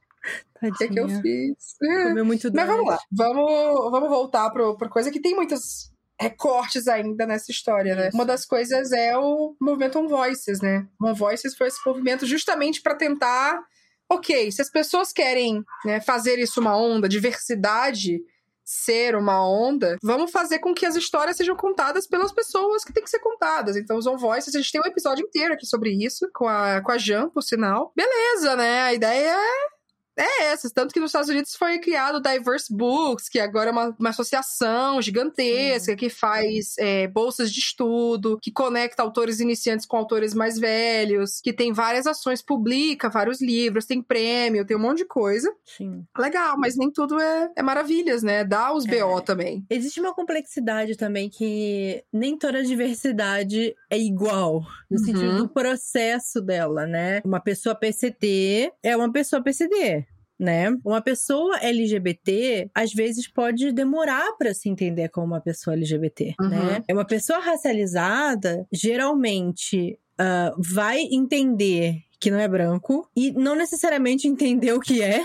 O 0.63 0.73
que, 0.73 0.87
que 0.87 0.99
eu 0.99 1.07
fiz? 1.07 1.77
Comeu 1.79 2.25
muito 2.25 2.51
Mas 2.51 2.67
vamos 2.67 2.87
lá. 2.87 2.97
Vamos, 3.11 3.91
vamos 3.91 4.09
voltar 4.09 4.49
para 4.49 4.89
coisa 4.89 5.11
que 5.11 5.21
tem 5.21 5.35
muitas 5.35 5.91
recortes 6.19 6.87
ainda 6.87 7.27
nessa 7.27 7.51
história, 7.51 7.95
né? 7.95 8.09
Uma 8.11 8.25
das 8.25 8.45
coisas 8.45 8.91
é 8.91 9.15
o 9.15 9.55
movimento 9.61 9.99
On 9.99 10.07
Voices, 10.07 10.59
né? 10.59 10.87
On 10.99 11.13
Voices 11.13 11.55
foi 11.55 11.67
esse 11.67 11.79
movimento 11.85 12.25
justamente 12.25 12.81
para 12.81 12.95
tentar, 12.95 13.63
ok, 14.09 14.51
se 14.51 14.61
as 14.61 14.69
pessoas 14.69 15.11
querem 15.11 15.63
né, 15.85 15.99
fazer 16.01 16.39
isso 16.39 16.59
uma 16.59 16.77
onda, 16.77 17.09
diversidade 17.09 18.19
ser 18.63 19.15
uma 19.15 19.47
onda, 19.49 19.95
vamos 20.03 20.29
fazer 20.29 20.59
com 20.59 20.73
que 20.73 20.85
as 20.85 20.97
histórias 20.97 21.37
sejam 21.37 21.55
contadas 21.55 22.05
pelas 22.05 22.33
pessoas 22.33 22.83
que 22.83 22.91
têm 22.91 23.01
que 23.01 23.09
ser 23.09 23.19
contadas. 23.19 23.77
Então, 23.77 23.97
os 23.97 24.05
On 24.05 24.17
Voices, 24.17 24.53
a 24.53 24.59
gente 24.59 24.73
tem 24.73 24.81
um 24.81 24.87
episódio 24.87 25.25
inteiro 25.25 25.53
aqui 25.53 25.65
sobre 25.65 25.91
isso, 25.91 26.29
com 26.33 26.49
a, 26.49 26.81
com 26.81 26.91
a 26.91 26.97
Jan, 26.97 27.29
por 27.29 27.41
sinal. 27.41 27.93
Beleza, 27.95 28.57
né? 28.57 28.81
A 28.81 28.93
ideia 28.93 29.37
é 29.37 29.76
é 30.17 30.45
essas. 30.51 30.71
Tanto 30.71 30.93
que 30.93 30.99
nos 30.99 31.09
Estados 31.09 31.29
Unidos 31.29 31.55
foi 31.55 31.79
criado 31.79 32.15
o 32.17 32.21
Diverse 32.21 32.73
Books, 32.73 33.29
que 33.29 33.39
agora 33.39 33.69
é 33.69 33.71
uma, 33.71 33.95
uma 33.99 34.09
associação 34.09 35.01
gigantesca 35.01 35.95
que 35.95 36.09
faz 36.09 36.75
é, 36.77 37.07
bolsas 37.07 37.51
de 37.51 37.59
estudo, 37.59 38.39
que 38.41 38.51
conecta 38.51 39.01
autores 39.03 39.39
iniciantes 39.39 39.85
com 39.85 39.97
autores 39.97 40.33
mais 40.33 40.57
velhos, 40.57 41.39
que 41.41 41.53
tem 41.53 41.71
várias 41.73 42.07
ações, 42.07 42.41
publica 42.41 43.09
vários 43.09 43.41
livros, 43.41 43.85
tem 43.85 44.01
prêmio, 44.01 44.65
tem 44.65 44.75
um 44.75 44.79
monte 44.79 44.99
de 44.99 45.05
coisa. 45.05 45.53
Sim. 45.65 46.05
Legal, 46.17 46.57
mas 46.57 46.75
nem 46.75 46.91
tudo 46.91 47.19
é, 47.19 47.51
é 47.55 47.61
maravilhas, 47.61 48.23
né? 48.23 48.43
Dá 48.43 48.73
os 48.73 48.85
É. 48.85 48.89
BO 49.03 49.21
também. 49.21 49.65
Existe 49.69 49.99
uma 49.99 50.13
complexidade 50.13 50.95
também 50.95 51.29
que 51.29 52.03
nem 52.11 52.37
toda 52.37 52.63
diversidade 52.63 53.75
é 53.89 53.97
igual, 53.97 54.61
no 54.89 54.97
Uhum. 54.99 55.05
sentido 55.05 55.37
do 55.37 55.49
processo 55.49 56.41
dela, 56.41 56.85
né? 56.87 57.21
Uma 57.25 57.39
pessoa 57.39 57.75
PCD 57.75 58.71
é 58.81 58.95
uma 58.95 59.11
pessoa 59.11 59.41
PCD. 59.43 60.06
Né? 60.39 60.69
Uma 60.85 61.01
pessoa 61.01 61.57
LGBT 61.61 62.69
às 62.75 62.93
vezes 62.93 63.27
pode 63.27 63.71
demorar 63.71 64.33
para 64.37 64.53
se 64.53 64.69
entender 64.69 65.09
como 65.09 65.25
uma 65.27 65.41
pessoa 65.41 65.73
LGBT, 65.75 66.35
Uhum. 66.39 66.49
né? 66.49 66.83
É 66.87 66.93
uma 66.93 67.05
pessoa 67.05 67.39
racializada 67.39 68.65
geralmente 68.71 69.97
ah, 70.19 70.53
vai 70.57 70.99
entender 71.11 71.95
que 72.19 72.29
não 72.31 72.39
é 72.39 72.47
branco 72.47 73.09
e 73.15 73.31
não 73.31 73.55
necessariamente 73.55 74.27
entender 74.27 74.73
o 74.73 74.79
que 74.79 75.01
é, 75.03 75.21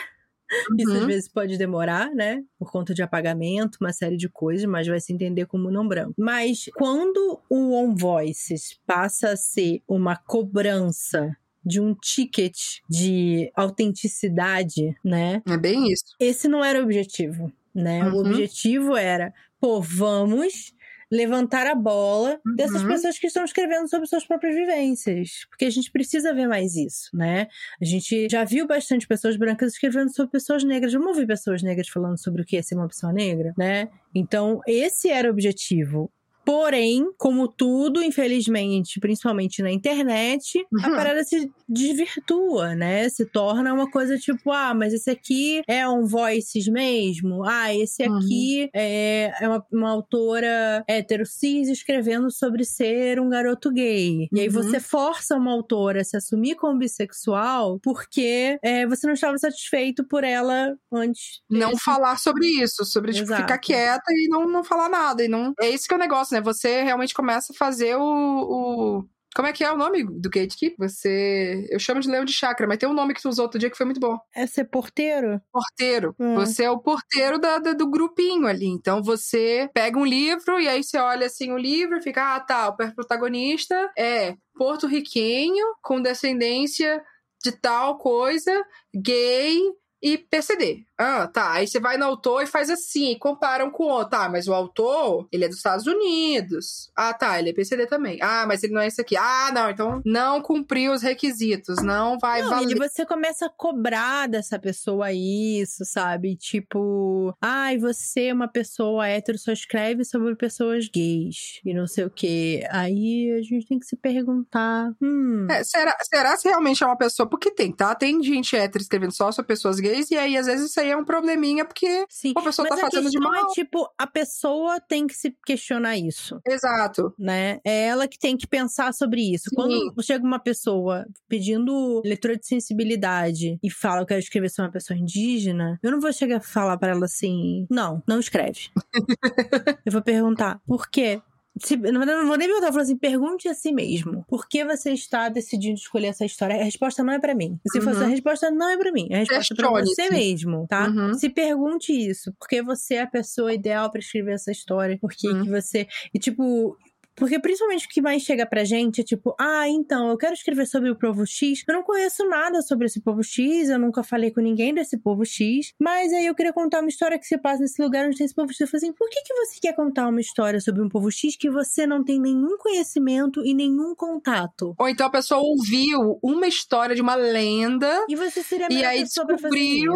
isso 0.79 0.93
às 0.93 1.01
Uhum. 1.01 1.07
vezes 1.07 1.29
pode 1.29 1.57
demorar, 1.57 2.11
né? 2.15 2.43
Por 2.59 2.71
conta 2.71 2.93
de 2.95 3.03
apagamento, 3.03 3.79
uma 3.81 3.93
série 3.93 4.17
de 4.19 4.29
coisas, 4.29 4.67
mas 4.67 4.87
vai 4.87 5.01
se 5.01 5.13
entender 5.13 5.47
como 5.47 5.71
não 5.71 5.89
branco. 5.89 6.13
Mas 6.19 6.67
quando 6.75 7.41
o 7.49 7.73
On 7.75 7.95
Voices 7.95 8.79
passa 8.87 9.31
a 9.31 9.37
ser 9.37 9.81
uma 9.89 10.15
cobrança 10.17 11.35
de 11.65 11.81
um 11.81 11.95
ticket 11.95 12.57
de 12.89 13.51
autenticidade, 13.55 14.95
né? 15.05 15.43
É 15.49 15.57
bem 15.57 15.91
isso. 15.93 16.05
Esse 16.21 16.49
não 16.49 16.65
era 16.65 16.81
o 16.81 16.85
objetivo, 16.85 17.53
né? 17.75 18.05
O 18.09 18.13
Uhum. 18.13 18.21
objetivo 18.21 18.97
era, 18.97 19.33
pô, 19.61 19.81
vamos 19.81 20.73
levantar 21.11 21.67
a 21.67 21.75
bola 21.75 22.41
dessas 22.57 22.81
Uhum. 22.83 22.89
pessoas 22.89 23.19
que 23.19 23.27
estão 23.27 23.45
escrevendo 23.45 23.87
sobre 23.89 24.07
suas 24.07 24.25
próprias 24.27 24.55
vivências, 24.55 25.45
porque 25.51 25.67
a 25.67 25.71
gente 25.71 25.91
precisa 25.91 26.33
ver 26.33 26.47
mais 26.49 26.75
isso, 26.75 27.11
né? 27.15 27.49
A 27.81 27.85
gente 27.85 28.29
já 28.31 28.45
viu 28.45 28.67
bastante 28.67 29.07
pessoas 29.07 29.37
brancas 29.37 29.75
escrevendo 29.75 30.11
sobre 30.15 30.33
pessoas 30.33 30.65
negras, 30.65 30.91
vamos 30.93 31.09
ouvir 31.09 31.27
pessoas 31.27 31.63
negras 31.63 31.89
falando 31.89 32.19
sobre 32.19 32.41
o 32.41 32.45
que 32.47 32.57
é 32.57 32.63
ser 32.63 32.77
uma 32.77 32.89
pessoa 32.89 33.13
negra, 33.13 33.53
né? 33.59 33.89
Então, 34.15 34.61
esse 34.67 35.11
era 35.11 35.29
o 35.29 35.33
objetivo. 35.33 36.11
Porém, 36.45 37.07
como 37.19 37.47
tudo, 37.49 38.03
infelizmente, 38.03 38.99
principalmente 39.01 39.63
na 39.63 39.71
internet, 39.71 40.59
a 40.83 40.89
Uhum. 40.89 40.97
parada 40.97 41.23
se 41.25 41.51
desvirtua, 41.69 42.75
né? 42.75 43.09
Se 43.09 43.25
torna 43.27 43.73
uma 43.73 43.91
coisa 43.91 44.17
tipo, 44.19 44.51
ah, 44.51 44.75
mas 44.75 44.93
esse 44.93 45.11
aqui 45.11 45.63
é 45.69 45.89
um 45.89 46.05
voices 46.07 46.67
mesmo? 46.69 47.45
Ah, 47.45 47.75
esse 47.75 48.03
Uhum. 48.07 48.17
aqui 48.19 48.71
é, 48.75 49.33
é 49.41 49.49
uma, 49.49 49.65
uma 49.73 49.91
autora 49.91 50.85
hétero 50.89 51.25
cis 51.27 51.69
escrevendo 51.69 52.31
sobre 52.31 52.65
ser 52.65 53.21
um 53.21 53.29
garoto 53.29 53.71
gay. 53.71 54.29
E 54.33 54.41
aí 54.41 54.47
Uhum. 54.49 54.53
você 54.53 54.81
força 54.81 55.37
uma 55.37 55.53
autora 55.53 56.01
a 56.01 56.05
se 56.05 56.17
assumir 56.17 56.57
como 56.57 56.79
bissexual 56.79 57.79
porque 57.83 58.59
é, 58.63 58.87
você 58.87 59.07
não 59.07 59.15
estava 59.15 59.37
satisfeito 59.39 60.05
por 60.07 60.25
ela 60.25 60.75
antes. 60.93 61.41
Não 61.51 61.71
desse- 61.71 61.83
falar 61.85 62.17
sobre 62.19 62.47
isso, 62.47 62.85
sobre 62.85 63.13
tipo, 63.13 63.25
Exato. 63.27 63.43
ficar 63.43 63.59
quieta 63.59 64.03
e 64.11 64.29
não, 64.29 64.49
não 64.49 64.65
falar 64.65 64.89
nada. 64.89 65.25
E 65.25 65.29
não... 65.29 65.53
É 65.61 65.69
esse 65.69 65.87
que 65.87 65.95
é 65.95 65.97
o 65.97 66.01
negócio, 66.01 66.32
né? 66.33 66.41
Você 66.41 66.83
realmente 66.83 67.15
começa 67.15 67.53
a 67.53 67.57
fazer 67.57 67.97
o. 67.97 68.03
o... 68.03 69.05
Como 69.35 69.49
é 69.49 69.53
que 69.55 69.65
é 69.65 69.73
o 69.73 69.77
nome 69.79 70.05
do 70.05 70.29
gatekeep? 70.29 70.75
Você. 70.79 71.67
Eu 71.71 71.79
chamo 71.79 72.01
de 72.01 72.09
leão 72.11 72.25
de 72.25 72.33
chácara, 72.35 72.69
mas 72.69 72.77
tem 72.79 72.87
um 72.89 72.93
nome 72.93 73.15
que 73.15 73.23
tu 73.23 73.31
usou 73.31 73.45
outro 73.47 73.59
dia 73.59 73.71
que 73.71 73.77
foi 73.77 73.87
muito 73.87 74.01
bom. 74.01 74.19
É 74.37 74.47
ser 74.47 74.65
porteiro? 74.65 75.41
Porteiro. 75.51 76.15
Hum. 76.21 76.35
Você 76.35 76.65
é 76.65 76.71
o 76.71 76.79
porteiro 76.81 77.39
da, 77.39 77.59
da- 77.59 77.73
do 77.73 77.89
grupinho 77.91 78.47
ali. 78.47 78.67
Então 78.67 79.03
você 79.03 79.71
pega 79.73 79.99
um 79.99 80.05
livro 80.05 80.61
e 80.61 80.69
aí 80.69 80.85
você 80.85 80.99
olha 80.99 81.27
assim 81.27 81.51
o 81.51 81.57
livro 81.57 81.97
e 81.97 82.03
fica, 82.03 82.35
ah, 82.37 82.41
tá, 82.41 82.69
o 82.69 82.77
protagonista 82.95 83.91
é 83.99 84.35
porto-riquenho 84.55 85.65
com 85.83 86.01
descendência 86.03 87.03
de 87.43 87.53
tal 87.53 87.97
coisa, 87.99 88.53
gay 88.95 89.59
e 90.03 90.19
PCD. 90.19 90.85
Ah, 91.03 91.27
tá. 91.27 91.53
Aí 91.53 91.67
você 91.67 91.81
vai 91.81 91.97
no 91.97 92.05
autor 92.05 92.43
e 92.43 92.47
faz 92.47 92.71
assim, 92.71 93.11
e 93.13 93.19
comparam 93.19 93.71
com 93.71 93.85
o 93.85 93.89
outro. 93.89 94.11
Tá, 94.11 94.29
mas 94.29 94.47
o 94.47 94.53
autor, 94.53 95.27
ele 95.33 95.45
é 95.45 95.49
dos 95.49 95.57
Estados 95.57 95.87
Unidos. 95.87 96.91
Ah, 96.97 97.15
tá, 97.15 97.39
ele 97.39 97.51
é 97.51 97.53
PCD 97.53 97.87
também. 97.87 98.19
Ah, 98.23 98.45
mas 98.47 98.63
ele 98.63 98.73
não 98.75 98.81
é 98.81 98.87
esse 98.87 99.01
aqui. 99.01 99.17
Ah, 99.17 99.51
não, 99.55 99.71
então 99.71 100.03
não 100.05 100.41
cumpriu 100.41 100.93
os 100.93 101.03
requisitos, 101.03 101.83
não 101.83 102.19
vai 102.19 102.43
Não, 102.43 102.51
valer. 102.51 102.77
e 102.77 102.79
você 102.79 103.05
começa 103.07 103.47
a 103.47 103.51
cobrar 103.51 104.29
dessa 104.29 104.59
pessoa 104.59 105.13
isso, 105.13 105.85
sabe? 105.85 106.37
Tipo, 106.37 107.35
ai, 107.41 107.79
você 107.79 108.27
é 108.27 108.35
uma 108.35 108.49
pessoa 108.49 109.07
hétero, 109.09 109.39
só 109.39 109.53
escreve 109.53 110.05
sobre 110.05 110.35
pessoas 110.37 110.89
gays 110.89 111.61
e 111.65 111.73
não 111.75 111.87
sei 111.87 112.05
o 112.05 112.11
quê. 112.11 112.67
Aí 112.71 113.33
a 113.39 113.43
gente 113.43 113.67
tem 113.67 113.79
que 113.79 113.87
se 113.87 113.97
perguntar, 113.97 114.93
hum, 115.01 115.47
É, 115.51 115.65
será, 115.65 115.97
será 116.03 116.37
se 116.37 116.49
realmente 116.49 116.83
é 116.83 116.87
uma 116.87 116.97
pessoa? 116.97 117.29
Porque 117.29 117.51
tem, 117.51 117.73
tá? 117.73 117.95
Tem 117.95 118.23
gente 118.23 118.55
hétero 118.57 118.83
escrevendo 118.83 119.13
só 119.13 119.33
sobre 119.33 119.49
pessoas 119.49 119.81
gays, 119.81 120.11
e 120.11 120.17
aí 120.17 120.37
às 120.37 120.47
vezes 120.47 120.71
isso 120.71 120.81
aí 120.81 120.92
é 120.93 120.97
um 120.97 121.05
probleminha, 121.05 121.65
porque. 121.65 122.05
sim. 122.09 122.33
a 122.37 122.43
pessoa 122.43 122.69
Mas 122.69 122.81
tá 122.81 122.87
a 122.87 122.91
fazendo 122.91 123.11
de 123.11 123.19
mal. 123.19 123.35
é, 123.35 123.47
tipo, 123.53 123.89
a 123.99 124.07
pessoa 124.07 124.81
tem 124.81 125.07
que 125.07 125.15
se 125.15 125.35
questionar 125.45 125.97
isso. 125.97 126.41
Exato. 126.47 127.15
né? 127.19 127.61
É 127.65 127.87
ela 127.87 128.07
que 128.07 128.19
tem 128.19 128.37
que 128.37 128.47
pensar 128.47 128.93
sobre 128.93 129.21
isso. 129.33 129.45
Sim. 129.51 129.57
Quando 129.57 130.03
chega 130.03 130.25
uma 130.25 130.39
pessoa 130.39 131.07
pedindo 131.29 132.03
leitura 132.05 132.37
de 132.37 132.47
sensibilidade 132.47 133.59
e 133.63 133.71
fala 133.71 133.99
que 133.99 134.03
eu 134.03 134.07
quero 134.09 134.21
escrever 134.21 134.51
sobre 134.51 134.69
uma 134.69 134.73
pessoa 134.73 134.99
indígena, 134.99 135.79
eu 135.83 135.91
não 135.91 136.01
vou 136.01 136.13
chegar 136.13 136.37
a 136.37 136.41
falar 136.41 136.77
pra 136.77 136.91
ela 136.91 137.07
assim, 137.07 137.67
não, 137.71 138.03
não 138.07 138.21
escreve. 138.21 138.71
eu 139.85 139.93
vou 139.93 140.03
perguntar, 140.03 140.61
por 140.67 140.89
quê? 140.89 141.21
Se, 141.61 141.75
eu 141.75 141.93
não 141.93 142.27
vou 142.27 142.37
nem 142.39 142.49
perguntar, 142.49 142.69
eu 142.69 142.73
falar 142.73 142.83
assim, 142.85 142.97
pergunte 142.97 143.47
a 143.49 143.55
si 143.55 143.73
mesmo. 143.73 144.25
Por 144.27 144.49
que 144.49 144.65
você 144.65 144.93
está 144.93 145.29
decidindo 145.29 145.75
escolher 145.75 146.07
essa 146.09 146.25
história? 146.25 146.57
A 146.59 146.65
resposta 146.65 147.05
não 147.05 147.13
é 147.13 147.19
pra 147.19 147.35
mim. 147.35 147.59
Se 147.71 147.79
Uhum. 147.79 147.85
fosse 147.85 148.03
a 148.03 148.07
resposta, 148.07 148.51
não 148.51 148.69
é 148.71 148.77
pra 148.79 148.91
mim. 148.91 149.09
A 149.13 149.19
resposta 149.19 149.53
é 149.53 149.57
pra 149.57 149.71
você 149.71 150.09
mesmo, 150.11 150.67
tá? 150.67 150.89
Uhum. 150.89 151.13
Se 151.15 151.29
pergunte 151.29 151.93
isso. 151.93 152.33
Por 152.39 152.49
que 152.49 152.63
você 152.63 152.95
é 152.95 153.03
a 153.03 153.07
pessoa 153.07 153.53
ideal 153.53 153.91
pra 153.91 154.01
escrever 154.01 154.33
essa 154.33 154.51
história? 154.51 154.97
Por 154.99 155.11
que, 155.11 155.29
Uhum. 155.29 155.43
que 155.45 155.51
você. 155.51 155.87
E 156.15 156.19
tipo. 156.19 156.77
Porque 157.15 157.39
principalmente 157.39 157.87
o 157.87 157.89
que 157.89 158.01
mais 158.01 158.23
chega 158.23 158.47
pra 158.47 158.65
gente 158.65 159.01
é 159.01 159.05
tipo, 159.05 159.35
ah, 159.39 159.69
então, 159.69 160.09
eu 160.11 160.17
quero 160.17 160.33
escrever 160.35 160.67
sobre 160.67 160.91
o 160.91 160.97
povo 160.99 161.27
X. 161.27 161.63
Eu 161.69 161.75
não 161.75 161.83
conheço 161.83 162.27
nada 162.29 162.63
sobre 162.63 162.87
esse 162.87 163.01
povo 163.03 163.23
X, 163.23 163.69
eu 163.69 163.79
nunca 163.79 164.03
falei 164.03 164.31
com 164.31 164.41
ninguém 164.41 164.73
desse 164.75 164.97
povo 164.99 165.25
X. 165.25 165.73
Mas 165.81 166.13
aí 166.13 166.27
eu 166.27 166.35
queria 166.35 166.53
contar 166.53 166.81
uma 166.81 166.89
história 166.89 167.19
que 167.19 167.27
se 167.27 167.37
passa 167.39 167.61
nesse 167.63 167.83
lugar 167.83 168.07
onde 168.07 168.17
tem 168.17 168.25
esse 168.25 168.35
povo 168.35 168.51
X. 168.51 168.61
Eu 168.61 168.67
falei 168.67 168.87
assim, 168.89 168.93
por 168.97 169.09
que, 169.11 169.23
que 169.23 169.35
você 169.35 169.59
quer 169.61 169.75
contar 169.75 170.09
uma 170.09 170.21
história 170.21 170.61
sobre 170.61 170.83
um 170.83 170.89
povo 170.89 171.11
X 171.11 171.37
que 171.37 171.51
você 171.51 171.87
não 171.87 172.03
tem 172.03 172.21
nenhum 172.21 172.57
conhecimento 172.59 173.45
e 173.45 173.55
nenhum 173.55 173.95
contato? 173.95 174.75
Ou 174.79 174.89
então 174.89 175.07
a 175.07 175.11
pessoa 175.11 175.41
ouviu 175.41 176.19
uma 176.23 176.47
história 176.47 176.95
de 176.95 177.03
uma 177.03 177.15
lenda, 177.15 178.05
E 178.09 178.17
você 178.17 178.43
seria 178.43 178.67
a 178.67 178.73
E 178.73 178.85
aí 178.85 179.03
descobriu- 179.03 179.95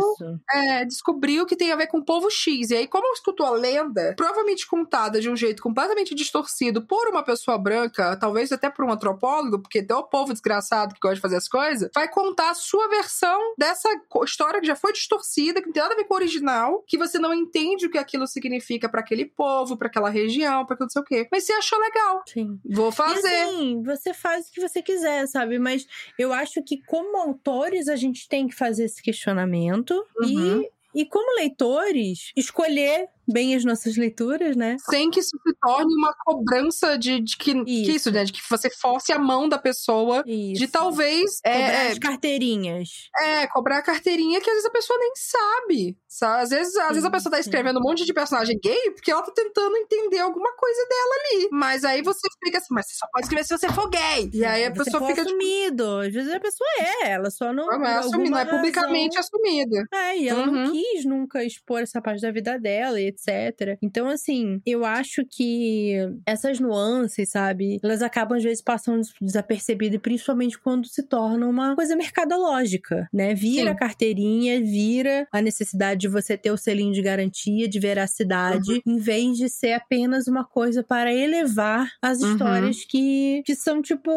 é, 0.53 0.85
descobriu 0.85 1.47
que 1.47 1.57
tem 1.57 1.73
a 1.73 1.77
ver 1.77 1.87
com 1.87 1.99
o 1.99 2.05
povo 2.05 2.31
X. 2.31 2.71
E 2.71 2.77
aí, 2.77 2.87
como 2.87 3.13
escutou 3.15 3.47
a 3.47 3.51
lenda, 3.51 4.15
provavelmente 4.17 4.67
contada 4.67 5.21
de 5.21 5.31
um 5.31 5.37
jeito 5.37 5.63
completamente 5.63 6.15
distorcido 6.15 6.87
por 6.87 7.06
uma 7.11 7.23
pessoa 7.23 7.59
branca, 7.59 8.17
talvez 8.17 8.53
até 8.53 8.69
por 8.71 8.85
um 8.85 8.91
antropólogo, 8.93 9.61
porque 9.61 9.85
é 9.89 9.95
o 9.95 10.03
povo 10.05 10.33
desgraçado 10.33 10.95
que 10.95 11.01
gosta 11.01 11.17
de 11.17 11.21
fazer 11.21 11.37
as 11.37 11.49
coisas, 11.49 11.91
vai 11.95 12.09
contar 12.09 12.51
a 12.51 12.55
sua 12.55 12.89
versão 12.89 13.39
dessa 13.59 13.89
história 14.25 14.61
que 14.61 14.67
já 14.67 14.77
foi 14.77 14.93
distorcida, 14.93 15.61
que 15.61 15.67
não 15.67 15.73
tem 15.73 15.83
nada 15.83 15.95
a 15.95 15.97
ver 15.97 16.05
com 16.05 16.15
o 16.15 16.17
original, 16.17 16.85
que 16.87 16.99
você 16.99 17.19
não 17.19 17.33
entende 17.35 17.87
o 17.87 17.91
que 17.91 17.99
aquilo 17.99 18.27
significa 18.27 18.89
pra 18.89 19.01
aquele 19.01 19.25
povo, 19.25 19.77
pra 19.77 19.89
aquela 19.89 20.09
região, 20.11 20.65
pra 20.67 20.75
aquilo 20.75 20.87
não 20.87 20.91
sei 20.91 21.03
o 21.03 21.05
quê. 21.05 21.29
Mas 21.31 21.45
você 21.45 21.53
achou 21.53 21.79
legal. 21.79 22.23
Sim. 22.27 22.59
Vou 22.65 22.89
E 22.91 22.93
fazer. 22.93 23.27
assim, 23.43 23.83
você 23.83 24.13
faz 24.15 24.49
o 24.49 24.53
que 24.53 24.61
você 24.61 24.83
quiser, 24.83 25.27
sabe? 25.29 25.59
Mas 25.59 25.87
eu 26.19 26.33
acho 26.33 26.63
que, 26.63 26.83
como 26.87 27.17
autores, 27.19 27.89
a 27.89 27.97
gente 27.97 28.29
tem 28.29 28.47
que 28.47 28.55
fazer 28.55 28.85
esse 28.85 29.03
questionamento 29.03 29.93
Uhum. 30.19 30.63
e. 30.63 30.77
E 30.95 31.05
como 31.05 31.35
leitores, 31.37 32.33
escolher 32.35 33.07
bem 33.29 33.55
as 33.55 33.65
nossas 33.65 33.97
leituras, 33.97 34.57
né? 34.57 34.77
Sem 34.89 35.11
que 35.11 35.21
isso 35.21 35.37
se 35.47 35.55
torne 35.61 35.93
uma 35.95 36.15
cobrança 36.25 36.99
de, 36.99 37.21
de 37.21 37.37
que, 37.37 37.53
isso. 37.53 37.65
que 37.65 37.93
isso, 37.93 38.11
né? 38.11 38.25
De 38.25 38.33
que 38.33 38.41
você 38.49 38.71
force 38.71 39.13
a 39.13 39.19
mão 39.19 39.49
da 39.49 39.59
pessoa 39.59 40.23
isso. 40.27 40.61
de 40.61 40.69
talvez. 40.69 41.41
Cobrar 41.41 41.53
é, 41.53 41.91
as 41.93 41.99
carteirinhas. 41.99 42.89
É, 43.19 43.47
cobrar 43.47 43.79
a 43.79 43.83
carteirinha 43.83 44.41
que 44.41 44.51
às 44.51 44.57
vezes 44.57 44.69
a 44.69 44.73
pessoa 44.73 44.99
nem 44.99 45.13
sabe. 45.17 45.99
Sabe? 46.09 46.43
Às 46.43 46.51
vezes, 46.51 46.73
sim, 46.73 46.81
às 46.81 46.89
vezes 46.89 47.05
a 47.05 47.11
pessoa 47.11 47.31
tá 47.33 47.41
escrevendo 47.41 47.77
sim. 47.77 47.85
um 47.85 47.89
monte 47.89 48.05
de 48.05 48.13
personagem 48.13 48.59
gay 48.63 48.91
porque 48.93 49.11
ela 49.11 49.23
tá 49.23 49.33
tentando 49.33 49.77
entender 49.77 50.19
alguma 50.19 50.53
coisa 50.57 50.87
dela 50.89 51.15
ali. 51.15 51.49
Mas 51.53 51.85
aí 51.85 52.03
você 52.03 52.29
fica 52.43 52.59
assim, 52.59 52.73
mas 52.73 52.87
você 52.87 52.95
só 52.95 53.07
pode 53.13 53.27
escrever 53.27 53.45
se 53.45 53.57
você 53.57 53.69
for 53.69 53.89
gay. 53.91 54.31
E 54.33 54.45
aí 54.45 54.65
a 54.65 54.71
você 54.71 54.85
pessoa 54.85 55.07
fica. 55.07 55.25
Tipo 55.25 55.37
assumido. 55.37 56.01
Às 56.01 56.13
vezes 56.13 56.33
a 56.33 56.41
pessoa 56.41 56.69
é, 56.81 57.11
ela 57.11 57.31
só 57.31 57.53
não. 57.53 57.67
Não 57.67 57.87
é 57.87 57.97
assumida, 57.97 58.31
não 58.31 58.39
é 58.39 58.45
publicamente 58.45 59.19
assumida. 59.19 59.85
É, 59.93 60.17
e 60.17 60.29
ela 60.29 60.47
uhum. 60.47 60.53
não 60.53 60.73
quis 60.73 61.05
nunca 61.05 61.45
expor 61.45 61.81
essa 61.81 62.01
parte 62.01 62.21
da 62.21 62.31
vida 62.31 62.59
dela, 62.59 63.01
etc. 63.17 63.79
Então, 63.83 64.09
assim, 64.09 64.61
eu 64.67 64.85
acho 64.85 65.25
que 65.29 65.95
essas 66.27 66.61
nuances, 66.61 67.31
sabe, 67.31 67.79
elas 67.83 68.03
acabam 68.03 68.37
às 68.37 68.45
vezes 68.45 68.63
passando 68.63 69.03
desapercebidas, 69.21 70.01
principalmente 70.01 70.59
quando 70.59 70.87
se 70.87 71.03
torna 71.03 71.47
uma 71.47 71.75
coisa 71.75 71.97
mercadológica, 71.97 73.09
né? 73.13 73.35
Vira 73.35 73.71
a 73.71 73.75
carteirinha, 73.75 74.61
vira 74.61 75.27
a 75.33 75.41
necessidade 75.41 76.01
de 76.01 76.09
você 76.09 76.37
ter 76.37 76.51
o 76.51 76.57
selinho 76.57 76.93
de 76.93 77.03
garantia, 77.03 77.69
de 77.69 77.79
veracidade, 77.79 78.73
uhum. 78.73 78.95
em 78.95 78.99
vez 78.99 79.37
de 79.37 79.49
ser 79.49 79.73
apenas 79.73 80.27
uma 80.27 80.45
coisa 80.45 80.83
para 80.83 81.13
elevar 81.13 81.89
as 82.03 82.21
uhum. 82.21 82.33
histórias 82.33 82.85
que, 82.85 83.43
que 83.45 83.55
são, 83.55 83.81
tipo, 83.81 84.11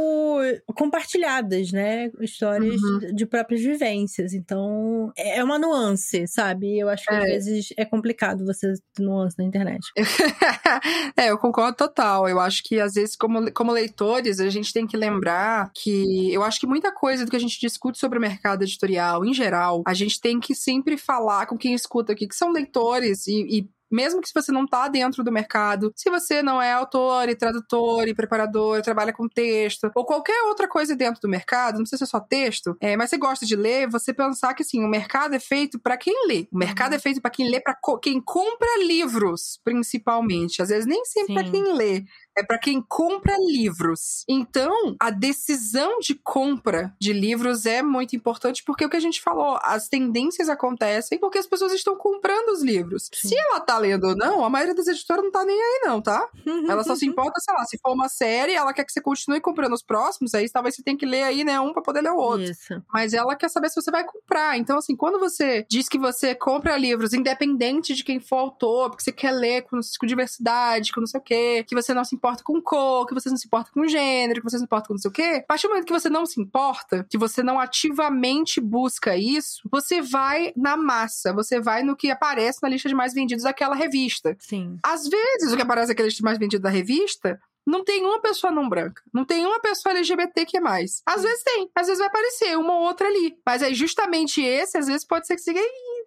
compartilhadas, 0.76 1.72
né? 1.72 2.12
Histórias 2.20 2.82
uhum. 2.82 3.16
de 3.16 3.26
próprias 3.26 3.62
vivências. 3.62 4.34
Então, 4.34 5.12
é 5.18 5.44
uma 5.44 5.60
nuance, 5.60 6.28
sabe? 6.28 6.78
Eu 6.78 6.90
acho 6.90 7.06
que 7.06 7.14
é. 7.14 7.18
às 7.18 7.26
vezes 7.26 7.74
é 7.78 7.86
complicado 7.86 8.46
você 8.46 8.74
nuance 8.98 9.38
na 9.38 9.44
internet. 9.44 9.80
é, 11.16 11.30
eu 11.30 11.38
concordo 11.38 11.78
total. 11.78 12.28
Eu 12.28 12.40
acho 12.40 12.64
que 12.64 12.80
às 12.80 12.94
vezes, 12.94 13.16
como, 13.16 13.52
como 13.52 13.72
leitores, 13.72 14.40
a 14.40 14.50
gente 14.50 14.74
tem 14.74 14.88
que 14.88 14.98
lembrar 14.98 15.72
que 15.74 16.34
eu 16.34 16.44
acho 16.44 16.60
que 16.60 16.68
muita 16.68 16.92
coisa 16.92 17.26
do 17.26 17.32
que 17.32 17.38
a 17.38 17.40
gente 17.40 17.60
discute 17.60 18.00
sobre 18.00 18.18
o 18.18 18.22
mercado 18.22 18.64
editorial, 18.64 19.26
em 19.26 19.34
geral, 19.34 19.84
a 19.86 19.94
gente 19.94 20.20
tem 20.20 20.40
que 20.40 20.56
sempre 20.56 20.98
falar 20.98 21.46
com 21.46 21.58
quem 21.58 21.74
escuta 21.74 22.14
aqui, 22.14 22.28
que 22.28 22.36
são 22.36 22.52
leitores 22.52 23.28
e, 23.28 23.60
e 23.60 23.70
mesmo 23.92 24.22
que 24.22 24.28
se 24.28 24.34
você 24.34 24.52
não 24.52 24.66
tá 24.66 24.88
dentro 24.88 25.24
do 25.24 25.32
mercado, 25.32 25.92
se 25.96 26.10
você 26.10 26.42
não 26.42 26.62
é 26.62 26.74
autor 26.74 27.30
e 27.30 27.36
tradutor 27.36 28.08
e 28.08 28.14
preparador, 28.14 28.82
trabalha 28.82 29.14
com 29.14 29.28
texto, 29.28 29.92
ou 29.96 30.06
qualquer 30.06 30.42
outra 30.44 30.68
coisa 30.68 30.96
dentro 30.96 31.22
do 31.22 31.30
mercado, 31.30 31.76
não 31.76 31.82
precisa 31.82 32.06
ser 32.06 32.12
só 32.12 32.20
texto, 32.20 32.76
é, 32.80 32.96
mas 32.96 33.10
você 33.10 33.18
gosta 33.18 33.46
de 33.46 33.56
ler, 33.56 33.90
você 33.90 34.14
pensar 34.14 34.54
que 34.54 34.64
assim, 34.64 34.84
o 34.84 34.88
mercado 34.88 35.36
é 35.36 35.40
feito 35.40 35.80
para 35.80 35.98
quem 35.98 36.28
lê. 36.28 36.48
O 36.52 36.58
mercado 36.58 36.92
uhum. 36.92 36.98
é 36.98 37.00
feito 37.00 37.22
para 37.22 37.32
quem 37.32 37.50
lê, 37.50 37.60
para 37.60 37.76
co 37.76 37.98
quem 37.98 38.22
compra 38.22 38.68
livros, 38.86 39.60
principalmente. 39.64 40.62
Às 40.62 40.70
vezes 40.70 40.86
nem 40.86 41.04
sempre 41.06 41.34
para 41.34 41.44
quem 41.50 41.74
lê 41.74 42.04
é 42.40 42.44
para 42.44 42.58
quem 42.58 42.82
compra 42.82 43.36
livros. 43.38 44.24
Então, 44.28 44.96
a 45.00 45.10
decisão 45.10 46.00
de 46.00 46.16
compra 46.16 46.96
de 47.00 47.12
livros 47.12 47.66
é 47.66 47.82
muito 47.82 48.16
importante 48.16 48.64
porque 48.64 48.86
o 48.86 48.90
que 48.90 48.98
a 48.98 49.02
gente 49.02 49.22
falou, 49.22 49.60
as 49.64 49.88
tendências 49.90 50.50
acontecem 50.50 51.20
porque 51.20 51.38
as 51.38 51.46
pessoas 51.46 51.74
estão 51.74 51.96
comprando 51.96 52.50
os 52.50 52.62
livros. 52.62 53.10
Sim. 53.14 53.30
Se 53.30 53.38
ela 53.38 53.60
tá 53.60 53.78
lendo 53.78 54.06
ou 54.06 54.16
não, 54.16 54.44
a 54.44 54.50
maioria 54.50 54.74
das 54.74 54.88
editoras 54.88 55.24
não 55.24 55.32
tá 55.32 55.44
nem 55.44 55.60
aí 55.60 55.82
não, 55.84 56.02
tá? 56.02 56.28
ela 56.68 56.84
só 56.84 56.96
se 56.96 57.06
importa, 57.06 57.40
sei 57.40 57.54
lá, 57.54 57.66
se 57.66 57.78
for 57.78 57.94
uma 57.94 58.08
série, 58.08 58.54
ela 58.54 58.74
quer 58.74 58.86
que 58.86 58.92
você 58.92 59.02
continue 59.02 59.42
comprando 59.42 59.74
os 59.74 59.84
próximos, 59.84 60.34
aí 60.34 60.50
talvez 60.50 60.76
você 60.76 60.84
tenha 60.84 60.98
que 60.98 61.06
ler 61.06 61.24
aí, 61.24 61.44
né, 61.44 61.60
um 61.60 61.74
para 61.74 61.82
poder 61.82 62.02
ler 62.02 62.12
o 62.12 62.18
outro. 62.18 62.44
Isso. 62.44 62.82
Mas 62.94 63.14
ela 63.14 63.36
quer 63.36 63.50
saber 63.50 63.70
se 63.70 63.82
você 63.82 63.92
vai 63.92 64.04
comprar. 64.04 64.58
Então, 64.58 64.78
assim, 64.78 64.96
quando 64.96 65.20
você 65.20 65.66
diz 65.70 65.90
que 65.90 65.98
você 65.98 66.34
compra 66.34 66.78
livros 66.78 67.14
independente 67.14 67.94
de 67.94 68.04
quem 68.04 68.20
for 68.20 68.38
autor, 68.38 68.90
porque 68.90 69.04
você 69.04 69.12
quer 69.12 69.32
ler 69.32 69.64
com, 69.64 69.80
com 70.00 70.08
diversidade, 70.08 70.92
com 70.92 71.02
não 71.02 71.08
sei 71.08 71.20
o 71.20 71.24
quê, 71.24 71.66
que 71.68 71.76
você 71.76 71.94
não 71.94 72.04
se 72.04 72.16
importa 72.16 72.29
importa 72.30 72.44
com 72.44 72.62
cor, 72.62 73.08
que 73.08 73.14
você 73.14 73.30
não 73.30 73.38
se 73.38 73.48
importa 73.48 73.72
com 73.72 73.88
gênero, 73.88 74.42
que 74.42 74.50
você 74.50 74.56
não 74.56 74.60
se 74.60 74.66
importa 74.66 74.88
com 74.88 74.94
não 74.94 75.00
sei 75.00 75.10
o 75.10 75.14
quê, 75.14 75.42
a 75.44 75.48
partir 75.48 75.68
do 75.68 75.70
momento 75.70 75.86
que 75.86 75.94
você 75.94 76.10
não 76.10 76.26
se 76.26 76.40
importa, 76.40 77.06
que 77.10 77.18
você 77.18 77.42
não 77.42 77.60
ativamente 77.60 78.62
busca 78.62 79.18
isso, 79.18 79.68
você 79.72 80.02
vai 80.02 80.54
na 80.56 80.78
massa, 80.78 81.34
você 81.34 81.60
vai 81.60 81.84
no 81.84 81.96
que 81.96 82.12
aparece 82.12 82.60
na 82.62 82.70
lista 82.70 82.88
de 82.88 82.96
mais 82.96 83.14
vendidos 83.14 83.44
daquela 83.44 83.76
revista. 83.76 84.36
Sim. 84.40 84.78
Às 84.84 85.08
vezes, 85.08 85.52
o 85.52 85.56
que 85.56 85.62
aparece 85.62 85.90
naquela 85.90 86.08
lista 86.08 86.20
de 86.20 86.24
mais 86.24 86.38
vendidos 86.38 86.64
da 86.64 86.70
revista 86.70 87.40
não 87.66 87.84
tem 87.84 88.04
uma 88.04 88.20
pessoa 88.20 88.52
não 88.52 88.68
branca. 88.68 89.02
Não 89.14 89.24
tem 89.24 89.46
uma 89.46 89.60
pessoa 89.60 89.94
LGBT 89.94 90.46
que 90.46 90.58
é 90.58 90.62
mais. 90.62 91.04
Às 91.06 91.22
vezes 91.22 91.44
tem. 91.44 91.70
Às 91.76 91.88
vezes 91.88 92.00
vai 92.00 92.08
aparecer 92.08 92.58
uma 92.58 92.74
ou 92.74 92.82
outra 92.82 93.08
ali. 93.08 93.38
Mas 93.46 93.62
é 93.62 93.74
justamente 93.74 94.42
esse, 94.42 94.78
às 94.78 94.88
vezes 94.88 95.06
pode 95.06 95.28
ser 95.28 95.36
que 95.36 95.42
siga 95.42 95.60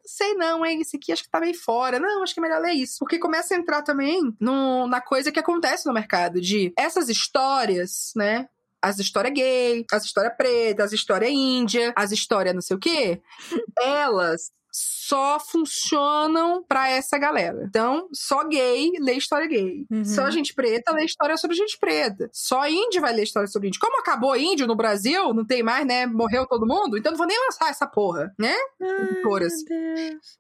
sei 0.05 0.35
não, 0.35 0.65
hein? 0.65 0.81
Esse 0.81 0.97
aqui 0.97 1.13
acho 1.13 1.25
que 1.25 1.31
tá 1.31 1.41
meio 1.41 1.55
fora. 1.55 1.99
Não, 1.99 2.23
acho 2.23 2.35
que 2.35 2.41
é 2.41 2.43
melhor 2.43 2.61
ler 2.61 2.73
isso. 2.73 2.99
Porque 2.99 3.19
começa 3.19 3.55
a 3.55 3.59
entrar 3.59 3.83
também 3.83 4.35
no, 4.41 4.87
na 4.87 5.01
coisa 5.01 5.33
que 5.33 5.39
acontece 5.39 5.87
no 5.87 5.95
mercado, 5.95 6.41
de 6.41 6.73
essas 6.77 7.09
histórias, 7.09 8.13
né? 8.17 8.49
as 8.83 8.99
histórias 8.99 9.33
gay, 9.33 9.87
as 9.93 10.05
histórias 10.05 10.35
preta, 10.37 10.83
as 10.83 10.93
histórias 10.93 11.31
índia, 11.31 11.93
as 11.95 12.11
histórias 12.11 12.53
não 12.53 12.61
sei 12.61 12.77
o 12.77 12.81
quê, 12.81 13.23
elas 13.81 14.51
só 14.73 15.39
funcionam 15.39 16.65
para 16.67 16.89
essa 16.89 17.19
galera. 17.19 17.65
Então, 17.69 18.09
só 18.13 18.43
gay 18.45 18.91
lê 18.99 19.15
história 19.15 19.47
gay. 19.47 19.87
Uhum. 19.91 20.05
Só 20.05 20.31
gente 20.31 20.55
preta 20.55 20.93
lê 20.93 21.05
história 21.05 21.37
sobre 21.37 21.55
gente 21.55 21.79
preta. 21.79 22.31
Só 22.33 22.67
índio 22.67 23.03
vai 23.03 23.13
ler 23.13 23.25
história 23.25 23.47
sobre 23.47 23.69
índio. 23.69 23.81
Como 23.81 24.01
acabou 24.01 24.35
índio 24.35 24.67
no 24.67 24.75
Brasil, 24.75 25.35
não 25.35 25.45
tem 25.45 25.63
mais, 25.63 25.87
né? 25.87 26.07
Morreu 26.07 26.47
todo 26.47 26.67
mundo, 26.67 26.97
então 26.97 27.13
não 27.13 27.19
vou 27.19 27.27
nem 27.27 27.39
lançar 27.39 27.69
essa 27.69 27.87
porra, 27.87 28.35
né? 28.39 28.55
Editoras. 28.81 29.53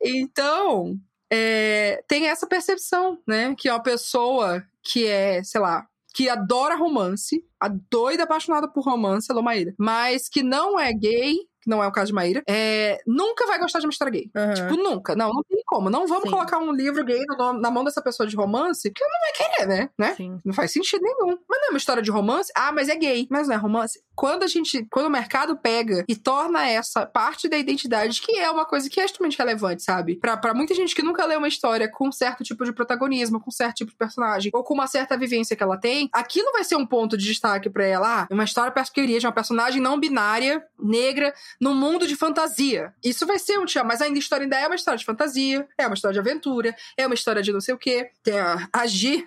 Então, 0.03 0.97
é, 1.30 2.03
tem 2.09 2.28
essa 2.28 2.47
percepção, 2.47 3.18
né? 3.26 3.55
Que 3.57 3.68
é 3.68 3.72
uma 3.72 3.83
pessoa 3.83 4.64
que 4.83 5.07
é, 5.07 5.43
sei 5.45 5.61
lá, 5.61 5.87
que 6.14 6.28
adora 6.28 6.76
romance, 6.76 7.45
a 7.59 7.68
doida 7.68 8.24
apaixonada 8.24 8.68
por 8.68 8.85
romance, 8.85 9.33
Lomaíra, 9.33 9.74
mas 9.78 10.28
que 10.28 10.43
não 10.43 10.78
é 10.78 10.93
gay, 10.93 11.37
que 11.63 11.71
não 11.71 11.83
é 11.83 11.87
o 11.87 11.93
caso 11.93 12.09
de 12.09 12.13
Maíra, 12.13 12.43
é, 12.49 12.99
nunca 13.07 13.47
vai 13.47 13.59
gostar 13.59 13.79
de 13.79 13.87
uma 13.87 13.91
história 13.91 14.11
gay. 14.11 14.31
Uhum. 14.35 14.55
Tipo, 14.55 14.77
nunca. 14.77 15.15
Não, 15.15 15.31
não 15.31 15.43
tem 15.45 15.63
como. 15.65 15.89
Não 15.89 16.07
vamos 16.07 16.25
Sim. 16.25 16.31
colocar 16.31 16.59
um 16.59 16.73
livro 16.73 17.05
gay 17.05 17.23
no, 17.27 17.53
na 17.55 17.71
mão 17.71 17.85
dessa 17.85 18.03
pessoa 18.03 18.27
de 18.27 18.37
romance 18.37 18.91
que 18.91 19.03
ela 19.03 19.13
não 19.13 19.21
vai 19.21 19.33
querer, 19.33 19.69
né? 19.69 19.91
né? 19.99 20.15
Sim. 20.17 20.41
Não 20.45 20.53
faz 20.53 20.73
sentido 20.73 21.03
nenhum. 21.03 21.39
Mas 21.49 21.61
não 21.61 21.69
é 21.69 21.71
uma 21.71 21.79
história 21.79 22.03
de 22.03 22.11
romance? 22.11 22.53
Ah, 22.57 22.73
mas 22.73 22.89
é 22.89 22.97
gay. 22.97 23.27
Mas 23.31 23.49
não 23.49 23.55
é 23.55 23.59
romance? 23.59 24.03
Quando 24.15 24.43
a 24.43 24.47
gente, 24.47 24.87
quando 24.91 25.07
o 25.07 25.11
mercado 25.11 25.57
pega 25.57 26.05
e 26.09 26.15
torna 26.15 26.69
essa 26.69 27.07
parte 27.07 27.49
da 27.49 27.57
identidade, 27.57 28.21
que 28.21 28.39
é 28.39 28.51
uma 28.51 28.67
coisa 28.67 28.91
que 28.91 29.01
é 29.01 29.05
extremamente 29.05 29.39
relevante, 29.39 29.83
sabe? 29.83 30.17
Pra, 30.17 30.37
pra 30.37 30.53
muita 30.53 30.75
gente 30.75 30.95
que 30.95 31.03
nunca 31.03 31.25
leu 31.25 31.39
uma 31.39 31.49
história 31.49 31.91
com 31.91 32.09
um 32.09 32.13
certo 32.13 32.45
tipo 32.45 32.65
de 32.65 32.73
protagonismo, 32.73 33.41
com 33.41 33.49
um 33.49 33.53
certo 33.53 33.77
tipo 33.77 33.91
de 33.93 33.97
personagem, 33.97 34.51
ou 34.53 34.63
com 34.63 34.75
uma 34.75 34.87
certa 34.87 35.17
vivência 35.17 35.57
que 35.57 35.63
ela 35.63 35.79
tem, 35.79 36.09
aquilo 36.13 36.53
vai 36.53 36.65
ser 36.65 36.77
um 36.77 36.87
ponto 36.87 37.17
de 37.17 37.25
destaque 37.25 37.71
para 37.71 37.85
ela. 37.85 38.23
Ah, 38.23 38.27
uma 38.31 38.45
história 38.45 38.73
queria 38.93 39.19
de 39.19 39.27
uma 39.27 39.33
personagem 39.33 39.81
não 39.81 39.99
binária, 39.99 40.63
negra, 40.79 41.33
num 41.61 41.74
mundo 41.74 42.07
de 42.07 42.16
fantasia. 42.16 42.94
Isso 43.03 43.26
vai 43.26 43.38
ser 43.38 43.59
um 43.59 43.64
tchau, 43.64 43.84
mas 43.84 44.00
ainda 44.00 44.18
a 44.18 44.18
história 44.18 44.44
ainda 44.44 44.59
é 44.59 44.66
uma 44.66 44.74
história 44.74 44.98
de 44.98 45.05
fantasia, 45.05 45.66
é 45.78 45.86
uma 45.86 45.94
história 45.94 46.14
de 46.14 46.20
aventura, 46.20 46.74
é 46.96 47.07
uma 47.07 47.14
história 47.14 47.42
de 47.42 47.53
não 47.53 47.61
sei 47.61 47.74
o 47.74 47.78
quê. 47.78 48.11
Tem 48.22 48.38
a, 48.38 48.68
a 48.72 48.86
Gi, 48.86 49.26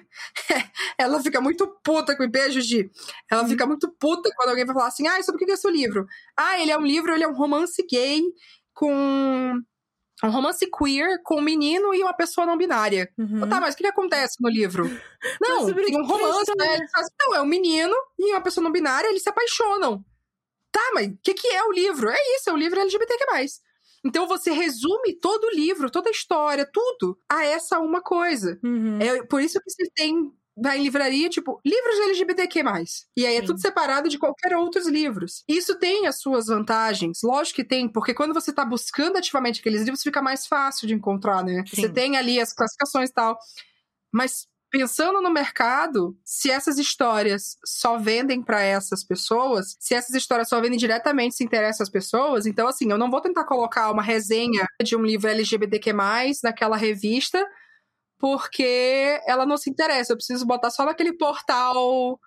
ela 0.98 1.22
fica 1.22 1.40
muito 1.42 1.68
puta 1.84 2.16
com 2.16 2.24
o 2.24 2.30
beijo, 2.30 2.62
Gi. 2.62 2.90
Ela 3.30 3.44
hum. 3.44 3.48
fica 3.48 3.66
muito 3.66 3.90
puta 4.00 4.30
quando 4.36 4.50
alguém 4.50 4.66
vai 4.66 4.76
falar 4.76 4.88
assim: 4.88 5.08
ah, 5.08 5.22
sobre 5.24 5.44
o 5.44 5.46
que 5.46 5.52
é 5.52 5.56
seu 5.56 5.72
livro? 5.72 6.06
Ah, 6.38 6.60
ele 6.60 6.72
é 6.72 6.78
um 6.78 6.86
livro, 6.86 7.14
ele 7.14 7.24
é 7.24 7.28
um 7.28 7.36
romance 7.36 7.86
gay 7.90 8.22
com 8.74 9.62
um 10.24 10.30
romance 10.30 10.66
queer 10.72 11.22
com 11.24 11.38
um 11.38 11.42
menino 11.42 11.94
e 11.94 12.02
uma 12.02 12.14
pessoa 12.14 12.48
não 12.48 12.58
binária. 12.58 13.12
Uhum. 13.18 13.48
Tá, 13.50 13.60
mas 13.60 13.74
o 13.74 13.78
que, 13.78 13.84
que 13.84 13.90
acontece 13.90 14.38
no 14.42 14.50
livro? 14.50 14.86
Não, 15.42 15.66
tem 15.66 16.00
um 16.00 16.06
romance, 16.06 16.52
né? 16.56 16.78
não, 17.20 17.36
é 17.36 17.42
um 17.42 17.48
menino 17.48 17.96
e 18.18 18.32
uma 18.32 18.42
pessoa 18.42 18.64
não 18.64 18.72
binária, 18.72 19.08
eles 19.10 19.24
se 19.24 19.30
apaixonam. 19.30 20.06
Tá, 20.76 20.92
mas 20.94 21.08
o 21.08 21.18
que, 21.24 21.34
que 21.34 21.48
é 21.48 21.64
o 21.64 21.72
livro? 21.72 22.10
É 22.10 22.18
isso, 22.36 22.50
é 22.50 22.54
um 22.54 22.58
livro 22.58 22.78
LGBTQ+. 22.78 23.24
Então 24.04 24.28
você 24.28 24.52
resume 24.52 25.18
todo 25.22 25.46
o 25.46 25.56
livro, 25.56 25.90
toda 25.90 26.10
a 26.10 26.12
história, 26.12 26.70
tudo 26.70 27.18
a 27.32 27.46
essa 27.46 27.80
uma 27.80 28.02
coisa. 28.02 28.60
Uhum. 28.62 29.00
É 29.00 29.24
por 29.24 29.42
isso 29.42 29.58
que 29.62 29.72
você 29.72 29.90
tem 29.96 30.34
vai 30.58 30.78
em 30.78 30.84
livraria, 30.84 31.30
tipo, 31.30 31.62
livros 31.66 32.00
LGBTQ+. 32.00 32.62
E 33.16 33.26
aí 33.26 33.36
é 33.36 33.40
Sim. 33.40 33.46
tudo 33.46 33.62
separado 33.62 34.10
de 34.10 34.20
qualquer 34.20 34.56
outros 34.58 34.86
livros. 34.86 35.44
Isso 35.48 35.76
tem 35.80 36.08
as 36.08 36.20
suas 36.20 36.48
vantagens, 36.48 37.20
lógico 37.24 37.58
que 37.58 37.64
tem, 37.64 37.88
porque 37.88 38.14
quando 38.14 38.34
você 38.34 38.52
tá 38.52 38.66
buscando 38.66 39.18
ativamente 39.18 39.62
aqueles 39.62 39.82
livros, 39.82 40.04
fica 40.04 40.22
mais 40.22 40.46
fácil 40.46 40.88
de 40.88 40.94
encontrar, 40.94 41.44
né? 41.44 41.64
Sim. 41.68 41.82
Você 41.82 41.90
tem 41.90 42.18
ali 42.18 42.40
as 42.40 42.54
classificações 42.54 43.10
e 43.10 43.14
tal. 43.14 43.38
Mas 44.14 44.46
pensando 44.78 45.22
no 45.22 45.32
mercado, 45.32 46.18
se 46.22 46.52
essas 46.52 46.78
histórias 46.78 47.56
só 47.66 47.98
vendem 47.98 48.44
para 48.44 48.62
essas 48.62 49.06
pessoas, 49.06 49.78
se 49.80 49.96
essas 49.96 50.14
histórias 50.14 50.50
só 50.50 50.60
vendem 50.60 50.78
diretamente 50.78 51.36
se 51.36 51.46
interessam 51.46 51.82
às 51.82 51.90
pessoas, 51.90 52.46
então 52.46 52.68
assim, 52.68 52.92
eu 52.92 52.98
não 52.98 53.10
vou 53.10 53.22
tentar 53.22 53.46
colocar 53.46 53.90
uma 53.90 54.04
resenha 54.04 54.66
de 54.84 54.94
um 54.98 55.02
livro 55.02 55.30
LGBTQ+, 55.30 55.94
naquela 56.44 56.76
revista, 56.76 57.42
porque 58.20 59.22
ela 59.26 59.46
não 59.46 59.56
se 59.56 59.70
interessa. 59.70 60.12
Eu 60.12 60.18
preciso 60.18 60.46
botar 60.46 60.70
só 60.70 60.84
naquele 60.84 61.14
portal, 61.14 62.20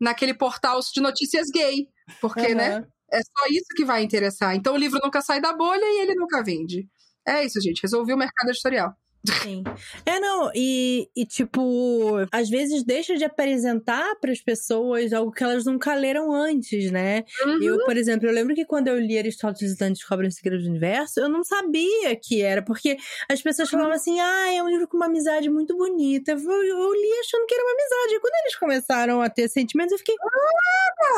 naquele 0.00 0.32
portal 0.32 0.80
de 0.80 1.00
notícias 1.02 1.48
gay, 1.52 1.88
porque, 2.22 2.48
uhum. 2.48 2.54
né? 2.54 2.86
É 3.12 3.18
só 3.18 3.46
isso 3.50 3.68
que 3.76 3.84
vai 3.84 4.02
interessar. 4.02 4.56
Então 4.56 4.72
o 4.72 4.78
livro 4.78 4.98
nunca 5.04 5.20
sai 5.20 5.42
da 5.42 5.52
bolha 5.52 5.84
e 5.84 6.00
ele 6.00 6.14
nunca 6.14 6.42
vende. 6.42 6.88
É 7.28 7.44
isso, 7.44 7.60
gente. 7.60 7.82
Resolvi 7.82 8.14
o 8.14 8.16
mercado 8.16 8.48
editorial. 8.48 8.96
Sim. 9.42 9.62
É, 10.04 10.18
não, 10.18 10.50
e, 10.54 11.08
e 11.14 11.24
tipo, 11.24 12.16
às 12.32 12.48
vezes 12.50 12.82
deixa 12.82 13.14
de 13.16 13.24
apresentar 13.24 14.16
para 14.20 14.32
as 14.32 14.40
pessoas 14.40 15.12
algo 15.12 15.30
que 15.30 15.44
elas 15.44 15.64
nunca 15.64 15.94
leram 15.94 16.32
antes, 16.32 16.90
né? 16.90 17.24
Uhum. 17.44 17.62
Eu, 17.62 17.84
por 17.84 17.96
exemplo, 17.96 18.26
eu 18.28 18.32
lembro 18.32 18.54
que 18.54 18.64
quando 18.64 18.88
eu 18.88 18.98
li 18.98 19.16
Aristóteles 19.18 19.72
e 19.80 19.90
Descobrem 19.92 20.28
o 20.28 20.32
Segredo 20.32 20.62
do 20.62 20.68
Universo, 20.68 21.20
eu 21.20 21.28
não 21.28 21.44
sabia 21.44 22.16
que 22.16 22.40
era, 22.42 22.62
porque 22.62 22.96
as 23.30 23.40
pessoas 23.40 23.68
Uhum. 23.72 23.78
falavam 23.78 23.94
assim, 23.96 24.18
ah, 24.20 24.52
é 24.54 24.62
um 24.62 24.68
livro 24.68 24.88
com 24.88 24.96
uma 24.96 25.06
amizade 25.06 25.48
muito 25.50 25.76
bonita. 25.76 26.32
Eu, 26.32 26.38
eu 26.38 26.92
li 26.92 27.12
achando 27.20 27.46
que 27.46 27.54
era 27.54 27.62
uma 27.64 27.72
amizade. 27.72 28.14
E 28.14 28.20
quando 28.20 28.34
eles 28.42 28.56
começaram 28.56 29.22
a 29.22 29.28
ter 29.30 29.48
sentimentos, 29.48 29.92
eu 29.92 29.98
fiquei, 29.98 30.14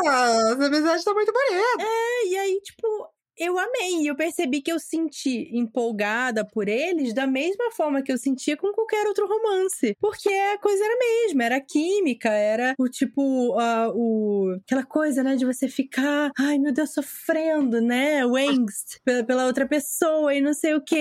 Ah, 0.06 0.50
essa 0.52 0.66
amizade 0.66 1.04
tá 1.04 1.14
muito 1.14 1.32
bonita. 1.32 1.82
é, 1.82 2.26
e 2.28 2.36
aí, 2.36 2.60
tipo, 2.62 2.86
eu 3.38 3.58
amei. 3.58 4.02
E 4.02 4.06
eu 4.06 4.16
percebi 4.16 4.60
que 4.62 4.72
eu 4.72 4.78
senti 4.78 5.48
empolgada 5.56 6.44
por 6.46 6.68
eles 6.68 7.12
da 7.14 7.26
mesma 7.26 7.70
forma 7.72 8.02
que 8.02 8.12
eu 8.12 8.18
sentia 8.18 8.56
com 8.56 8.72
qualquer 8.72 9.06
outro 9.06 9.26
romance. 9.26 9.96
Porque 10.00 10.28
a 10.28 10.58
coisa 10.58 10.84
era 10.84 10.94
a 10.94 10.98
mesma, 10.98 11.44
era 11.44 11.56
a 11.56 11.60
química, 11.60 12.28
era 12.30 12.74
o 12.78 12.88
tipo, 12.88 13.58
a- 13.58 13.90
o, 13.94 14.56
aquela 14.64 14.84
coisa, 14.84 15.22
né, 15.22 15.36
de 15.36 15.44
você 15.44 15.68
ficar, 15.68 16.30
ai 16.38 16.58
meu 16.58 16.72
Deus, 16.72 16.92
sofrendo, 16.92 17.80
né, 17.80 18.24
o 18.26 18.36
angst 18.36 18.98
pela, 19.04 19.24
pela 19.24 19.46
outra 19.46 19.66
pessoa 19.68 20.34
e 20.34 20.40
não 20.40 20.54
sei 20.54 20.74
o 20.74 20.82
que. 20.82 20.96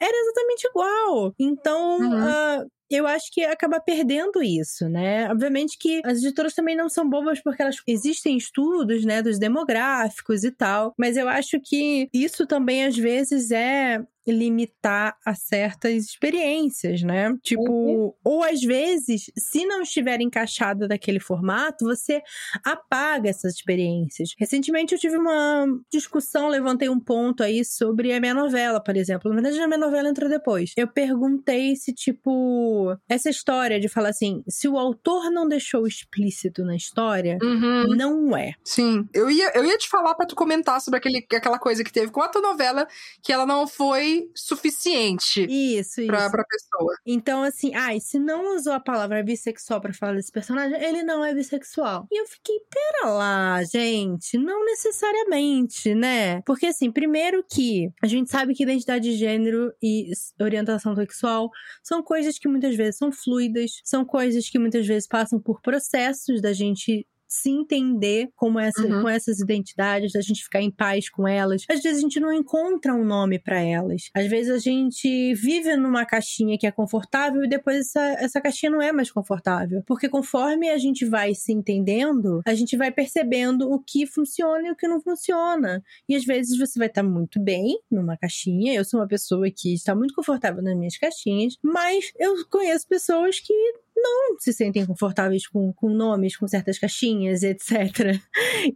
Era 0.00 0.16
exatamente 0.16 0.66
igual. 0.68 1.34
Então, 1.38 1.98
Uhum. 2.00 2.28
ah, 2.28 2.64
eu 2.90 3.06
acho 3.06 3.30
que 3.32 3.42
acaba 3.42 3.80
perdendo 3.80 4.42
isso, 4.42 4.88
né? 4.88 5.30
Obviamente 5.30 5.78
que 5.78 6.00
as 6.04 6.18
editoras 6.18 6.54
também 6.54 6.76
não 6.76 6.88
são 6.88 7.08
bobas 7.08 7.40
porque 7.42 7.62
elas 7.62 7.76
existem 7.86 8.36
estudos, 8.36 9.04
né, 9.04 9.22
dos 9.22 9.38
demográficos 9.38 10.44
e 10.44 10.50
tal, 10.50 10.92
mas 10.98 11.16
eu 11.16 11.28
acho 11.28 11.60
que 11.62 12.08
isso 12.12 12.46
também 12.46 12.84
às 12.84 12.96
vezes 12.96 13.50
é 13.50 14.02
limitar 14.26 15.16
a 15.24 15.34
certas 15.34 16.04
experiências, 16.04 17.02
né? 17.02 17.34
Tipo, 17.42 18.16
ou 18.24 18.42
às 18.44 18.60
vezes, 18.60 19.30
se 19.36 19.64
não 19.66 19.82
estiver 19.82 20.20
encaixada 20.20 20.86
daquele 20.86 21.20
formato, 21.20 21.84
você 21.84 22.22
apaga 22.64 23.28
essas 23.28 23.54
experiências. 23.54 24.30
Recentemente 24.38 24.94
eu 24.94 24.98
tive 25.00 25.16
uma 25.16 25.66
discussão, 25.92 26.48
levantei 26.48 26.88
um 26.88 27.00
ponto 27.00 27.42
aí 27.42 27.64
sobre 27.64 28.12
a 28.12 28.20
minha 28.20 28.34
novela, 28.34 28.82
por 28.82 28.96
exemplo. 28.96 29.30
Na 29.32 29.40
verdade, 29.40 29.60
a 29.60 29.66
minha 29.66 29.78
novela 29.78 30.08
entrou 30.08 30.28
depois. 30.28 30.72
Eu 30.76 30.88
perguntei 30.88 31.74
se, 31.76 31.92
tipo, 31.92 32.96
essa 33.08 33.30
história 33.30 33.80
de 33.80 33.88
falar 33.88 34.10
assim, 34.10 34.42
se 34.48 34.68
o 34.68 34.78
autor 34.78 35.30
não 35.30 35.48
deixou 35.48 35.86
explícito 35.86 36.64
na 36.64 36.76
história, 36.76 37.38
Uhum. 37.42 37.96
não 37.96 38.36
é. 38.36 38.52
Sim. 38.64 39.08
Eu 39.14 39.30
ia, 39.30 39.50
eu 39.54 39.64
ia 39.64 39.78
te 39.78 39.88
falar 39.88 40.14
pra 40.14 40.26
tu 40.26 40.34
comentar 40.34 40.80
sobre 40.80 40.98
aquele, 40.98 41.26
aquela 41.34 41.58
coisa 41.58 41.82
que 41.82 41.92
teve 41.92 42.10
com 42.12 42.22
a 42.22 42.28
tua 42.28 42.42
novela, 42.42 42.86
que 43.22 43.32
ela 43.32 43.46
não 43.46 43.66
foi 43.66 44.19
suficiente 44.34 45.46
Isso, 45.48 46.00
isso. 46.00 46.06
pra, 46.06 46.30
pra 46.30 46.44
pessoa. 46.44 46.94
Então, 47.06 47.42
assim, 47.42 47.74
ai, 47.74 48.00
se 48.00 48.18
não 48.18 48.56
usou 48.56 48.72
a 48.72 48.80
palavra 48.80 49.22
bissexual 49.22 49.80
pra 49.80 49.92
falar 49.92 50.14
desse 50.14 50.32
personagem, 50.32 50.82
ele 50.82 51.02
não 51.02 51.24
é 51.24 51.34
bissexual. 51.34 52.06
E 52.10 52.20
eu 52.20 52.26
fiquei, 52.26 52.56
pera 52.70 53.10
lá, 53.12 53.62
gente, 53.64 54.36
não 54.38 54.64
necessariamente, 54.64 55.94
né? 55.94 56.42
Porque, 56.42 56.66
assim, 56.66 56.90
primeiro 56.90 57.44
que 57.48 57.90
a 58.02 58.06
gente 58.06 58.30
sabe 58.30 58.54
que 58.54 58.62
identidade 58.62 59.10
de 59.10 59.16
gênero 59.16 59.72
e 59.82 60.10
orientação 60.40 60.94
sexual 60.94 61.50
são 61.82 62.02
coisas 62.02 62.38
que 62.38 62.48
muitas 62.48 62.74
vezes 62.76 62.98
são 62.98 63.10
fluidas, 63.12 63.80
são 63.84 64.04
coisas 64.04 64.48
que 64.48 64.58
muitas 64.58 64.86
vezes 64.86 65.08
passam 65.08 65.40
por 65.40 65.60
processos 65.60 66.40
da 66.40 66.52
gente 66.52 67.06
se 67.32 67.48
entender 67.48 68.28
como 68.34 68.58
essa, 68.58 68.82
Uhum. 68.82 69.02
com 69.02 69.08
essas 69.08 69.38
identidades, 69.38 70.12
da 70.12 70.20
gente 70.20 70.42
ficar 70.42 70.60
em 70.60 70.70
paz 70.70 71.08
com 71.08 71.28
elas. 71.28 71.64
Às 71.70 71.80
vezes 71.80 71.98
a 71.98 72.00
gente 72.00 72.18
não 72.18 72.32
encontra 72.32 72.92
um 72.92 73.04
nome 73.04 73.38
pra 73.38 73.60
elas. 73.60 74.10
Às 74.12 74.26
vezes 74.26 74.52
a 74.52 74.58
gente 74.58 75.32
vive 75.34 75.76
numa 75.76 76.04
caixinha 76.04 76.58
que 76.58 76.66
é 76.66 76.72
confortável 76.72 77.44
e 77.44 77.48
depois 77.48 77.78
essa, 77.78 78.00
essa 78.18 78.40
caixinha 78.40 78.70
não 78.72 78.82
é 78.82 78.90
mais 78.90 79.12
confortável. 79.12 79.82
Porque 79.86 80.08
conforme 80.08 80.68
a 80.70 80.76
gente 80.78 81.04
vai 81.06 81.32
se 81.34 81.52
entendendo, 81.52 82.40
a 82.44 82.52
gente 82.54 82.76
vai 82.76 82.90
percebendo 82.90 83.70
o 83.70 83.78
que 83.78 84.06
funciona 84.06 84.66
e 84.66 84.70
o 84.72 84.76
que 84.76 84.88
não 84.88 85.00
funciona. 85.00 85.82
E 86.08 86.16
às 86.16 86.24
vezes 86.24 86.58
você 86.58 86.78
vai 86.80 86.88
estar 86.88 87.04
muito 87.04 87.38
bem 87.40 87.78
numa 87.88 88.16
caixinha. 88.16 88.74
Eu 88.74 88.84
sou 88.84 88.98
uma 88.98 89.06
pessoa 89.06 89.48
que 89.50 89.72
está 89.72 89.94
muito 89.94 90.14
confortável 90.14 90.62
nas 90.62 90.76
minhas 90.76 90.98
caixinhas, 90.98 91.56
mas 91.62 92.12
eu 92.18 92.34
conheço 92.50 92.88
pessoas 92.88 93.38
que 93.38 93.54
não 94.00 94.38
se 94.38 94.52
sentem 94.52 94.86
confortáveis 94.86 95.46
com, 95.46 95.72
com 95.72 95.88
nomes, 95.88 96.36
com 96.36 96.46
certas 96.48 96.78
caixinhas, 96.78 97.42
etc. 97.42 98.20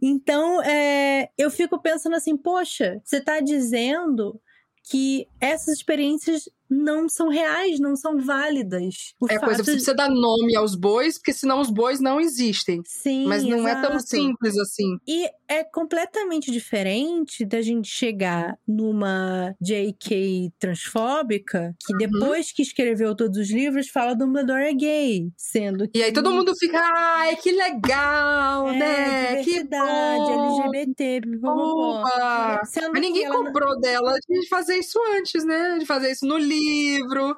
Então, 0.01 0.61
é, 0.63 1.29
eu 1.37 1.49
fico 1.49 1.81
pensando 1.81 2.15
assim, 2.15 2.35
poxa, 2.35 3.01
você 3.03 3.21
tá 3.21 3.39
dizendo 3.39 4.39
que 4.89 5.27
essas 5.39 5.77
experiências 5.77 6.49
não 6.69 7.07
são 7.09 7.29
reais, 7.29 7.79
não 7.79 7.95
são 7.95 8.17
válidas. 8.19 9.13
É 9.29 9.37
coisa, 9.37 9.39
fato 9.57 9.65
você 9.65 9.71
precisa 9.71 9.93
dar 9.93 10.09
nome 10.09 10.55
aos 10.55 10.75
bois, 10.75 11.17
porque 11.17 11.33
senão 11.33 11.59
os 11.61 11.69
bois 11.69 11.99
não 11.99 12.19
existem. 12.19 12.81
Sim, 12.85 13.25
Mas 13.27 13.43
não 13.43 13.67
é 13.67 13.73
tão 13.75 13.91
exato. 13.95 14.07
simples 14.09 14.57
assim. 14.57 14.97
E 15.07 15.29
é 15.47 15.63
completamente 15.63 16.51
diferente 16.51 17.45
da 17.45 17.61
gente 17.61 17.87
chegar 17.87 18.57
numa 18.67 19.55
JK 19.61 20.51
transfóbica, 20.59 21.75
que 21.85 21.93
Uhum. 21.93 21.99
depois 21.99 22.51
que 22.51 22.61
escreveu 22.61 23.15
todos 23.15 23.37
os 23.37 23.49
livros, 23.51 23.89
fala 23.89 24.15
Dumbledore 24.15 24.63
é 24.63 24.73
gay. 24.73 25.29
Sendo 25.37 25.87
que. 25.87 25.99
E 25.99 26.03
aí 26.03 26.11
todo 26.13 26.31
mundo 26.31 26.53
fica, 26.57 26.79
ai, 26.79 27.35
que 27.37 27.51
legal, 27.51 28.69
é, 28.69 28.77
né? 28.79 29.35
Que 29.43 29.51
diversidade, 29.63 30.17
bom. 30.19 30.63
LGBT. 30.73 31.21
Opa! 31.43 32.61
Sendo 32.65 32.91
Mas 32.91 33.01
ninguém 33.01 33.23
que 33.23 33.29
não- 33.29 33.43
cobrou 33.45 33.79
dela 33.79 34.13
de 34.29 34.47
fazer 34.47 34.77
isso 34.79 34.99
antes, 35.17 35.43
né? 35.45 35.77
De 35.79 35.85
fazer 35.85 36.11
isso 36.11 36.25
no 36.25 36.37
livro. 36.37 36.64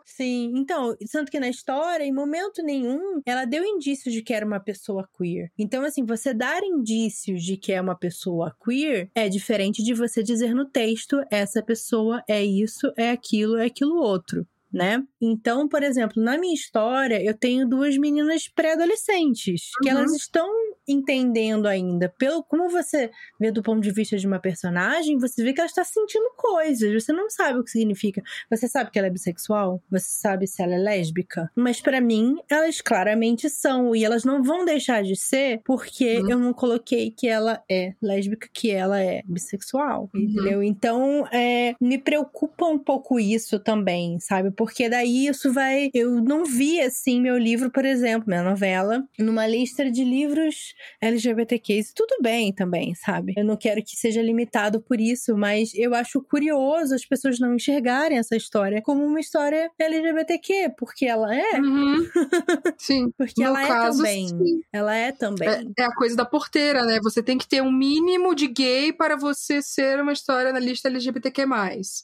Sim, 0.06 0.52
então, 0.56 0.96
tanto 1.12 1.32
que 1.32 1.40
na 1.40 1.50
história, 1.50 2.04
em 2.04 2.14
momento 2.14 2.64
nenhum, 2.64 3.22
ela 3.26 3.46
deu 3.46 3.64
indícios 3.64 4.14
de 4.14 4.22
que 4.22 4.34
era 4.34 4.46
uma 4.46 4.60
pessoa 4.60 5.08
queer. 5.18 5.52
Então, 5.58 5.84
assim, 5.84 6.06
você 6.06 6.34
dar 6.34 6.64
indícios 6.64 7.44
de 7.44 7.58
que 7.58 7.72
é 7.74 7.82
uma 7.82 7.96
pessoa 7.96 8.56
queer 8.64 9.10
é 9.16 9.30
diferente 9.30 9.84
de 9.84 9.94
você 9.94 10.24
dizer 10.24 10.54
no 10.54 10.66
texto, 10.66 11.22
essa 11.30 11.62
pessoa 11.62 12.24
é 12.28 12.44
isso, 12.44 12.92
é 12.98 13.12
aquilo, 13.12 13.58
é 13.58 13.66
aquilo 13.66 13.98
outro. 13.98 14.46
Né? 14.78 15.04
Então, 15.22 15.68
por 15.68 15.82
exemplo, 15.84 16.22
na 16.22 16.38
minha 16.38 16.54
história, 16.54 17.22
eu 17.24 17.34
tenho 17.34 17.68
duas 17.68 17.98
meninas 17.98 18.48
pré-adolescentes 18.48 19.72
que 19.82 19.90
Uhum. 19.90 19.98
elas 19.98 20.12
estão 20.14 20.48
entendendo 20.88 21.68
ainda. 21.68 22.08
Pelo 22.18 22.42
como 22.44 22.70
você 22.70 23.12
vê 23.40 23.52
do 23.52 23.62
ponto 23.62 23.82
de 23.82 23.92
vista 23.92 24.18
de 24.18 24.26
uma 24.26 24.40
personagem, 24.40 25.18
você 25.18 25.44
vê 25.44 25.52
que 25.54 25.60
ela 25.60 25.68
está 25.68 25.84
sentindo 25.84 26.32
coisas. 26.38 26.94
Você 27.04 27.12
não 27.12 27.30
sabe 27.30 27.60
o 27.60 27.64
que 27.64 27.72
significa. 27.72 28.22
Você 28.50 28.68
sabe 28.70 28.90
que 28.92 28.98
ela 28.98 29.08
é 29.08 29.12
bissexual? 29.12 29.82
Você 29.92 30.08
sabe 30.10 30.48
se 30.48 30.62
ela 30.64 30.76
é 30.76 30.78
lésbica? 30.78 31.52
Mas 31.56 31.82
pra 31.82 32.00
mim, 32.00 32.38
elas 32.50 32.80
claramente 32.80 33.50
são. 33.50 33.94
E 33.96 34.06
elas 34.06 34.24
não 34.24 34.42
vão 34.44 34.64
deixar 34.64 35.04
de 35.04 35.16
ser 35.16 35.60
porque 35.66 36.20
Uhum. 36.20 36.30
eu 36.30 36.40
não 36.40 36.54
coloquei 36.54 37.12
que 37.12 37.28
ela 37.28 37.62
é 37.70 37.94
lésbica, 38.02 38.48
que 38.54 38.72
ela 38.72 39.02
é 39.02 39.22
bissexual. 39.26 40.10
Uhum. 40.14 40.22
Entendeu? 40.22 40.64
Então, 40.64 41.28
é, 41.32 41.76
me 41.82 41.98
preocupa 41.98 42.66
um 42.66 42.80
pouco 42.80 43.20
isso 43.20 43.60
também, 43.60 44.20
sabe? 44.20 44.52
Porque 44.52 44.67
daí 44.90 45.28
isso 45.28 45.52
vai. 45.52 45.90
Eu 45.94 46.22
não 46.22 46.46
vi, 46.46 46.80
assim, 46.82 47.22
meu 47.22 47.38
livro, 47.38 47.72
por 47.72 47.86
exemplo, 47.86 48.28
minha 48.28 48.44
novela, 48.44 49.04
numa 49.18 49.48
lista 49.48 49.90
de 49.90 50.04
livros 50.04 50.74
LGBTQs. 51.02 51.94
Tudo 51.94 52.18
bem 52.22 52.54
também, 52.54 52.96
sabe? 52.96 53.34
Eu 53.38 53.46
não 53.46 53.56
quero 53.56 53.84
que 53.84 53.96
seja 53.96 54.22
limitado 54.22 54.82
por 54.82 55.00
isso, 55.00 55.38
mas 55.38 55.74
eu 55.76 55.94
acho 55.94 56.22
curioso 56.22 56.96
as 56.96 57.06
pessoas 57.06 57.40
não 57.40 57.56
enxergarem 57.56 58.18
essa 58.18 58.36
história 58.36 58.82
como 58.82 59.04
uma 59.04 59.20
história 59.20 59.70
LGBTQ, 59.80 60.74
porque 60.78 61.06
ela 61.06 61.34
é. 61.36 61.60
Uhum. 61.60 62.08
Sim. 62.78 63.12
Porque 63.18 63.42
no 63.42 63.48
ela 63.48 63.64
é 63.64 63.68
caso, 63.68 63.98
também. 63.98 64.28
sim. 64.28 64.62
Ela 64.72 64.96
é 64.96 65.12
também. 65.12 65.48
É, 65.48 65.84
é 65.84 65.86
a 65.86 65.96
coisa 65.96 66.16
da 66.16 66.26
porteira, 66.26 66.86
né? 66.86 67.00
Você 67.02 67.22
tem 67.24 67.38
que 67.38 67.48
ter 67.48 67.62
um 67.62 67.72
mínimo 67.72 68.36
de 68.36 68.48
gay 68.48 68.94
para 68.94 69.16
você 69.16 69.62
ser 69.62 70.00
uma 70.00 70.14
história 70.14 70.52
na 70.52 70.60
lista 70.60 70.88
LGBTQ+. 70.88 71.46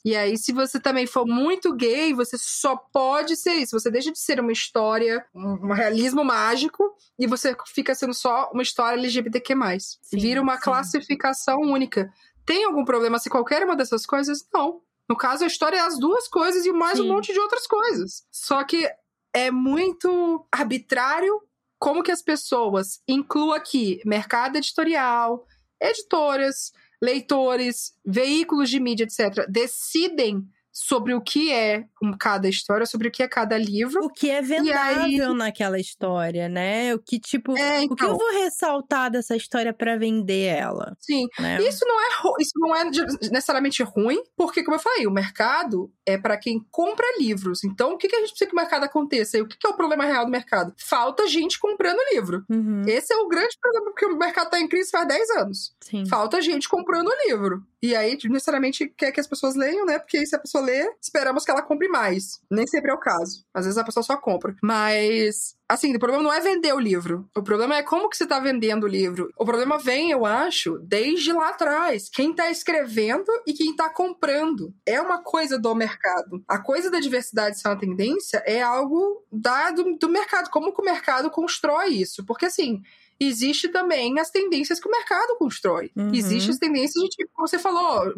E 0.04 0.16
aí, 0.16 0.36
se 0.36 0.52
você 0.52 0.80
também 0.80 1.06
for 1.06 1.26
muito 1.26 1.74
gay, 1.74 2.12
você 2.12 2.36
só 2.44 2.76
pode 2.76 3.36
ser 3.36 3.54
isso. 3.54 3.78
Você 3.78 3.90
deixa 3.90 4.12
de 4.12 4.18
ser 4.18 4.40
uma 4.40 4.52
história, 4.52 5.24
um, 5.34 5.68
um 5.68 5.72
realismo 5.72 6.24
mágico, 6.24 6.94
e 7.18 7.26
você 7.26 7.56
fica 7.74 7.94
sendo 7.94 8.14
só 8.14 8.50
uma 8.52 8.62
história 8.62 8.96
LGBTQ+. 8.96 9.54
Sim, 9.80 10.18
Vira 10.18 10.42
uma 10.42 10.56
sim. 10.56 10.62
classificação 10.62 11.60
única. 11.60 12.12
Tem 12.44 12.64
algum 12.64 12.84
problema 12.84 13.18
se 13.18 13.30
qualquer 13.30 13.64
uma 13.64 13.76
dessas 13.76 14.04
coisas? 14.04 14.46
Não. 14.52 14.82
No 15.08 15.16
caso, 15.16 15.44
a 15.44 15.46
história 15.46 15.76
é 15.76 15.80
as 15.80 15.98
duas 15.98 16.28
coisas 16.28 16.64
e 16.64 16.72
mais 16.72 16.98
Sim. 16.98 17.04
um 17.04 17.12
monte 17.12 17.32
de 17.32 17.38
outras 17.38 17.66
coisas. 17.66 18.26
Só 18.30 18.64
que 18.64 18.88
é 19.32 19.50
muito 19.50 20.46
arbitrário 20.50 21.40
como 21.78 22.02
que 22.02 22.12
as 22.12 22.22
pessoas, 22.22 23.02
incluo 23.06 23.52
aqui 23.52 24.00
mercado 24.04 24.56
editorial, 24.56 25.46
editoras, 25.80 26.72
leitores, 27.02 27.92
veículos 28.04 28.70
de 28.70 28.80
mídia, 28.80 29.04
etc., 29.04 29.46
decidem 29.48 30.48
sobre 30.74 31.14
o 31.14 31.20
que 31.20 31.52
é 31.52 31.84
cada 32.18 32.48
história, 32.48 32.84
sobre 32.84 33.06
o 33.06 33.10
que 33.10 33.22
é 33.22 33.28
cada 33.28 33.56
livro. 33.56 34.04
O 34.04 34.10
que 34.10 34.28
é 34.28 34.42
vendável 34.42 35.30
aí... 35.30 35.36
naquela 35.36 35.78
história, 35.78 36.48
né? 36.48 36.92
O 36.92 36.98
que, 36.98 37.20
tipo, 37.20 37.56
é, 37.56 37.84
então... 37.84 37.92
o 37.92 37.96
que 37.96 38.04
eu 38.04 38.14
então 38.14 38.18
vou 38.18 38.42
ressaltar 38.42 39.08
dessa 39.08 39.36
história 39.36 39.72
para 39.72 39.96
vender 39.96 40.46
ela? 40.46 40.96
Sim. 40.98 41.28
Né? 41.38 41.62
Isso 41.62 41.84
não 41.86 42.00
é 42.00 42.04
isso 42.40 42.52
não 42.56 42.74
é 42.74 42.84
necessariamente 43.30 43.82
ruim, 43.84 44.20
porque, 44.36 44.64
como 44.64 44.76
eu 44.76 44.80
falei, 44.80 45.06
o 45.06 45.12
mercado 45.12 45.92
é 46.04 46.18
para 46.18 46.36
quem 46.36 46.58
compra 46.72 47.06
livros. 47.18 47.62
Então, 47.62 47.92
o 47.92 47.96
que, 47.96 48.08
que 48.08 48.16
a 48.16 48.20
gente 48.20 48.30
precisa 48.30 48.50
que 48.50 48.56
o 48.56 48.60
mercado 48.60 48.84
aconteça? 48.84 49.38
E 49.38 49.42
o 49.42 49.46
que, 49.46 49.56
que 49.56 49.66
é 49.66 49.70
o 49.70 49.76
problema 49.76 50.04
real 50.04 50.24
do 50.24 50.30
mercado? 50.30 50.74
Falta 50.76 51.28
gente 51.28 51.60
comprando 51.60 51.98
livro. 52.12 52.44
Uhum. 52.50 52.82
Esse 52.86 53.14
é 53.14 53.16
o 53.16 53.28
grande 53.28 53.56
problema, 53.60 53.86
porque 53.92 54.06
o 54.06 54.16
mercado 54.16 54.50
tá 54.50 54.58
em 54.58 54.66
crise 54.66 54.90
faz 54.90 55.06
10 55.06 55.30
anos. 55.30 55.74
Sim. 55.80 56.04
Falta 56.06 56.42
gente 56.42 56.68
comprando 56.68 57.10
livro. 57.26 57.62
E 57.82 57.94
aí, 57.94 58.18
necessariamente, 58.24 58.88
quer 58.96 59.12
que 59.12 59.20
as 59.20 59.26
pessoas 59.26 59.54
leiam, 59.54 59.84
né? 59.84 59.98
Porque 59.98 60.24
se 60.24 60.34
a 60.34 60.38
pessoa 60.38 60.63
lê, 60.64 60.90
esperamos 61.00 61.44
que 61.44 61.50
ela 61.50 61.62
compre 61.62 61.88
mais. 61.88 62.40
Nem 62.50 62.66
sempre 62.66 62.90
é 62.90 62.94
o 62.94 62.98
caso. 62.98 63.44
Às 63.52 63.64
vezes 63.64 63.78
a 63.78 63.84
pessoa 63.84 64.02
só 64.02 64.16
compra. 64.16 64.54
Mas, 64.62 65.54
assim, 65.68 65.94
o 65.94 65.98
problema 65.98 66.22
não 66.22 66.32
é 66.32 66.40
vender 66.40 66.72
o 66.72 66.80
livro. 66.80 67.28
O 67.36 67.42
problema 67.42 67.76
é 67.76 67.82
como 67.82 68.08
que 68.08 68.16
você 68.16 68.26
tá 68.26 68.40
vendendo 68.40 68.84
o 68.84 68.88
livro. 68.88 69.28
O 69.38 69.44
problema 69.44 69.78
vem, 69.78 70.10
eu 70.10 70.24
acho, 70.24 70.78
desde 70.82 71.32
lá 71.32 71.50
atrás. 71.50 72.08
Quem 72.08 72.34
tá 72.34 72.50
escrevendo 72.50 73.30
e 73.46 73.52
quem 73.52 73.76
tá 73.76 73.88
comprando. 73.88 74.72
É 74.86 75.00
uma 75.00 75.22
coisa 75.22 75.58
do 75.58 75.74
mercado. 75.74 76.42
A 76.48 76.58
coisa 76.58 76.90
da 76.90 77.00
diversidade 77.00 77.60
ser 77.60 77.68
uma 77.68 77.78
tendência 77.78 78.42
é 78.46 78.62
algo 78.62 79.24
da, 79.30 79.70
do, 79.70 79.96
do 79.98 80.08
mercado. 80.08 80.50
Como 80.50 80.72
que 80.72 80.80
o 80.80 80.84
mercado 80.84 81.30
constrói 81.30 81.90
isso? 81.90 82.24
Porque, 82.24 82.46
assim, 82.46 82.82
existe 83.18 83.68
também 83.68 84.18
as 84.18 84.30
tendências 84.30 84.80
que 84.80 84.88
o 84.88 84.90
mercado 84.90 85.36
constrói. 85.36 85.90
Uhum. 85.96 86.12
Existem 86.12 86.50
as 86.50 86.58
tendências 86.58 87.02
de 87.02 87.08
tipo, 87.10 87.30
como 87.32 87.48
você 87.48 87.58
falou, 87.58 88.12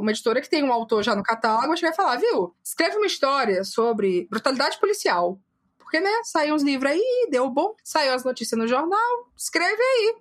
uma 0.00 0.10
editora 0.10 0.40
que 0.40 0.48
tem 0.48 0.62
um 0.62 0.72
autor 0.72 1.02
já 1.02 1.14
no 1.14 1.22
catálogo, 1.22 1.72
a 1.72 1.76
gente 1.76 1.84
vai 1.84 1.94
falar, 1.94 2.16
viu? 2.16 2.54
Escreve 2.62 2.96
uma 2.96 3.06
história 3.06 3.64
sobre 3.64 4.26
brutalidade 4.30 4.78
policial. 4.78 5.38
Porque, 5.78 6.00
né, 6.00 6.10
saiu 6.24 6.54
uns 6.54 6.62
livros 6.62 6.90
aí, 6.90 7.28
deu 7.30 7.48
bom, 7.48 7.74
saiu 7.84 8.12
as 8.12 8.24
notícias 8.24 8.58
no 8.58 8.66
jornal, 8.66 9.30
escreve 9.36 9.80
aí. 9.80 10.16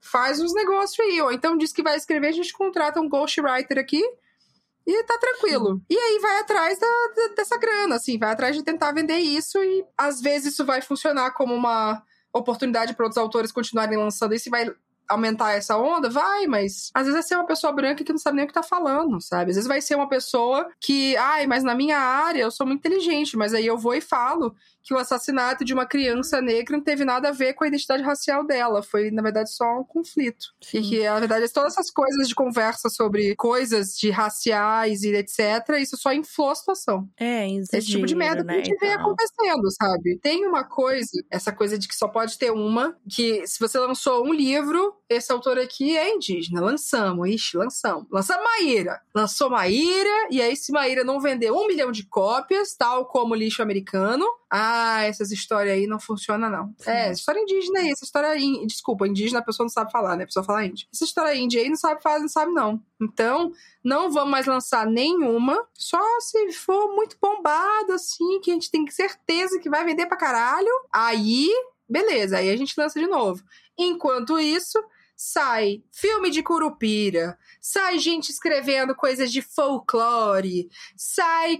Faz 0.00 0.40
uns 0.40 0.52
negócios 0.52 0.98
aí. 1.00 1.20
Ou 1.22 1.32
então 1.32 1.56
diz 1.56 1.72
que 1.72 1.82
vai 1.82 1.96
escrever, 1.96 2.28
a 2.28 2.32
gente 2.32 2.52
contrata 2.52 3.00
um 3.00 3.08
ghostwriter 3.08 3.78
aqui 3.78 4.02
e 4.86 5.04
tá 5.04 5.16
tranquilo. 5.18 5.80
E 5.88 5.96
aí 5.96 6.18
vai 6.18 6.38
atrás 6.40 6.78
da, 6.78 6.86
da, 7.16 7.34
dessa 7.34 7.56
grana, 7.56 7.96
assim, 7.96 8.18
vai 8.18 8.32
atrás 8.32 8.54
de 8.54 8.62
tentar 8.62 8.92
vender 8.92 9.18
isso 9.18 9.62
e 9.62 9.84
às 9.96 10.20
vezes 10.20 10.52
isso 10.52 10.64
vai 10.64 10.82
funcionar 10.82 11.30
como 11.32 11.54
uma 11.54 12.02
oportunidade 12.34 12.94
para 12.94 13.04
outros 13.04 13.18
autores 13.18 13.52
continuarem 13.52 13.96
lançando 13.96 14.34
isso 14.34 14.48
e 14.48 14.50
vai 14.50 14.70
aumentar 15.08 15.52
essa 15.52 15.76
onda? 15.76 16.08
Vai, 16.08 16.46
mas 16.46 16.90
às 16.94 17.02
vezes 17.02 17.14
vai 17.14 17.22
ser 17.22 17.36
uma 17.36 17.46
pessoa 17.46 17.72
branca 17.72 18.02
que 18.02 18.12
não 18.12 18.18
sabe 18.18 18.36
nem 18.36 18.44
o 18.44 18.48
que 18.48 18.54
tá 18.54 18.62
falando, 18.62 19.20
sabe? 19.20 19.50
Às 19.50 19.56
vezes 19.56 19.68
vai 19.68 19.80
ser 19.80 19.94
uma 19.94 20.08
pessoa 20.08 20.68
que, 20.80 21.16
ai, 21.16 21.46
mas 21.46 21.62
na 21.62 21.74
minha 21.74 21.98
área 21.98 22.42
eu 22.42 22.50
sou 22.50 22.66
muito 22.66 22.80
inteligente, 22.80 23.36
mas 23.36 23.54
aí 23.54 23.66
eu 23.66 23.78
vou 23.78 23.94
e 23.94 24.00
falo 24.00 24.54
que 24.84 24.92
o 24.92 24.98
assassinato 24.98 25.64
de 25.64 25.72
uma 25.72 25.86
criança 25.86 26.42
negra 26.42 26.76
não 26.76 26.84
teve 26.84 27.06
nada 27.06 27.30
a 27.30 27.32
ver 27.32 27.54
com 27.54 27.64
a 27.64 27.66
identidade 27.66 28.02
racial 28.02 28.46
dela. 28.46 28.82
Foi, 28.82 29.10
na 29.10 29.22
verdade, 29.22 29.50
só 29.50 29.80
um 29.80 29.84
conflito. 29.84 30.48
Sim. 30.60 30.78
E 30.78 30.82
que, 30.82 31.04
na 31.04 31.18
verdade, 31.20 31.50
todas 31.50 31.72
essas 31.72 31.90
coisas 31.90 32.28
de 32.28 32.34
conversa 32.34 32.90
sobre 32.90 33.34
coisas 33.34 33.96
de 33.96 34.10
raciais 34.10 35.02
e 35.02 35.14
etc., 35.14 35.78
isso 35.80 35.96
só 35.96 36.12
inflou 36.12 36.50
a 36.50 36.54
situação. 36.54 37.08
É, 37.18 37.48
exagero, 37.48 37.78
Esse 37.78 37.86
tipo 37.86 38.06
de 38.06 38.14
merda 38.14 38.44
né, 38.44 38.54
que 38.54 38.60
a 38.60 38.64
gente 38.64 38.78
vê 38.78 38.92
então. 38.92 39.00
acontecendo, 39.00 39.70
sabe? 39.70 40.18
Tem 40.20 40.46
uma 40.46 40.64
coisa, 40.64 41.10
essa 41.30 41.50
coisa 41.50 41.78
de 41.78 41.88
que 41.88 41.96
só 41.96 42.06
pode 42.06 42.38
ter 42.38 42.50
uma, 42.50 42.94
que 43.08 43.46
se 43.46 43.58
você 43.58 43.78
lançou 43.78 44.26
um 44.26 44.34
livro, 44.34 44.94
esse 45.14 45.32
autor 45.32 45.58
aqui 45.58 45.96
é 45.96 46.14
indígena. 46.14 46.60
Lançamos, 46.60 47.28
ixi, 47.28 47.56
lançamos. 47.56 48.06
Lançamos 48.10 48.44
Maíra. 48.44 49.00
Lançou 49.14 49.50
Maíra, 49.50 50.28
e 50.30 50.40
aí 50.40 50.56
se 50.56 50.72
Maíra 50.72 51.04
não 51.04 51.20
vender 51.20 51.50
um 51.50 51.66
milhão 51.66 51.90
de 51.90 52.04
cópias, 52.04 52.74
tal 52.74 53.06
como 53.06 53.34
lixo 53.34 53.62
americano, 53.62 54.26
ah, 54.50 55.02
essas 55.02 55.32
histórias 55.32 55.74
aí 55.74 55.86
não 55.86 55.98
funcionam, 55.98 56.48
não. 56.48 56.74
Sim. 56.78 56.90
É, 56.90 57.10
história 57.10 57.40
indígena 57.40 57.80
aí, 57.80 57.90
essa 57.90 58.04
história. 58.04 58.38
In... 58.38 58.66
Desculpa, 58.66 59.08
indígena 59.08 59.40
a 59.40 59.42
pessoa 59.42 59.64
não 59.64 59.68
sabe 59.68 59.90
falar, 59.90 60.16
né? 60.16 60.22
A 60.22 60.26
pessoa 60.26 60.44
fala 60.44 60.64
índia. 60.64 60.86
Essa 60.94 61.04
história 61.04 61.34
índia 61.34 61.60
aí 61.60 61.68
não 61.68 61.76
sabe 61.76 62.00
falar, 62.00 62.20
não 62.20 62.28
sabe, 62.28 62.52
não. 62.52 62.80
Então, 63.00 63.52
não 63.82 64.12
vamos 64.12 64.30
mais 64.30 64.46
lançar 64.46 64.86
nenhuma, 64.86 65.60
só 65.74 66.00
se 66.20 66.52
for 66.52 66.94
muito 66.94 67.16
bombado, 67.20 67.92
assim, 67.92 68.40
que 68.40 68.50
a 68.50 68.54
gente 68.54 68.70
tem 68.70 68.88
certeza 68.90 69.58
que 69.58 69.68
vai 69.68 69.84
vender 69.84 70.06
pra 70.06 70.16
caralho. 70.16 70.70
Aí, 70.92 71.48
beleza, 71.88 72.38
aí 72.38 72.48
a 72.48 72.56
gente 72.56 72.74
lança 72.78 73.00
de 73.00 73.06
novo. 73.06 73.42
Enquanto 73.76 74.38
isso, 74.38 74.78
sai 75.16 75.82
filme 75.92 76.30
de 76.30 76.42
Curupira, 76.42 77.38
sai 77.60 77.98
gente 77.98 78.30
escrevendo 78.30 78.94
coisas 78.94 79.30
de 79.32 79.40
folclore, 79.40 80.68
sai 80.96 81.58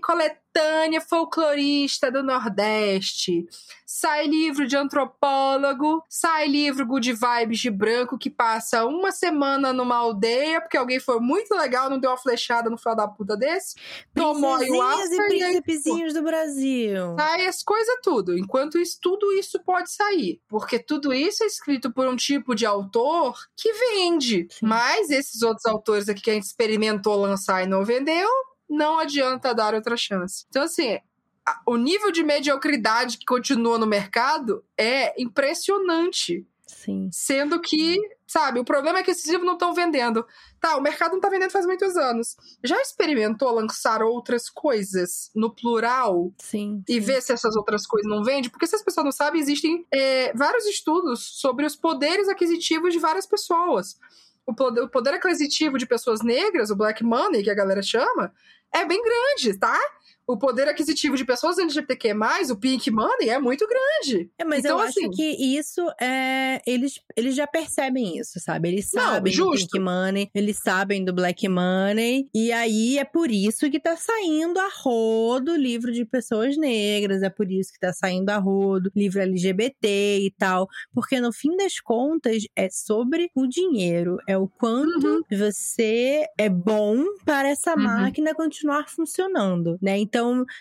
coletânea 0.55 1.01
folclorista 1.01 2.11
do 2.11 2.23
Nordeste, 2.23 3.47
sai 3.85 4.27
livro 4.27 4.67
de 4.67 4.77
antropólogo, 4.77 6.03
sai 6.09 6.47
livro 6.47 6.87
good 6.87 7.13
vibes 7.13 7.59
de 7.59 7.71
branco 7.71 8.17
que 8.17 8.31
passa 8.31 8.85
uma 8.85 9.11
semana 9.11 9.73
numa 9.73 9.97
aldeia 9.97 10.61
porque 10.61 10.77
alguém 10.77 11.01
foi 11.01 11.19
muito 11.19 11.53
legal, 11.55 11.91
não 11.91 11.99
deu 11.99 12.11
uma 12.11 12.17
flechada 12.17 12.71
no 12.71 12.79
final 12.79 12.95
da 12.95 13.09
puta 13.09 13.37
desse, 13.37 13.75
tomou 14.15 14.55
ayahuasca 14.55 15.15
e 15.15 15.29
príncipezinhos 15.29 16.15
do 16.15 16.23
Brasil. 16.23 17.17
Sai 17.19 17.47
as 17.47 17.63
coisas 17.63 17.97
tudo. 18.03 18.39
Enquanto 18.39 18.79
isso, 18.79 18.99
tudo 19.03 19.33
isso 19.33 19.61
pode 19.65 19.91
sair, 19.91 20.41
porque 20.49 20.79
tudo 20.79 21.13
isso 21.13 21.43
é 21.43 21.47
escrito 21.47 21.93
por 21.93 22.07
um 22.07 22.17
tipo 22.17 22.55
de 22.55 22.65
autor 22.65 23.37
que 23.57 23.73
vende, 23.73 24.47
Sim. 24.51 24.67
mas 24.67 25.11
esses 25.11 25.43
outros 25.43 25.67
autores 25.67 26.09
aqui 26.09 26.23
que 26.23 26.31
a 26.31 26.35
gente 26.35 26.45
experimentou 26.45 27.17
lançar 27.17 27.63
e 27.65 27.67
não 27.67 27.85
vendeu, 27.85 28.29
não 28.69 28.99
adianta 28.99 29.55
dar 29.55 29.75
outra 29.75 29.97
chance. 29.97 30.47
Então, 30.49 30.63
assim, 30.63 30.99
o 31.67 31.77
nível 31.77 32.11
de 32.11 32.23
mediocridade 32.23 33.19
que 33.19 33.27
continua 33.27 33.79
no 33.79 33.87
mercado 33.87 34.65
é 34.79 35.21
impressionante. 35.21 36.47
Sim. 36.67 37.09
Sendo 37.13 37.61
que, 37.61 37.97
sabe, 38.27 38.59
o 38.59 38.65
problema 38.65 38.99
é 38.99 39.03
que 39.03 39.11
esses 39.11 39.27
livros 39.27 39.47
não 39.47 39.55
estão 39.55 39.73
vendendo. 39.73 40.27
Tá, 40.61 40.77
o 40.77 40.83
mercado 40.83 41.11
não 41.11 41.19
está 41.19 41.29
vendendo 41.29 41.51
faz 41.51 41.67
muitos 41.67 41.97
anos. 41.97 42.37
Já 42.63 42.81
experimentou 42.81 43.51
lançar 43.53 44.03
outras 44.03 44.51
coisas 44.51 45.31
no 45.35 45.55
plural? 45.55 46.33
Sim. 46.39 46.83
E 46.89 46.95
sim. 46.95 47.01
ver 47.01 47.23
se 47.23 47.33
essas 47.33 47.57
outras 47.57 47.87
coisas 47.87 48.11
não 48.11 48.23
vendem? 48.23 48.51
Porque 48.51 48.67
se 48.67 48.77
as 48.77 48.83
pessoas 48.83 49.05
não 49.05 49.13
sabem, 49.13 49.41
existem 49.41 49.87
é, 49.93 50.33
vários 50.35 50.67
estudos 50.67 51.41
sobre 51.41 51.65
os 51.65 51.77
poderes 51.77 52.29
aquisitivos 52.29 52.93
de 52.93 52.99
várias 52.99 53.27
pessoas 53.27 53.99
o 54.47 54.55
poder, 54.55 54.81
o 54.83 54.89
poder 54.89 55.15
aquisitivo 55.15 55.79
de 55.79 55.87
pessoas 55.87 56.23
negras, 56.23 56.71
o 56.71 56.77
black 56.77 57.03
money, 57.03 57.43
que 57.43 57.51
a 57.51 57.55
galera 57.55 57.83
chama, 57.83 58.33
é 58.73 58.85
bem 58.85 59.03
grande, 59.03 59.59
tá? 59.59 59.79
O 60.27 60.39
poder 60.39 60.69
aquisitivo 60.69 61.17
de 61.17 61.25
pessoas 61.25 61.59
LGBTQ+, 61.59 62.15
o 62.51 62.57
pink 62.57 62.91
money, 62.91 63.29
é 63.29 63.39
muito 63.39 63.67
grande. 63.67 64.31
É, 64.39 64.45
mas 64.45 64.61
então, 64.61 64.79
eu 64.79 64.85
assim, 64.85 65.07
acho 65.07 65.17
que 65.17 65.57
isso 65.57 65.81
é... 66.01 66.61
Eles, 66.67 67.01
eles 67.17 67.35
já 67.35 67.47
percebem 67.47 68.19
isso, 68.19 68.41
sabe? 68.41 68.69
Eles 68.69 68.91
sabem 68.91 69.37
não, 69.37 69.51
do 69.51 69.57
pink 69.57 69.79
money, 69.79 70.31
eles 70.35 70.59
sabem 70.59 71.05
do 71.05 71.13
black 71.13 71.49
money, 71.49 72.29
e 72.35 72.53
aí 72.53 72.99
é 72.99 73.05
por 73.05 73.31
isso 73.31 73.71
que 73.71 73.81
tá 73.81 73.97
saindo 73.97 74.59
a 74.59 74.69
rodo 74.83 75.57
livro 75.57 75.93
de 75.93 76.05
pessoas 76.05 76.57
negras, 76.57 77.23
é 77.23 77.31
por 77.31 77.51
isso 77.51 77.73
que 77.73 77.81
tá 77.81 77.93
saindo 77.93 78.31
a 78.31 78.39
rodo 78.39 78.91
livro 78.95 79.21
LGBT 79.21 80.19
e 80.21 80.31
tal, 80.39 80.69
porque 80.93 81.21
no 81.21 81.33
fim 81.33 81.57
das 81.57 81.81
contas 81.81 82.45
é 82.57 82.69
sobre 82.71 83.31
o 83.35 83.47
dinheiro, 83.47 84.19
é 84.27 84.37
o 84.37 84.49
quanto 84.49 85.07
uhum. 85.07 85.23
você 85.31 86.27
é 86.39 86.49
bom 86.49 87.05
para 87.25 87.49
essa 87.49 87.75
uhum. 87.75 87.83
máquina 87.83 88.35
continuar 88.35 88.89
funcionando, 88.89 89.79
né? 89.81 89.99
Então, 89.99 90.14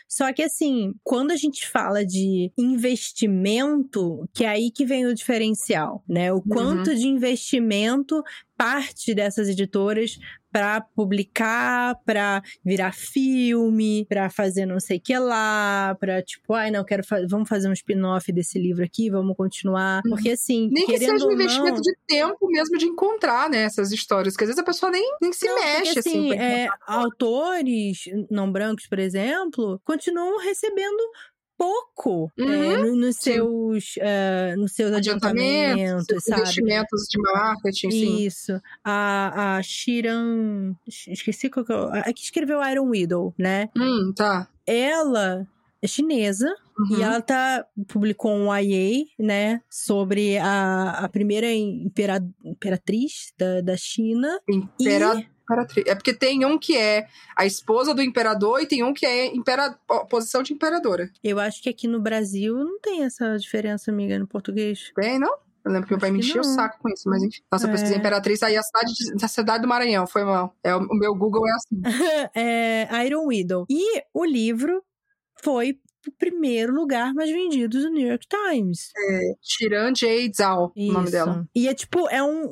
só 0.08 0.32
que 0.34 0.42
assim, 0.42 0.94
quando 1.04 1.32
a 1.32 1.36
gente 1.36 1.68
fala 1.68 2.06
de 2.06 2.52
investimento, 2.58 4.28
que 4.34 4.44
é 4.44 4.50
aí 4.50 4.72
que 4.72 4.86
vem 4.86 5.06
o 5.06 5.14
diferencial, 5.14 6.04
né? 6.08 6.32
O 6.32 6.42
quanto 6.42 6.90
uhum. 6.90 6.96
de 6.96 7.08
investimento 7.08 8.24
parte 8.64 9.14
dessas 9.14 9.50
editoras 9.50 10.18
para 10.50 10.80
publicar, 10.80 12.00
para 12.06 12.42
virar 12.64 12.94
filme, 12.94 14.06
para 14.08 14.30
fazer 14.30 14.66
não 14.66 14.80
sei 14.80 14.98
o 14.98 15.02
que 15.02 15.18
lá, 15.18 15.98
para 16.00 16.22
tipo, 16.22 16.54
ai, 16.54 16.72
não, 16.72 16.86
quero 16.86 17.04
fa 17.04 17.18
vamos 17.28 17.50
fazer 17.50 17.68
um 17.68 17.74
spin-off 17.74 18.32
desse 18.32 18.58
livro 18.58 18.86
aqui, 18.86 19.10
vamos 19.10 19.36
continuar. 19.36 20.02
Uhum. 20.06 20.12
Porque 20.12 20.30
assim, 20.30 20.70
nem 20.72 20.86
que 20.86 20.98
seja 20.98 21.26
um 21.26 21.32
investimento 21.34 21.76
não... 21.76 21.82
de 21.82 21.94
tempo 22.08 22.48
mesmo 22.48 22.78
de 22.78 22.86
encontrar, 22.86 23.50
né, 23.50 23.64
essas 23.64 23.92
histórias, 23.92 24.38
que 24.38 24.44
às 24.46 24.48
vezes 24.48 24.62
a 24.62 24.66
pessoa 24.66 24.92
nem, 24.92 25.18
nem 25.22 25.34
se 25.34 25.46
não, 25.46 25.56
mexe 25.56 25.96
porque, 25.96 26.00
assim. 26.00 26.32
assim 26.32 26.40
é, 26.40 26.70
autores 26.88 28.04
não 28.30 28.50
brancos, 28.50 28.88
por 28.88 29.00
exemplo, 29.00 29.82
continuam 29.84 30.40
recebendo 30.40 31.04
pouco 31.64 32.32
é, 32.38 32.42
uhum, 32.44 32.54
é, 32.54 32.78
no, 32.78 32.96
nos, 32.96 33.16
seus, 33.18 33.96
uh, 33.98 34.60
nos 34.60 34.74
seus 34.74 34.92
adiantamentos, 34.92 36.04
adiantamentos 36.04 36.24
sabe? 36.26 36.42
investimentos 36.42 37.02
de 37.10 37.22
marketing, 37.22 37.92
sim. 37.92 38.26
Isso. 38.26 38.62
A, 38.84 39.58
a 39.58 39.64
Shiran... 39.64 40.76
Esqueci 40.88 41.50
qual 41.50 41.66
que 41.66 41.72
é... 41.72 41.76
A 42.00 42.14
que 42.14 42.24
escreveu 42.24 42.62
Iron 42.70 42.90
Widow, 42.90 43.34
né? 43.38 43.70
Hum, 43.78 44.12
tá. 44.16 44.50
Ela 44.68 45.48
é 45.82 45.88
chinesa. 45.88 46.54
Uhum. 46.78 46.98
E 46.98 47.04
ela 47.04 47.22
tá, 47.22 47.66
publicou 47.88 48.34
um 48.34 48.48
IA, 48.58 49.06
né, 49.20 49.62
sobre 49.70 50.40
a, 50.40 50.90
a 50.90 51.08
primeira 51.08 51.54
impera, 51.54 52.20
imperatriz 52.44 53.32
da, 53.38 53.62
da 53.62 53.78
China. 53.78 54.40
Imperatriz. 54.50 55.33
Imperatriz. 55.44 55.86
É 55.88 55.96
porque 55.96 56.14
tem 56.14 56.46
um 56.46 56.58
que 56.58 56.78
é 56.78 57.08
a 57.38 57.46
esposa 57.46 57.94
do 57.94 58.02
imperador 58.02 58.62
e 58.62 58.66
tem 58.66 58.84
um 58.84 58.94
que 58.94 59.06
é 59.06 59.28
impera... 59.28 59.78
posição 60.10 60.42
de 60.42 60.54
imperadora. 60.54 61.10
Eu 61.24 61.40
acho 61.40 61.62
que 61.62 61.70
aqui 61.70 61.88
no 61.88 62.00
Brasil 62.02 62.56
não 62.58 62.80
tem 62.80 63.04
essa 63.04 63.38
diferença, 63.38 63.92
amiga, 63.92 64.18
no 64.18 64.26
português. 64.28 64.92
Tem, 64.96 65.20
não? 65.20 65.36
Eu 65.66 65.72
lembro 65.72 65.88
que 65.88 65.94
meu 65.94 66.00
pai 66.00 66.12
me 66.12 66.20
encheu 66.20 66.42
o 66.42 66.44
saco 66.44 66.78
com 66.82 66.90
isso, 66.90 67.08
mas 67.10 67.24
enfim. 67.24 67.40
Nossa, 67.52 67.66
eu 67.66 67.70
É. 67.70 67.72
pesquisei 67.72 67.98
Imperatriz, 67.98 68.44
aí 68.44 68.58
a 68.58 68.62
cidade, 68.62 68.94
de- 68.94 69.24
a 69.26 69.28
cidade 69.30 69.62
do 69.62 69.68
Maranhão, 69.68 70.06
foi 70.06 70.24
mal. 70.26 70.54
É, 70.62 70.76
o 70.76 70.86
meu 70.94 71.16
Google 71.16 71.48
é 71.48 71.52
assim. 71.52 71.82
é 72.36 73.06
Iron 73.06 73.26
Widow. 73.28 73.66
E 73.70 74.04
o 74.14 74.26
livro 74.26 74.84
foi 75.42 75.80
primeiro 76.12 76.74
lugar 76.74 77.14
mais 77.14 77.30
vendido 77.30 77.80
do 77.82 77.90
New 77.90 78.08
York 78.08 78.26
Times. 78.28 78.92
Shiran 79.42 79.94
J. 79.94 80.32
Zhao, 80.36 80.72
o 80.76 80.92
nome 80.92 81.10
dela. 81.12 81.46
E 81.56 81.68
é 81.68 81.74
tipo, 81.74 82.08
é 82.10 82.22
um, 82.22 82.50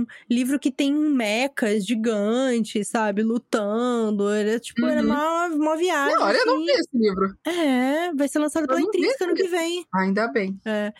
um 0.00 0.06
livro 0.30 0.58
que 0.58 0.70
tem 0.70 0.92
mecas 0.92 1.84
gigantes, 1.84 2.88
sabe? 2.88 3.22
Lutando. 3.22 4.30
É 4.30 4.58
tipo, 4.58 4.84
era 4.86 5.00
Uhum. 5.00 5.06
uma, 5.06 5.46
uma 5.48 5.76
viagem. 5.76 6.14
Não, 6.16 6.22
olha, 6.24 6.36
eu 6.36 6.46
não 6.46 6.54
assim. 6.56 6.64
vi 6.64 6.70
esse 6.72 6.88
livro. 6.94 7.36
É, 7.46 8.12
vai 8.14 8.28
ser 8.28 8.38
lançado 8.38 8.64
Eu 8.64 8.68
pela 8.68 8.80
Intrínseca 8.80 9.24
ano 9.24 9.34
que 9.34 9.48
vem. 9.48 9.84
Ainda 9.94 10.28
bem. 10.28 10.58
É. 10.66 10.92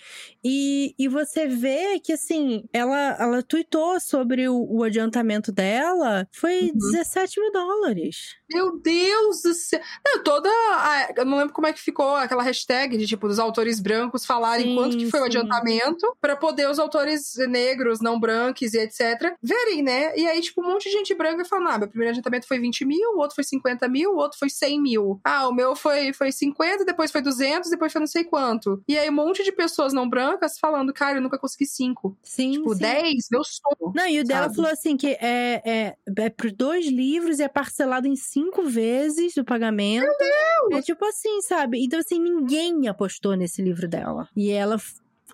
E, 0.44 0.94
e 0.98 1.08
você 1.08 1.46
vê 1.46 1.98
que, 2.00 2.12
assim, 2.12 2.64
ela, 2.72 3.16
ela 3.18 3.42
tweetou 3.42 4.00
sobre 4.00 4.48
o, 4.48 4.66
o 4.68 4.82
adiantamento 4.82 5.52
dela, 5.52 6.26
foi 6.32 6.62
Uhum. 6.62 6.92
17 6.92 7.40
mil 7.40 7.52
dólares. 7.52 8.34
Meu 8.50 8.78
Deus 8.80 9.42
do 9.42 9.54
céu. 9.54 9.80
Não, 10.06 10.22
toda. 10.22 10.48
a- 10.48 11.12
eu 11.16 11.24
não 11.24 11.38
lembro 11.38 11.52
como 11.54 11.66
é 11.66 11.72
que 11.72 11.81
ficou 11.82 12.14
aquela 12.16 12.42
hashtag 12.42 12.96
de 12.96 13.06
tipo 13.06 13.28
dos 13.28 13.38
autores 13.38 13.80
brancos 13.80 14.24
falarem 14.24 14.66
Sim, 14.68 14.74
quanto 14.74 14.96
que 14.96 15.10
foi 15.10 15.20
o 15.20 15.22
sim. 15.24 15.28
adiantamento 15.28 16.16
pra 16.20 16.36
poder 16.36 16.68
os 16.68 16.78
autores 16.78 17.34
negros, 17.48 18.00
não 18.00 18.18
brancos 18.18 18.74
e 18.74 18.78
etc. 18.78 19.34
verem, 19.42 19.82
né? 19.82 20.16
E 20.16 20.26
aí, 20.26 20.40
tipo, 20.40 20.62
um 20.62 20.70
monte 20.70 20.84
de 20.84 20.90
gente 20.90 21.14
branca 21.14 21.44
falando: 21.44 21.68
ah, 21.68 21.78
meu 21.78 21.88
primeiro 21.88 22.10
adiantamento 22.10 22.46
foi 22.46 22.58
20 22.58 22.84
mil, 22.84 23.10
o 23.14 23.18
outro 23.18 23.34
foi 23.34 23.44
50 23.44 23.88
mil, 23.88 24.12
o 24.12 24.16
outro 24.16 24.38
foi 24.38 24.48
100 24.48 24.80
mil. 24.80 25.20
Ah, 25.24 25.48
o 25.48 25.52
meu 25.52 25.74
foi, 25.74 26.12
foi 26.12 26.30
50, 26.32 26.84
depois 26.84 27.10
foi 27.10 27.20
200, 27.22 27.70
depois 27.70 27.92
foi 27.92 28.00
não 28.00 28.06
sei 28.06 28.24
quanto. 28.24 28.82
E 28.86 28.96
aí, 28.96 29.08
um 29.08 29.12
monte 29.12 29.42
de 29.44 29.52
pessoas 29.52 29.92
não 29.92 30.08
brancas 30.08 30.58
falando: 30.58 30.92
cara, 30.92 31.18
eu 31.18 31.22
nunca 31.22 31.38
consegui 31.38 31.66
5. 31.66 32.16
Sim, 32.22 32.52
Tipo, 32.52 32.74
sim. 32.74 32.80
10, 32.80 33.28
meu 33.30 33.42
sonho. 33.44 33.92
Não, 33.94 34.06
e 34.06 34.20
o 34.20 34.24
dela 34.24 34.52
falou 34.52 34.70
assim 34.70 34.96
que 34.96 35.08
é, 35.20 35.62
é, 35.64 35.96
é 36.16 36.30
por 36.30 36.50
dois 36.52 36.86
livros 36.86 37.38
e 37.38 37.42
é 37.42 37.48
parcelado 37.48 38.06
em 38.06 38.16
cinco 38.16 38.64
vezes 38.64 39.36
o 39.36 39.44
pagamento. 39.44 40.02
Meu 40.04 40.16
Deus! 40.18 40.78
É 40.78 40.82
tipo 40.82 41.04
assim, 41.04 41.40
sabe? 41.42 41.71
Então, 41.78 41.98
assim, 42.00 42.18
ninguém 42.18 42.88
apostou 42.88 43.34
nesse 43.36 43.62
livro 43.62 43.88
dela. 43.88 44.28
E 44.36 44.50
ela 44.50 44.76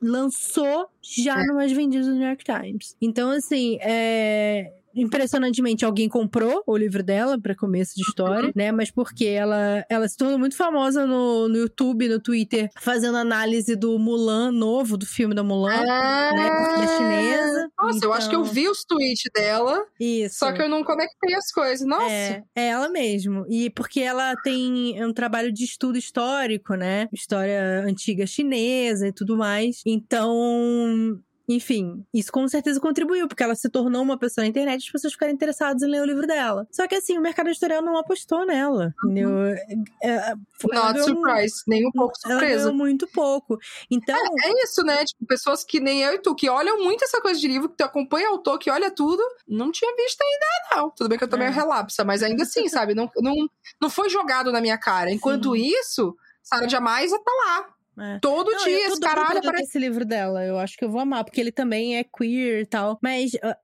lançou 0.00 0.88
já 1.02 1.40
É. 1.40 1.46
no 1.46 1.54
mais 1.54 1.72
vendido 1.72 2.04
do 2.06 2.14
New 2.14 2.26
York 2.26 2.44
Times. 2.44 2.96
Então, 3.00 3.30
assim, 3.30 3.78
é. 3.80 4.72
Impressionantemente, 5.00 5.84
alguém 5.84 6.08
comprou 6.08 6.62
o 6.66 6.76
livro 6.76 7.02
dela 7.02 7.40
para 7.40 7.54
começo 7.54 7.94
de 7.94 8.02
história, 8.02 8.52
né? 8.54 8.72
Mas 8.72 8.90
porque 8.90 9.26
ela, 9.26 9.84
ela 9.88 10.08
se 10.08 10.16
tornou 10.16 10.38
muito 10.38 10.56
famosa 10.56 11.06
no, 11.06 11.48
no 11.48 11.56
YouTube, 11.56 12.08
no 12.08 12.20
Twitter, 12.20 12.68
fazendo 12.80 13.16
análise 13.16 13.76
do 13.76 13.98
Mulan 13.98 14.50
novo, 14.52 14.96
do 14.96 15.06
filme 15.06 15.34
da 15.34 15.42
Mulan, 15.42 15.82
né? 15.82 16.50
Porque 16.50 16.82
é 16.82 16.96
chinesa. 16.96 17.70
Nossa, 17.80 18.04
eu 18.04 18.12
acho 18.12 18.28
que 18.28 18.34
eu 18.34 18.40
então- 18.40 18.52
vi 18.52 18.68
os 18.68 18.84
tweets 18.84 19.30
dela, 19.34 19.84
Isso. 20.00 20.38
só 20.38 20.52
que 20.52 20.60
eu 20.60 20.68
não 20.68 20.82
conectei 20.82 21.34
as 21.34 21.50
coisas. 21.52 21.86
Nossa. 21.86 22.10
É, 22.10 22.42
é 22.56 22.68
ela 22.68 22.88
mesmo. 22.88 23.44
E 23.48 23.70
porque 23.70 24.00
ela 24.00 24.34
tem 24.42 25.02
um 25.04 25.12
trabalho 25.12 25.52
de 25.52 25.64
estudo 25.64 25.96
histórico, 25.98 26.74
né? 26.74 27.08
História 27.12 27.84
antiga 27.86 28.26
chinesa 28.26 29.08
e 29.08 29.12
tudo 29.12 29.36
mais. 29.36 29.80
Então. 29.86 31.18
Enfim, 31.48 32.04
isso 32.12 32.30
com 32.30 32.46
certeza 32.46 32.78
contribuiu, 32.80 33.26
porque 33.26 33.42
ela 33.42 33.54
se 33.54 33.68
tornou 33.70 34.02
uma 34.02 34.18
pessoa 34.18 34.44
na 34.44 34.48
internet 34.48 34.82
e 34.82 34.86
as 34.86 34.92
pessoas 34.92 35.12
ficaram 35.14 35.32
interessadas 35.32 35.82
em 35.82 35.86
ler 35.90 36.02
o 36.02 36.04
livro 36.04 36.26
dela. 36.26 36.66
Só 36.70 36.86
que 36.86 36.94
assim, 36.94 37.16
o 37.16 37.22
mercado 37.22 37.48
editorial 37.48 37.80
não 37.82 37.96
apostou 37.96 38.44
nela. 38.44 38.92
Entendeu? 39.04 39.30
É, 39.46 39.64
é, 40.02 40.34
Not 40.34 40.92
ganhou 40.92 40.96
um- 40.96 41.02
surprise, 41.04 41.54
nem 41.66 41.86
um 41.86 41.90
pouco 41.90 42.12
surpresa. 42.18 42.70
muito 42.72 43.06
pouco. 43.08 43.58
Então, 43.90 44.16
É 44.44 44.62
isso, 44.62 44.82
né? 44.82 45.04
Tipo, 45.04 45.26
pessoas 45.26 45.64
que 45.64 45.80
nem 45.80 46.02
eu 46.02 46.12
e 46.14 46.18
tu, 46.18 46.34
que 46.34 46.50
olham 46.50 46.78
muito 46.84 47.02
essa 47.04 47.20
coisa 47.22 47.40
de 47.40 47.48
livro, 47.48 47.68
que 47.70 47.76
tu 47.76 47.82
acompanha 47.84 48.28
o 48.28 48.32
autor, 48.32 48.58
que 48.58 48.70
olha 48.70 48.90
tudo, 48.90 49.22
não 49.48 49.72
tinha 49.72 49.94
visto 49.96 50.20
ainda, 50.20 50.76
não. 50.82 50.90
Tudo 50.90 51.08
bem 51.08 51.16
que 51.18 51.24
eu 51.24 51.38
meio 51.38 51.48
É. 51.50 51.54
relapsa, 51.54 52.04
mas 52.04 52.22
ainda 52.22 52.42
assim, 52.42 52.68
sabe? 52.68 52.94
Não, 52.94 53.10
não, 53.16 53.34
não 53.80 53.88
foi 53.88 54.10
jogado 54.10 54.52
na 54.52 54.60
minha 54.60 54.76
cara. 54.76 55.10
Enquanto 55.10 55.54
Sim. 55.54 55.62
isso, 55.80 56.14
Sarah 56.42 56.68
Jamais 56.68 57.10
tá 57.10 57.18
lá. 57.46 57.66
É. 58.00 58.18
Todo 58.20 58.50
Não, 58.50 58.64
dia, 58.64 58.86
esse 58.88 59.00
caralho 59.00 59.38
aparece. 59.38 59.64
esse 59.64 59.78
livro 59.78 60.04
dela. 60.04 60.44
Eu 60.44 60.58
acho 60.58 60.76
que 60.76 60.84
eu 60.84 60.90
vou 60.90 61.00
amar, 61.00 61.24
porque 61.24 61.40
ele 61.40 61.52
também 61.52 61.96
é 61.96 62.04
queer 62.04 62.62
e 62.62 62.66
tal. 62.66 62.98
Mas 63.02 63.32
a, 63.42 63.56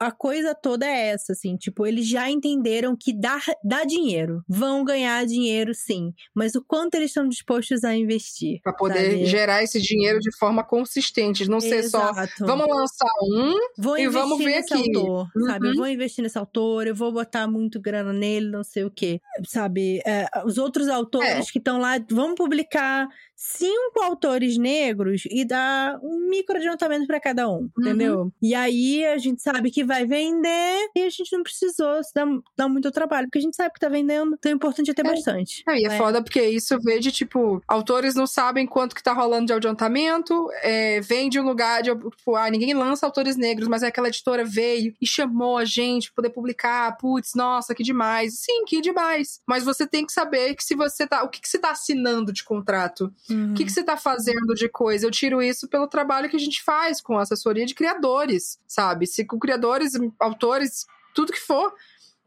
a 0.00 0.12
coisa 0.12 0.54
toda 0.54 0.86
é 0.86 1.08
essa, 1.08 1.32
assim. 1.32 1.56
Tipo, 1.56 1.84
eles 1.84 2.06
já 2.08 2.30
entenderam 2.30 2.94
que 2.96 3.12
dá, 3.12 3.36
dá 3.64 3.82
dinheiro. 3.82 4.44
Vão 4.48 4.84
ganhar 4.84 5.26
dinheiro, 5.26 5.72
sim. 5.74 6.12
Mas 6.32 6.54
o 6.54 6.62
quanto 6.64 6.94
eles 6.94 7.10
estão 7.10 7.28
dispostos 7.28 7.82
a 7.82 7.96
investir. 7.96 8.60
Pra 8.62 8.72
poder 8.72 9.10
sabe? 9.10 9.26
gerar 9.26 9.62
esse 9.64 9.80
dinheiro 9.80 10.20
de 10.20 10.30
forma 10.38 10.62
consistente, 10.62 11.48
não 11.50 11.60
ser 11.60 11.82
só. 11.82 12.12
Vamos 12.38 12.68
lançar 12.68 13.10
um, 13.24 13.54
Vou 13.76 13.98
e 13.98 14.06
vamos 14.06 14.38
ver 14.38 14.44
nesse 14.60 14.72
aqui. 14.72 14.96
autor, 14.96 15.26
sabe? 15.46 15.66
Eu 15.66 15.70
Uhum. 15.72 15.76
vou 15.78 15.88
investir 15.88 16.22
nesse 16.22 16.38
autor, 16.38 16.86
eu 16.86 16.94
vou 16.94 17.10
botar 17.10 17.48
muito 17.48 17.80
grana 17.80 18.12
nele, 18.12 18.50
não 18.52 18.62
sei 18.62 18.84
o 18.84 18.90
quê. 18.92 19.20
Sabe? 19.48 20.00
É, 20.06 20.26
os 20.44 20.58
outros 20.58 20.86
autores 20.88 21.28
É. 21.48 21.52
que 21.52 21.58
estão 21.58 21.78
lá, 21.80 21.98
vamos 22.08 22.36
publicar 22.36 23.08
cinco 23.40 24.00
autores 24.02 24.58
negros 24.58 25.22
e 25.30 25.44
dar 25.44 25.96
um 26.02 26.28
micro 26.28 26.56
adiantamento 26.56 27.06
pra 27.06 27.20
cada 27.20 27.48
um, 27.48 27.70
entendeu? 27.78 28.32
E 28.42 28.52
aí 28.52 29.06
a 29.06 29.16
gente 29.16 29.40
sabe 29.40 29.70
que 29.70 29.84
vai 29.84 30.04
vender 30.04 30.90
e 30.96 31.04
a 31.04 31.08
gente 31.08 31.32
não 31.32 31.44
precisou 31.44 32.00
dar, 32.12 32.26
dar 32.56 32.68
muito 32.68 32.90
trabalho, 32.90 33.28
porque 33.28 33.38
a 33.38 33.42
gente 33.42 33.54
sabe 33.54 33.72
que 33.72 33.78
tá 33.78 33.88
vendendo, 33.88 34.34
então 34.36 34.50
o 34.50 34.56
importante 34.56 34.90
é 34.90 34.94
ter 34.94 35.06
É. 35.06 35.10
bastante. 35.10 35.62
Aí 35.68 35.84
é 35.84 35.88
né? 35.90 35.96
foda 35.96 36.20
porque 36.20 36.42
isso 36.42 36.76
vê 36.80 36.98
de 36.98 37.12
tipo, 37.12 37.62
autores 37.68 38.16
não 38.16 38.26
sabem 38.26 38.66
quanto 38.66 38.94
que 38.94 39.02
tá 39.02 39.12
rolando 39.12 39.46
de 39.46 39.52
adiantamento, 39.52 40.48
é, 40.62 41.00
vem 41.00 41.28
de 41.28 41.38
um 41.38 41.44
lugar 41.44 41.80
de, 41.82 41.90
tipo, 41.94 42.34
ah, 42.34 42.50
ninguém 42.50 42.74
lança 42.74 43.06
autores 43.06 43.36
negros, 43.36 43.68
mas 43.68 43.84
é 43.84 43.86
aquela 43.86 44.08
editora 44.08 44.44
veio 44.44 44.94
e 45.00 45.06
chamou 45.06 45.58
a 45.58 45.64
gente 45.64 46.08
pra 46.12 46.24
poder 46.24 46.34
publicar, 46.34 46.96
putz, 46.98 47.34
nossa, 47.36 47.72
que 47.72 47.84
demais. 47.84 48.40
Sim, 48.40 48.64
que 48.64 48.80
demais. 48.80 49.40
Mas 49.46 49.62
você 49.62 49.86
tem 49.86 50.04
que 50.04 50.12
saber 50.12 50.56
que 50.56 50.64
se 50.64 50.74
você 50.74 51.06
tá, 51.06 51.22
o 51.22 51.28
que 51.28 51.40
que 51.40 51.48
você 51.48 51.58
tá 51.58 51.70
assinando 51.70 52.32
de 52.32 52.42
contrato? 52.42 53.12
Uhum. 53.30 53.52
O 53.52 53.54
que, 53.54 53.64
que 53.64 53.70
você 53.70 53.82
tá 53.82 53.96
fazendo 53.96 54.54
de 54.54 54.68
coisa? 54.68 55.06
Eu 55.06 55.10
tiro 55.10 55.42
isso 55.42 55.68
pelo 55.68 55.86
trabalho 55.86 56.28
que 56.28 56.36
a 56.36 56.40
gente 56.40 56.62
faz 56.62 57.00
com 57.00 57.18
assessoria 57.18 57.66
de 57.66 57.74
criadores, 57.74 58.58
sabe? 58.66 59.06
Se 59.06 59.24
com 59.24 59.38
criadores, 59.38 59.92
autores, 60.18 60.86
tudo 61.14 61.32
que 61.32 61.40
for. 61.40 61.72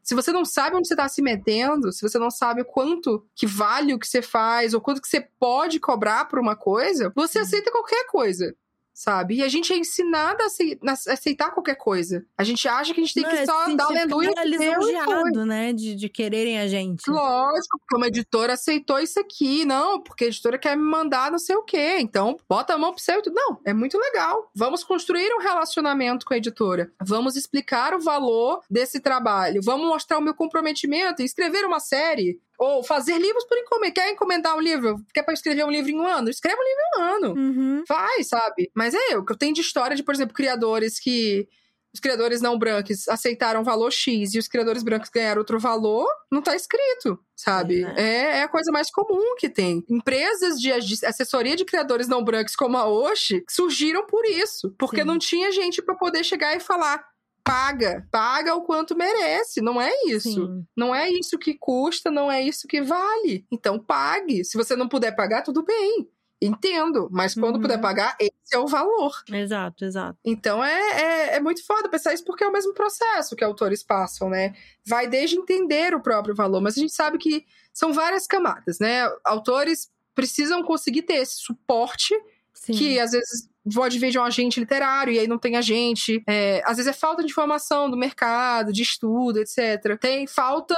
Se 0.04 0.16
você 0.16 0.32
não 0.32 0.44
sabe 0.44 0.76
onde 0.76 0.88
você 0.88 0.96
tá 0.96 1.08
se 1.08 1.22
metendo, 1.22 1.92
se 1.92 2.02
você 2.02 2.18
não 2.18 2.32
sabe 2.32 2.62
o 2.62 2.66
quanto 2.66 3.26
que 3.36 3.46
vale 3.46 3.94
o 3.94 4.00
que 4.00 4.08
você 4.08 4.22
faz, 4.22 4.74
ou 4.74 4.82
quanto 4.82 5.02
que 5.02 5.08
você 5.08 5.22
pode 5.40 5.80
cobrar 5.80 6.26
por 6.26 6.40
uma 6.40 6.56
coisa, 6.56 7.12
você 7.16 7.40
aceita 7.40 7.72
qualquer 7.72 8.06
coisa. 8.08 8.56
Sabe? 8.94 9.36
E 9.36 9.44
a 9.44 9.48
gente 9.48 9.72
é 9.74 9.78
ensinada 9.78 10.44
a 10.44 10.48
acei- 10.48 10.78
a 10.86 10.92
aceitar 10.92 11.52
qualquer 11.52 11.76
coisa. 11.76 12.26
A 12.38 12.44
gente 12.44 12.68
acha 12.68 12.94
que 12.94 13.00
a 13.00 13.04
gente 13.04 13.14
tem 13.14 13.24
Não, 13.24 13.30
que 13.30 13.38
é 13.38 13.46
só 13.46 13.66
se 13.66 13.76
dar 13.76 13.88
sentir 13.88 14.00
aleluia 14.00 14.30
e 14.30 14.34
foi. 14.36 14.46
lisonjeado, 14.46 15.46
né? 15.46 15.74
De, 15.74 15.96
de 15.96 16.10
quererem 16.10 16.60
a 16.60 16.68
gente. 16.68 17.10
Lógico, 17.10 17.80
porque 17.80 17.96
uma 17.96 18.08
editora 18.08 18.54
aceitou 18.54 19.00
isso 19.00 19.20
aqui. 19.20 19.66
Não, 19.66 20.02
porque 20.02 20.26
a 20.26 20.28
editora 20.28 20.58
quer 20.58 20.76
me 20.76 20.84
mandar 20.84 21.32
não 21.32 21.40
sei 21.40 21.56
o 21.56 21.64
quê. 21.64 21.98
Então, 22.00 22.38
bota 22.48 22.74
a 22.74 22.78
mão 22.78 22.94
pro 22.94 23.02
e 23.02 23.22
tudo. 23.22 23.34
Não, 23.34 23.60
é 23.66 23.74
muito 23.74 23.98
legal. 23.98 24.52
Vamos 24.54 24.84
construir 24.84 25.34
um 25.34 25.40
relacionamento 25.42 26.26
com 26.26 26.34
a 26.34 26.38
editora. 26.38 26.92
Vamos 27.02 27.36
explicar 27.36 27.94
o 27.94 28.00
valor 28.02 28.62
desse 28.70 29.00
trabalho. 29.00 29.62
Vamos 29.64 29.88
mostrar 29.88 30.18
o 30.18 30.22
meu 30.22 30.34
comprometimento 30.34 31.22
em 31.22 31.26
escrever 31.26 31.66
uma 31.66 31.80
série. 31.80 32.40
Ou 32.64 32.84
fazer 32.84 33.18
livros 33.18 33.44
por 33.46 33.58
encomenda. 33.58 33.92
Quer 33.96 34.12
encomendar 34.12 34.56
um 34.56 34.62
livro? 34.62 35.04
Quer 35.12 35.24
pra 35.24 35.34
escrever 35.34 35.66
um 35.66 35.72
livro 35.72 35.90
em 35.90 36.00
um 36.00 36.06
ano? 36.06 36.30
Escreve 36.30 36.58
um 36.60 36.64
livro 36.64 36.82
em 36.84 37.00
um 37.00 37.04
ano. 37.04 37.34
Uhum. 37.36 37.84
Faz, 37.88 38.28
sabe? 38.28 38.70
Mas 38.76 38.94
é 38.94 39.18
o 39.18 39.26
que 39.26 39.32
eu 39.32 39.38
tenho 39.38 39.52
de 39.56 39.62
história 39.62 39.96
de, 39.96 40.04
por 40.04 40.14
exemplo, 40.14 40.36
criadores 40.36 41.00
que. 41.00 41.48
Os 41.94 42.00
criadores 42.00 42.40
não 42.40 42.58
brancos 42.58 43.06
aceitaram 43.10 43.66
valor 43.66 43.92
X 43.92 44.34
e 44.34 44.40
os 44.40 44.48
criadores 44.48 44.82
brancos 44.82 45.10
ganharam 45.10 45.40
outro 45.40 45.60
valor, 45.60 46.08
não 46.32 46.42
tá 46.42 46.56
escrito, 46.56 47.20
sabe? 47.36 47.84
Pois 47.84 47.98
É, 47.98 48.38
é 48.38 48.44
a 48.44 48.48
coisa 48.48 48.72
mais 48.72 48.90
comum 48.90 49.36
que 49.38 49.50
tem. 49.50 49.84
Empresas 49.90 50.58
de 50.58 50.72
assessoria 50.72 51.54
de 51.54 51.66
criadores 51.66 52.08
não 52.08 52.24
brancos 52.24 52.56
como 52.56 52.78
a 52.78 52.88
Oshi 52.88 53.44
surgiram 53.50 54.06
por 54.06 54.24
isso. 54.24 54.74
Porque 54.80 55.02
Sim. 55.02 55.08
não 55.08 55.20
tinha 55.20 55.52
gente 55.52 55.82
pra 55.82 55.94
poder 55.94 56.24
chegar 56.24 56.56
e 56.56 56.62
falar. 56.62 57.11
Paga, 57.52 58.08
paga 58.12 58.56
o 58.56 58.62
quanto 58.64 58.96
merece. 58.96 59.62
Não 59.62 59.82
é 59.82 59.92
isso. 60.06 60.30
Sim. 60.48 60.66
Não 60.76 60.94
é 60.96 61.10
isso 61.10 61.38
que 61.38 61.54
custa, 61.54 62.10
não 62.10 62.32
é 62.32 62.42
isso 62.42 62.68
que 62.68 62.82
vale. 62.82 63.46
Então 63.52 63.78
pague. 63.78 64.44
Se 64.46 64.58
você 64.58 64.76
não 64.76 64.88
puder 64.88 65.16
pagar, 65.16 65.42
tudo 65.42 65.64
bem. 65.64 66.10
Entendo. 66.42 67.08
Mas 67.12 67.36
quando 67.36 67.56
Uhum. 67.58 67.62
puder 67.62 67.80
pagar, 67.80 68.16
esse 68.20 68.32
é 68.54 68.58
o 68.58 68.66
valor. 68.66 69.12
Exato, 69.32 69.86
exato. 69.86 70.18
Então 70.26 70.64
é, 70.64 70.80
é, 71.02 71.36
é 71.36 71.40
muito 71.40 71.64
foda 71.66 71.88
pensar 71.88 72.14
isso 72.14 72.24
porque 72.26 72.44
é 72.44 72.48
o 72.48 72.52
mesmo 72.52 72.74
processo 72.74 73.36
que 73.36 73.44
autores 73.44 73.84
passam, 73.84 74.28
né? 74.30 74.56
Vai 74.84 75.08
desde 75.08 75.36
entender 75.38 75.94
o 75.94 76.02
próprio 76.02 76.34
valor, 76.34 76.60
mas 76.60 76.76
a 76.78 76.82
gente 76.82 76.94
sabe 76.94 77.20
que 77.20 77.46
são 77.72 77.94
várias 77.94 78.26
camadas, 78.26 78.80
né? 78.80 79.08
Autores 79.24 79.92
precisam 80.16 80.64
conseguir 80.64 81.04
ter 81.04 81.16
esse 81.16 81.36
suporte 81.36 82.16
Sim. 82.54 82.74
que 82.74 83.00
às 83.00 83.12
vezes 83.12 83.48
pode 83.74 84.00
vir 84.00 84.12
de 84.12 84.20
um 84.20 84.24
agente 84.24 84.60
literário 84.60 85.14
e 85.14 85.20
aí 85.20 85.28
não 85.28 85.38
tem 85.38 85.56
agente. 85.56 86.24
É, 86.28 86.62
às 86.66 86.78
vezes 86.78 86.92
é 86.92 86.94
falta 86.94 87.24
de 87.24 87.30
informação 87.30 87.90
do 87.90 87.98
mercado, 87.98 88.74
de 88.74 88.82
estudo, 88.82 89.40
etc. 89.40 89.98
Tem 90.00 90.26
falta 90.28 90.76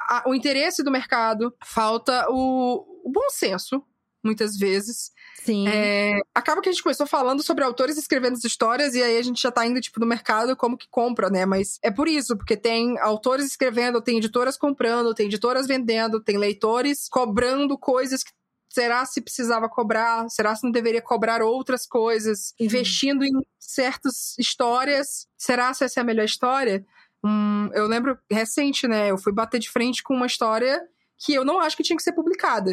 a, 0.00 0.24
o 0.26 0.34
interesse 0.34 0.82
do 0.82 0.90
mercado, 0.90 1.54
falta 1.64 2.26
o, 2.30 2.84
o 3.04 3.10
bom 3.10 3.28
senso, 3.30 3.82
muitas 4.22 4.56
vezes. 4.56 5.10
Sim. 5.44 5.66
É, 5.66 6.20
acaba 6.34 6.60
que 6.60 6.68
a 6.68 6.72
gente 6.72 6.82
começou 6.82 7.06
falando 7.06 7.42
sobre 7.42 7.64
autores 7.64 7.96
escrevendo 7.96 8.34
as 8.34 8.44
histórias 8.44 8.94
e 8.94 9.02
aí 9.02 9.16
a 9.16 9.22
gente 9.22 9.40
já 9.40 9.50
tá 9.50 9.64
indo, 9.66 9.80
tipo, 9.80 9.98
no 9.98 10.06
mercado 10.06 10.56
como 10.56 10.76
que 10.76 10.86
compra, 10.90 11.30
né? 11.30 11.46
Mas 11.46 11.78
é 11.82 11.90
por 11.90 12.06
isso, 12.06 12.36
porque 12.36 12.56
tem 12.56 12.98
autores 12.98 13.46
escrevendo, 13.46 14.02
tem 14.02 14.18
editoras 14.18 14.58
comprando, 14.58 15.14
tem 15.14 15.26
editoras 15.26 15.66
vendendo, 15.66 16.22
tem 16.22 16.36
leitores 16.36 17.08
cobrando 17.08 17.78
coisas 17.78 18.22
que 18.22 18.32
Será 18.78 19.04
se 19.04 19.20
precisava 19.20 19.68
cobrar? 19.68 20.30
Será 20.30 20.54
se 20.54 20.62
não 20.62 20.70
deveria 20.70 21.02
cobrar 21.02 21.42
outras 21.42 21.84
coisas? 21.84 22.54
Investindo 22.60 23.24
em 23.24 23.32
certas 23.58 24.38
histórias. 24.38 25.26
Será 25.36 25.74
se 25.74 25.82
essa 25.82 25.98
é 25.98 26.02
a 26.02 26.04
melhor 26.04 26.24
história? 26.24 26.86
Hum, 27.24 27.68
eu 27.74 27.88
lembro 27.88 28.16
recente, 28.30 28.86
né? 28.86 29.10
Eu 29.10 29.18
fui 29.18 29.32
bater 29.32 29.58
de 29.58 29.68
frente 29.68 30.00
com 30.00 30.14
uma 30.14 30.26
história 30.26 30.80
que 31.16 31.34
eu 31.34 31.44
não 31.44 31.58
acho 31.58 31.76
que 31.76 31.82
tinha 31.82 31.96
que 31.96 32.04
ser 32.04 32.12
publicada. 32.12 32.70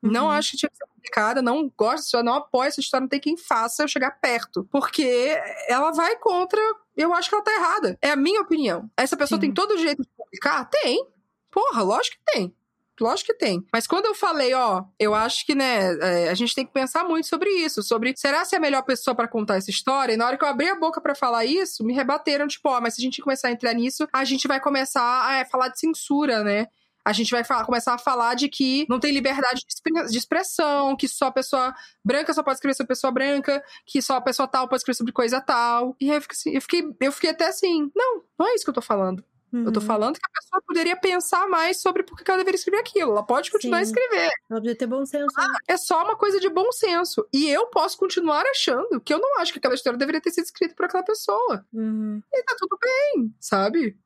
Uhum. 0.00 0.12
Não 0.12 0.30
acho 0.30 0.52
que 0.52 0.58
tinha 0.58 0.70
que 0.70 0.76
ser 0.76 0.86
publicada, 0.94 1.42
não 1.42 1.68
gosto, 1.76 2.22
não 2.22 2.34
apoio 2.34 2.68
essa 2.68 2.78
história, 2.78 3.02
não 3.02 3.08
tem 3.08 3.18
quem 3.18 3.36
faça 3.36 3.82
eu 3.82 3.88
chegar 3.88 4.12
perto. 4.12 4.62
Porque 4.70 5.36
ela 5.66 5.90
vai 5.90 6.14
contra. 6.18 6.60
Eu 6.96 7.12
acho 7.12 7.28
que 7.28 7.34
ela 7.34 7.42
tá 7.42 7.52
errada. 7.52 7.98
É 8.00 8.12
a 8.12 8.16
minha 8.16 8.42
opinião. 8.42 8.88
Essa 8.96 9.16
pessoa 9.16 9.38
Sim. 9.38 9.46
tem 9.46 9.52
todo 9.52 9.72
o 9.72 9.78
jeito 9.78 10.02
de 10.02 10.08
publicar? 10.16 10.66
Tem. 10.66 11.04
Porra, 11.50 11.82
lógico 11.82 12.16
que 12.16 12.32
tem. 12.32 12.54
Lógico 13.00 13.32
que 13.32 13.38
tem. 13.38 13.64
Mas 13.72 13.86
quando 13.86 14.06
eu 14.06 14.14
falei, 14.14 14.54
ó, 14.54 14.84
eu 14.98 15.14
acho 15.14 15.46
que, 15.46 15.54
né, 15.54 15.94
é, 16.00 16.28
a 16.28 16.34
gente 16.34 16.54
tem 16.54 16.66
que 16.66 16.72
pensar 16.72 17.04
muito 17.04 17.28
sobre 17.28 17.50
isso, 17.50 17.82
sobre 17.82 18.14
será 18.16 18.44
se 18.44 18.54
é 18.54 18.58
a 18.58 18.60
melhor 18.60 18.82
pessoa 18.82 19.14
para 19.14 19.28
contar 19.28 19.56
essa 19.56 19.70
história? 19.70 20.12
E 20.12 20.16
na 20.16 20.26
hora 20.26 20.36
que 20.36 20.44
eu 20.44 20.48
abri 20.48 20.68
a 20.68 20.74
boca 20.74 21.00
para 21.00 21.14
falar 21.14 21.44
isso, 21.44 21.84
me 21.84 21.94
rebateram, 21.94 22.46
tipo, 22.46 22.68
ó, 22.68 22.80
mas 22.80 22.94
se 22.94 23.00
a 23.00 23.04
gente 23.04 23.22
começar 23.22 23.48
a 23.48 23.52
entrar 23.52 23.72
nisso, 23.74 24.06
a 24.12 24.24
gente 24.24 24.48
vai 24.48 24.60
começar 24.60 25.26
a 25.26 25.36
é, 25.38 25.44
falar 25.44 25.68
de 25.68 25.78
censura, 25.78 26.42
né? 26.42 26.66
a 27.08 27.12
gente 27.12 27.30
vai 27.30 27.42
falar, 27.42 27.64
começar 27.64 27.94
a 27.94 27.98
falar 27.98 28.34
de 28.34 28.50
que 28.50 28.84
não 28.86 29.00
tem 29.00 29.12
liberdade 29.12 29.62
de 30.10 30.18
expressão, 30.18 30.94
que 30.94 31.08
só 31.08 31.28
a 31.28 31.32
pessoa 31.32 31.74
branca 32.04 32.34
só 32.34 32.42
pode 32.42 32.56
escrever 32.56 32.74
sobre 32.74 32.88
pessoa 32.88 33.10
branca, 33.10 33.64
que 33.86 34.02
só 34.02 34.16
a 34.16 34.20
pessoa 34.20 34.46
tal 34.46 34.68
pode 34.68 34.80
escrever 34.80 34.98
sobre 34.98 35.12
coisa 35.14 35.40
tal. 35.40 35.96
E 35.98 36.10
aí 36.10 36.16
eu 36.18 36.20
fiquei, 36.20 36.36
assim, 36.36 36.50
eu 36.50 36.60
fiquei, 36.60 36.96
eu 37.00 37.10
fiquei 37.10 37.30
até 37.30 37.46
assim, 37.46 37.90
não, 37.96 38.22
não 38.38 38.46
é 38.46 38.54
isso 38.54 38.62
que 38.62 38.68
eu 38.68 38.74
tô 38.74 38.82
falando. 38.82 39.24
Uhum. 39.52 39.64
Eu 39.64 39.72
tô 39.72 39.80
uhum. 39.80 39.86
falando 39.86 40.18
que 40.18 40.26
a 40.26 40.40
pessoa 40.40 40.62
poderia 40.66 40.96
pensar 40.96 41.48
mais 41.48 41.80
sobre 41.80 42.02
por 42.02 42.16
que 42.16 42.30
ela 42.30 42.38
deveria 42.38 42.58
escrever 42.58 42.80
aquilo. 42.80 43.12
Ela 43.12 43.22
pode 43.22 43.50
continuar 43.50 43.78
Sim. 43.78 43.80
a 43.80 43.86
escrever. 43.86 44.30
Ela 44.50 44.60
poderia 44.60 44.76
ter 44.76 44.86
bom 44.86 45.04
senso. 45.06 45.34
Ah, 45.36 45.56
é 45.66 45.76
só 45.76 46.02
uma 46.04 46.16
coisa 46.16 46.38
de 46.38 46.48
bom 46.48 46.70
senso. 46.72 47.26
E 47.32 47.48
eu 47.48 47.66
posso 47.68 47.96
continuar 47.96 48.44
achando 48.46 49.00
que 49.00 49.12
eu 49.12 49.18
não 49.18 49.40
acho 49.40 49.52
que 49.52 49.58
aquela 49.58 49.74
história 49.74 49.98
deveria 49.98 50.20
ter 50.20 50.30
sido 50.30 50.44
escrita 50.44 50.74
por 50.74 50.86
aquela 50.86 51.02
pessoa. 51.02 51.64
Uhum. 51.72 52.22
E 52.32 52.42
tá 52.42 52.54
tudo 52.58 52.78
bem, 52.80 53.34
sabe? 53.40 53.96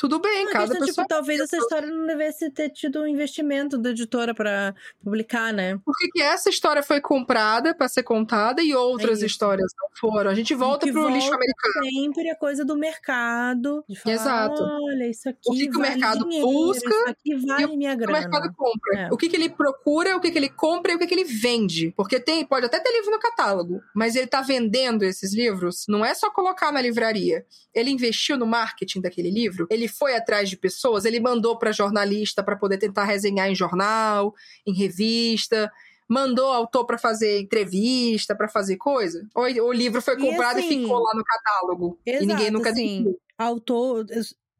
Tudo 0.00 0.18
bem, 0.18 0.46
não, 0.46 0.52
cada 0.54 0.68
questão, 0.68 0.86
pessoa... 0.86 1.04
Tipo, 1.04 1.14
talvez 1.14 1.40
essa 1.40 1.58
história 1.58 1.86
não 1.86 2.06
devesse 2.06 2.50
ter 2.50 2.70
tido 2.70 3.02
um 3.02 3.06
investimento 3.06 3.76
da 3.76 3.90
editora 3.90 4.34
para 4.34 4.74
publicar, 5.04 5.52
né? 5.52 5.78
Porque 5.84 6.08
que 6.08 6.22
essa 6.22 6.48
história 6.48 6.82
foi 6.82 7.02
comprada 7.02 7.74
para 7.74 7.86
ser 7.86 8.02
contada 8.02 8.62
e 8.62 8.74
outras 8.74 9.22
é 9.22 9.26
histórias 9.26 9.70
não 9.78 9.88
foram. 9.94 10.30
A 10.30 10.34
gente 10.34 10.54
volta 10.54 10.86
pro 10.86 11.02
volta 11.02 11.14
lixo 11.14 11.34
americano. 11.34 11.84
sempre 11.84 12.30
a 12.30 12.34
coisa 12.34 12.64
do 12.64 12.78
mercado. 12.78 13.84
Falar, 14.02 14.14
Exato. 14.14 14.62
Olha, 14.62 15.06
isso 15.06 15.28
aqui 15.28 15.38
O 15.46 15.52
que, 15.52 15.66
que 15.66 15.70
vale 15.70 15.76
o 15.76 15.80
mercado 15.80 16.24
dinheiro, 16.24 16.46
busca 16.46 16.88
isso 16.88 17.08
aqui 17.10 17.36
vale 17.46 17.64
e 17.64 17.76
minha 17.76 17.92
o 17.92 17.98
que 17.98 18.06
grana. 18.06 18.18
o 18.18 18.20
mercado 18.22 18.54
compra. 18.56 19.00
É. 19.00 19.08
O 19.12 19.18
que, 19.18 19.28
que 19.28 19.36
ele 19.36 19.50
procura, 19.50 20.16
o 20.16 20.20
que, 20.20 20.30
que 20.30 20.38
ele 20.38 20.48
compra 20.48 20.92
e 20.92 20.94
o 20.94 20.98
que, 20.98 21.06
que 21.06 21.14
ele 21.14 21.24
vende. 21.24 21.92
Porque 21.94 22.18
tem, 22.18 22.42
pode 22.46 22.64
até 22.64 22.80
ter 22.80 22.90
livro 22.90 23.10
no 23.10 23.18
catálogo, 23.18 23.82
mas 23.94 24.16
ele 24.16 24.28
tá 24.28 24.40
vendendo 24.40 25.02
esses 25.02 25.34
livros, 25.34 25.84
não 25.86 26.02
é 26.02 26.14
só 26.14 26.30
colocar 26.30 26.72
na 26.72 26.80
livraria. 26.80 27.44
Ele 27.74 27.90
investiu 27.90 28.38
no 28.38 28.46
marketing 28.46 29.02
daquele 29.02 29.30
livro, 29.30 29.66
ele 29.70 29.89
foi 29.90 30.16
atrás 30.16 30.48
de 30.48 30.56
pessoas 30.56 31.04
ele 31.04 31.20
mandou 31.20 31.58
para 31.58 31.72
jornalista 31.72 32.42
para 32.42 32.56
poder 32.56 32.78
tentar 32.78 33.04
resenhar 33.04 33.48
em 33.48 33.54
jornal, 33.54 34.34
em 34.66 34.72
revista 34.72 35.70
mandou 36.10 36.50
autor 36.50 36.84
para 36.86 36.98
fazer 36.98 37.38
entrevista, 37.38 38.34
para 38.34 38.48
fazer 38.48 38.76
coisa? 38.76 39.24
Ou 39.32 39.44
o 39.44 39.72
livro 39.72 40.02
foi 40.02 40.18
comprado 40.18 40.58
e, 40.58 40.64
assim, 40.64 40.80
e 40.80 40.82
ficou 40.82 40.98
lá 40.98 41.14
no 41.14 41.22
catálogo 41.22 42.00
exato, 42.04 42.24
e 42.24 42.26
ninguém 42.26 42.50
nunca 42.50 42.70
assim, 42.70 43.14
Autor, 43.38 44.04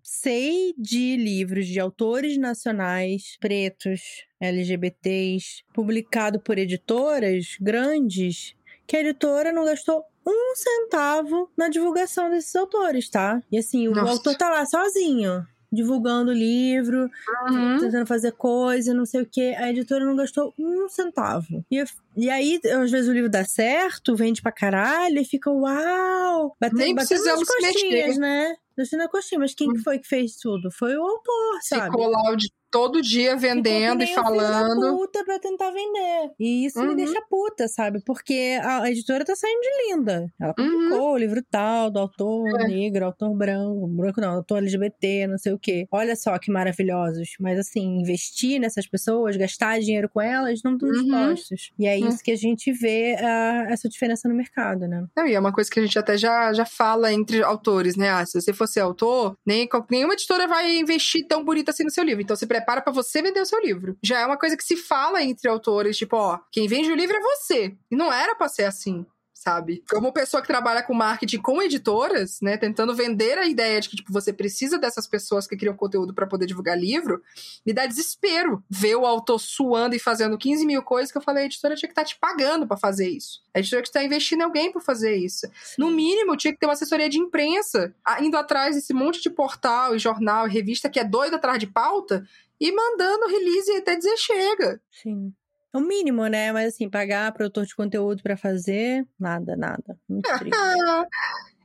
sei 0.00 0.72
de 0.78 1.16
livros 1.16 1.66
de 1.66 1.78
autores 1.80 2.38
nacionais 2.38 3.36
pretos, 3.40 4.24
LGBTs, 4.40 5.64
publicado 5.74 6.40
por 6.40 6.56
editoras 6.56 7.56
grandes, 7.60 8.54
que 8.86 8.96
a 8.96 9.00
editora 9.00 9.52
não 9.52 9.64
gastou 9.64 10.04
um 10.26 10.54
centavo 10.54 11.50
na 11.56 11.68
divulgação 11.68 12.30
desses 12.30 12.54
autores, 12.54 13.08
tá? 13.08 13.42
E 13.50 13.58
assim, 13.58 13.88
Nossa. 13.88 14.04
o 14.04 14.08
autor 14.08 14.36
tá 14.36 14.50
lá 14.50 14.66
sozinho 14.66 15.46
divulgando 15.72 16.32
o 16.32 16.34
livro, 16.34 17.08
uhum. 17.48 17.78
tentando 17.78 18.06
fazer 18.06 18.32
coisa, 18.32 18.92
não 18.92 19.06
sei 19.06 19.22
o 19.22 19.26
que. 19.26 19.54
A 19.54 19.70
editora 19.70 20.04
não 20.04 20.16
gastou 20.16 20.52
um 20.58 20.88
centavo. 20.88 21.64
E, 21.70 21.84
e 22.16 22.28
aí, 22.28 22.60
às 22.64 22.90
vezes, 22.90 23.08
o 23.08 23.12
livro 23.12 23.30
dá 23.30 23.44
certo, 23.44 24.16
vende 24.16 24.42
pra 24.42 24.50
caralho 24.50 25.18
e 25.18 25.24
fica 25.24 25.50
uau! 25.50 26.56
Batendo, 26.60 26.78
Nem 26.78 26.94
batendo 26.94 27.24
nas 27.24 27.44
coxinhas, 27.44 28.18
né? 28.18 28.56
Descendo 28.76 29.04
a 29.04 29.08
coxinha. 29.08 29.38
Mas 29.38 29.54
quem 29.54 29.72
que 29.72 29.78
hum. 29.78 29.82
foi 29.82 29.98
que 29.98 30.08
fez 30.08 30.36
tudo? 30.36 30.70
Foi 30.72 30.96
o 30.96 31.02
autor, 31.02 31.58
sabe? 31.62 31.86
Ficou 31.86 32.08
lá 32.08 32.32
o 32.32 32.36
todo 32.70 33.02
dia 33.02 33.36
vendendo 33.36 34.02
e 34.02 34.06
falando. 34.14 34.96
puta 34.96 35.24
pra 35.24 35.38
tentar 35.38 35.70
vender. 35.70 36.30
E 36.38 36.66
isso 36.66 36.78
uhum. 36.78 36.88
me 36.88 36.96
deixa 36.96 37.20
puta, 37.28 37.66
sabe? 37.68 38.00
Porque 38.04 38.58
a, 38.62 38.88
editora 38.90 39.24
tá 39.24 39.34
saindo 39.34 39.60
de 39.60 39.88
linda. 39.88 40.32
Ela 40.40 40.54
uhum. 40.58 40.70
publicou 40.70 41.08
uhum. 41.08 41.12
o 41.12 41.18
livro 41.18 41.42
tal, 41.50 41.90
do 41.90 41.98
autor 41.98 42.48
é. 42.60 42.68
negro, 42.68 43.06
autor 43.06 43.34
branco, 43.34 43.86
branco 43.88 44.20
não, 44.20 44.34
autor 44.34 44.58
LGBT, 44.58 45.26
não 45.26 45.38
sei 45.38 45.52
o 45.52 45.58
quê. 45.58 45.86
Olha 45.90 46.14
só 46.14 46.38
que 46.38 46.50
maravilhosos. 46.50 47.30
Mas 47.40 47.58
assim, 47.58 48.00
investir 48.00 48.60
nessas 48.60 48.86
pessoas, 48.86 49.36
gastar 49.36 49.80
dinheiro 49.80 50.08
com 50.08 50.20
elas, 50.20 50.62
não 50.62 50.74
estão 50.74 50.88
uhum. 50.88 50.94
dispostos. 50.94 51.72
E 51.78 51.86
é 51.86 51.96
uhum. 51.96 52.08
isso 52.08 52.22
que 52.22 52.30
a 52.30 52.36
gente 52.36 52.72
vê 52.72 53.16
uh, 53.18 53.72
essa 53.72 53.88
diferença 53.88 54.28
no 54.28 54.34
mercado, 54.34 54.86
né? 54.86 55.04
Não, 55.16 55.26
e 55.26 55.34
é 55.34 55.40
uma 55.40 55.52
coisa 55.52 55.70
que 55.70 55.80
a 55.80 55.82
gente 55.82 55.98
até 55.98 56.16
já, 56.16 56.52
já 56.52 56.64
fala 56.64 57.12
entre 57.12 57.42
autores, 57.42 57.96
né? 57.96 58.10
Ah, 58.10 58.24
se 58.24 58.40
você 58.40 58.52
fosse 58.52 58.78
autor, 58.78 59.36
nem, 59.44 59.68
nenhuma 59.90 60.14
editora 60.14 60.46
vai 60.46 60.78
investir 60.78 61.26
tão 61.26 61.44
bonita 61.44 61.70
assim 61.70 61.84
no 61.84 61.90
seu 61.90 62.04
livro. 62.04 62.22
Então 62.22 62.36
você 62.36 62.46
prepara 62.60 62.80
para 62.82 62.92
você 62.92 63.20
vender 63.22 63.40
o 63.40 63.46
seu 63.46 63.60
livro. 63.60 63.96
Já 64.02 64.20
é 64.20 64.26
uma 64.26 64.38
coisa 64.38 64.56
que 64.56 64.62
se 64.62 64.76
fala 64.76 65.22
entre 65.22 65.48
autores, 65.48 65.96
tipo, 65.96 66.16
ó, 66.16 66.38
quem 66.52 66.68
vende 66.68 66.90
o 66.90 66.94
livro 66.94 67.16
é 67.16 67.20
você. 67.20 67.76
E 67.90 67.96
não 67.96 68.12
era 68.12 68.34
pra 68.34 68.48
ser 68.48 68.64
assim 68.64 69.04
sabe? 69.40 69.82
Como 69.88 70.12
pessoa 70.12 70.42
que 70.42 70.46
trabalha 70.46 70.82
com 70.82 70.92
marketing 70.92 71.40
com 71.40 71.62
editoras, 71.62 72.42
né, 72.42 72.58
tentando 72.58 72.94
vender 72.94 73.38
a 73.38 73.46
ideia 73.46 73.80
de 73.80 73.88
que 73.88 73.96
tipo, 73.96 74.12
você 74.12 74.34
precisa 74.34 74.78
dessas 74.78 75.06
pessoas 75.06 75.46
que 75.46 75.56
criam 75.56 75.74
conteúdo 75.74 76.12
para 76.12 76.26
poder 76.26 76.44
divulgar 76.44 76.78
livro, 76.78 77.22
me 77.64 77.72
dá 77.72 77.86
desespero 77.86 78.62
ver 78.68 78.96
o 78.96 79.06
autor 79.06 79.38
suando 79.38 79.96
e 79.96 79.98
fazendo 79.98 80.36
15 80.36 80.66
mil 80.66 80.82
coisas 80.82 81.10
que 81.10 81.16
eu 81.16 81.22
falei, 81.22 81.44
a 81.44 81.46
editora 81.46 81.74
tinha 81.74 81.88
que 81.88 81.92
estar 81.92 82.02
tá 82.02 82.08
te 82.08 82.18
pagando 82.18 82.66
para 82.66 82.76
fazer 82.76 83.08
isso. 83.08 83.40
A 83.54 83.60
editora 83.60 83.80
tinha 83.80 83.82
que 83.82 83.88
estar 83.88 84.00
tá 84.00 84.04
investindo 84.04 84.40
em 84.40 84.44
alguém 84.44 84.70
para 84.70 84.82
fazer 84.82 85.16
isso. 85.16 85.46
Sim. 85.62 85.76
No 85.78 85.90
mínimo, 85.90 86.36
tinha 86.36 86.52
que 86.52 86.58
ter 86.58 86.66
uma 86.66 86.74
assessoria 86.74 87.08
de 87.08 87.18
imprensa, 87.18 87.94
indo 88.20 88.36
atrás 88.36 88.76
desse 88.76 88.92
monte 88.92 89.22
de 89.22 89.30
portal 89.30 89.96
e 89.96 89.98
jornal 89.98 90.46
e 90.46 90.52
revista 90.52 90.90
que 90.90 91.00
é 91.00 91.04
doido 91.04 91.36
atrás 91.36 91.58
de 91.58 91.66
pauta 91.66 92.26
e 92.60 92.70
mandando 92.70 93.26
release 93.26 93.72
até 93.72 93.96
dizer 93.96 94.18
chega. 94.18 94.82
Sim. 94.90 95.32
É 95.72 95.78
o 95.78 95.80
mínimo, 95.80 96.26
né? 96.26 96.52
Mas 96.52 96.74
assim, 96.74 96.88
pagar 96.88 97.32
produtor 97.32 97.64
de 97.64 97.74
conteúdo 97.74 98.22
para 98.22 98.36
fazer, 98.36 99.06
nada, 99.18 99.56
nada. 99.56 99.98
Muito 100.08 100.26
triste. 100.38 100.58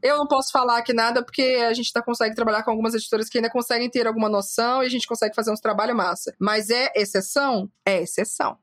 Eu 0.01 0.17
não 0.17 0.27
posso 0.27 0.51
falar 0.51 0.77
aqui 0.77 0.93
nada 0.93 1.23
porque 1.23 1.65
a 1.67 1.73
gente 1.73 1.91
tá, 1.91 1.99
consegue 1.99 2.35
trabalhar 2.35 2.61
com 2.61 2.69
algumas 2.69 2.93
editoras 2.93 3.27
que 3.27 3.39
ainda 3.39 3.49
conseguem 3.49 3.89
ter 3.89 4.05
alguma 4.05 4.29
noção 4.29 4.83
e 4.83 4.85
a 4.85 4.89
gente 4.89 5.07
consegue 5.07 5.33
fazer 5.33 5.51
uns 5.51 5.59
trabalhos 5.59 5.95
massa. 5.95 6.35
Mas 6.39 6.69
é 6.69 6.91
exceção? 6.95 7.71
É 7.83 8.03
exceção. 8.03 8.57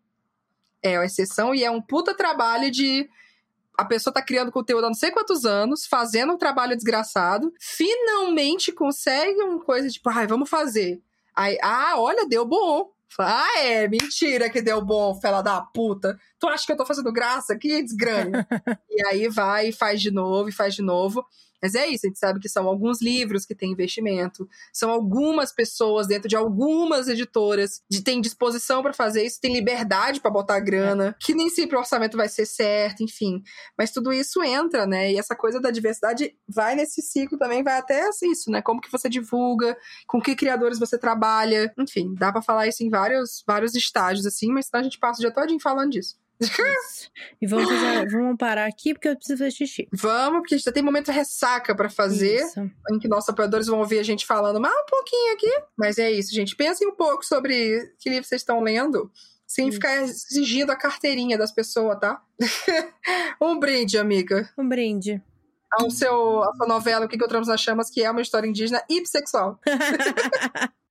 É 0.81 0.99
uma 0.99 1.05
exceção 1.05 1.53
e 1.53 1.65
é 1.65 1.71
um 1.71 1.83
puta 1.83 2.15
trabalho 2.15 2.71
de 2.71 3.09
a 3.77 3.85
pessoa 3.85 4.15
tá 4.15 4.23
criando 4.23 4.53
conteúdo 4.53 4.85
há 4.85 4.89
não 4.89 4.95
sei 4.95 5.11
quantos 5.11 5.45
anos, 5.45 5.87
fazendo 5.87 6.33
um 6.33 6.39
trabalho 6.39 6.77
desgraçado, 6.77 7.53
finalmente 7.59 8.71
consegue 8.71 9.43
uma 9.43 9.59
coisa 9.59 9.89
tipo, 9.89 10.09
ai, 10.11 10.27
vamos 10.27 10.49
fazer. 10.49 11.03
Aí, 11.35 11.59
ah, 11.63 11.95
olha, 11.97 12.29
deu 12.29 12.47
bom. 12.47 12.91
Ah, 13.21 13.59
é, 13.59 13.89
mentira 13.89 14.49
que 14.51 14.63
deu 14.63 14.85
bom, 14.85 15.15
fela 15.21 15.43
da 15.43 15.61
puta. 15.61 16.19
Tu 16.43 16.49
acha 16.49 16.67
que 16.67 16.73
eu 16.73 16.77
tô 16.77 16.85
fazendo 16.85 17.13
graça? 17.13 17.57
Que 17.57 17.81
desgrane. 17.81 18.33
e 18.91 19.07
aí 19.07 19.29
vai 19.29 19.69
e 19.69 19.73
faz 19.73 20.03
de 20.03 20.11
novo, 20.11 20.49
e 20.49 20.53
faz 20.53 20.75
de 20.75 20.83
novo. 20.83 21.25
Mas 21.63 21.77
é 21.77 21.87
isso, 21.87 22.05
a 22.05 22.09
gente 22.09 22.19
sabe 22.19 22.41
que 22.41 22.49
são 22.49 22.67
alguns 22.67 23.01
livros 23.01 23.47
que 23.47 23.55
têm 23.55 23.71
investimento, 23.71 24.49
são 24.73 24.91
algumas 24.91 25.53
pessoas 25.53 26.09
dentro 26.09 26.29
de 26.29 26.35
algumas 26.35 27.07
editoras 27.07 27.81
que 27.89 28.03
têm 28.03 28.21
disposição 28.21 28.83
para 28.83 28.93
fazer 28.93 29.25
isso, 29.25 29.41
têm 29.41 29.55
liberdade 29.55 30.21
para 30.21 30.33
botar 30.33 30.59
grana, 30.59 31.11
é. 31.11 31.15
que 31.21 31.33
nem 31.33 31.49
sempre 31.49 31.77
o 31.77 31.79
orçamento 31.79 32.17
vai 32.17 32.29
ser 32.29 32.47
certo, 32.47 33.05
enfim. 33.05 33.41
Mas 33.79 33.93
tudo 33.93 34.13
isso 34.13 34.43
entra, 34.43 34.85
né? 34.85 35.13
E 35.13 35.19
essa 35.19 35.37
coisa 35.37 35.61
da 35.61 35.71
diversidade 35.71 36.37
vai 36.49 36.75
nesse 36.75 37.01
ciclo 37.01 37.39
também, 37.39 37.63
vai 37.63 37.79
até 37.79 38.11
isso, 38.25 38.51
né? 38.51 38.61
Como 38.61 38.81
que 38.81 38.91
você 38.91 39.09
divulga, 39.09 39.77
com 40.09 40.21
que 40.21 40.35
criadores 40.35 40.81
você 40.81 40.99
trabalha, 40.99 41.73
enfim, 41.79 42.13
dá 42.19 42.33
para 42.33 42.43
falar 42.43 42.67
isso 42.67 42.83
em 42.83 42.91
vários, 42.91 43.45
vários 43.47 43.77
estágios, 43.77 44.27
assim, 44.27 44.49
mas 44.53 44.67
senão 44.67 44.81
a 44.81 44.83
gente 44.85 44.99
passa 44.99 45.21
o 45.21 45.21
dia 45.21 45.33
todinho 45.33 45.61
falando 45.61 45.93
disso. 45.93 46.21
E 47.41 47.47
vamos, 47.47 47.69
fazer, 47.69 48.09
vamos 48.11 48.37
parar 48.37 48.67
aqui 48.67 48.95
porque 48.95 49.09
eu 49.09 49.17
preciso 49.17 49.39
fazer 49.39 49.51
xixi. 49.51 49.89
Vamos, 49.93 50.41
porque 50.41 50.55
a 50.55 50.59
gente 50.59 50.73
tem 50.73 50.83
momento 50.83 51.11
ressaca 51.11 51.75
para 51.75 51.89
fazer, 51.89 52.41
Isso. 52.41 52.61
em 52.91 52.99
que 52.99 53.09
nossos 53.09 53.29
apoiadores 53.29 53.67
vão 53.67 53.79
ouvir 53.79 53.99
a 53.99 54.03
gente 54.03 54.27
falando 54.27 54.61
mais 54.61 54.75
um 54.75 54.87
pouquinho 54.87 55.33
aqui. 55.35 55.53
Mas 55.77 55.99
é 55.99 56.11
isso, 56.11 56.35
gente. 56.35 56.57
Pensem 56.57 56.89
um 56.89 56.95
pouco 56.95 57.25
sobre 57.25 57.93
que 57.99 58.11
livro 58.11 58.25
vocês 58.25 58.41
estão 58.41 58.61
lendo. 58.61 59.11
Sem 59.47 59.69
Isso. 59.69 59.77
ficar 59.77 60.03
exigindo 60.03 60.71
a 60.71 60.77
carteirinha 60.77 61.37
das 61.37 61.53
pessoas, 61.53 61.99
tá? 62.01 62.23
um 63.41 63.59
brinde, 63.59 63.99
amiga. 63.99 64.49
Um 64.57 64.67
brinde. 64.67 65.23
Ao 65.71 65.91
seu, 65.91 66.43
a 66.43 66.55
sua 66.55 66.67
novela 66.67 67.07
O 67.07 67.09
que 67.09 67.17
Encontramos 67.17 67.49
nas 67.49 67.61
Chamas, 67.61 67.91
que 67.91 68.03
é 68.03 68.11
uma 68.11 68.23
história 68.23 68.47
indígena 68.47 68.83
e 68.89 69.01
bissexual. 69.01 69.59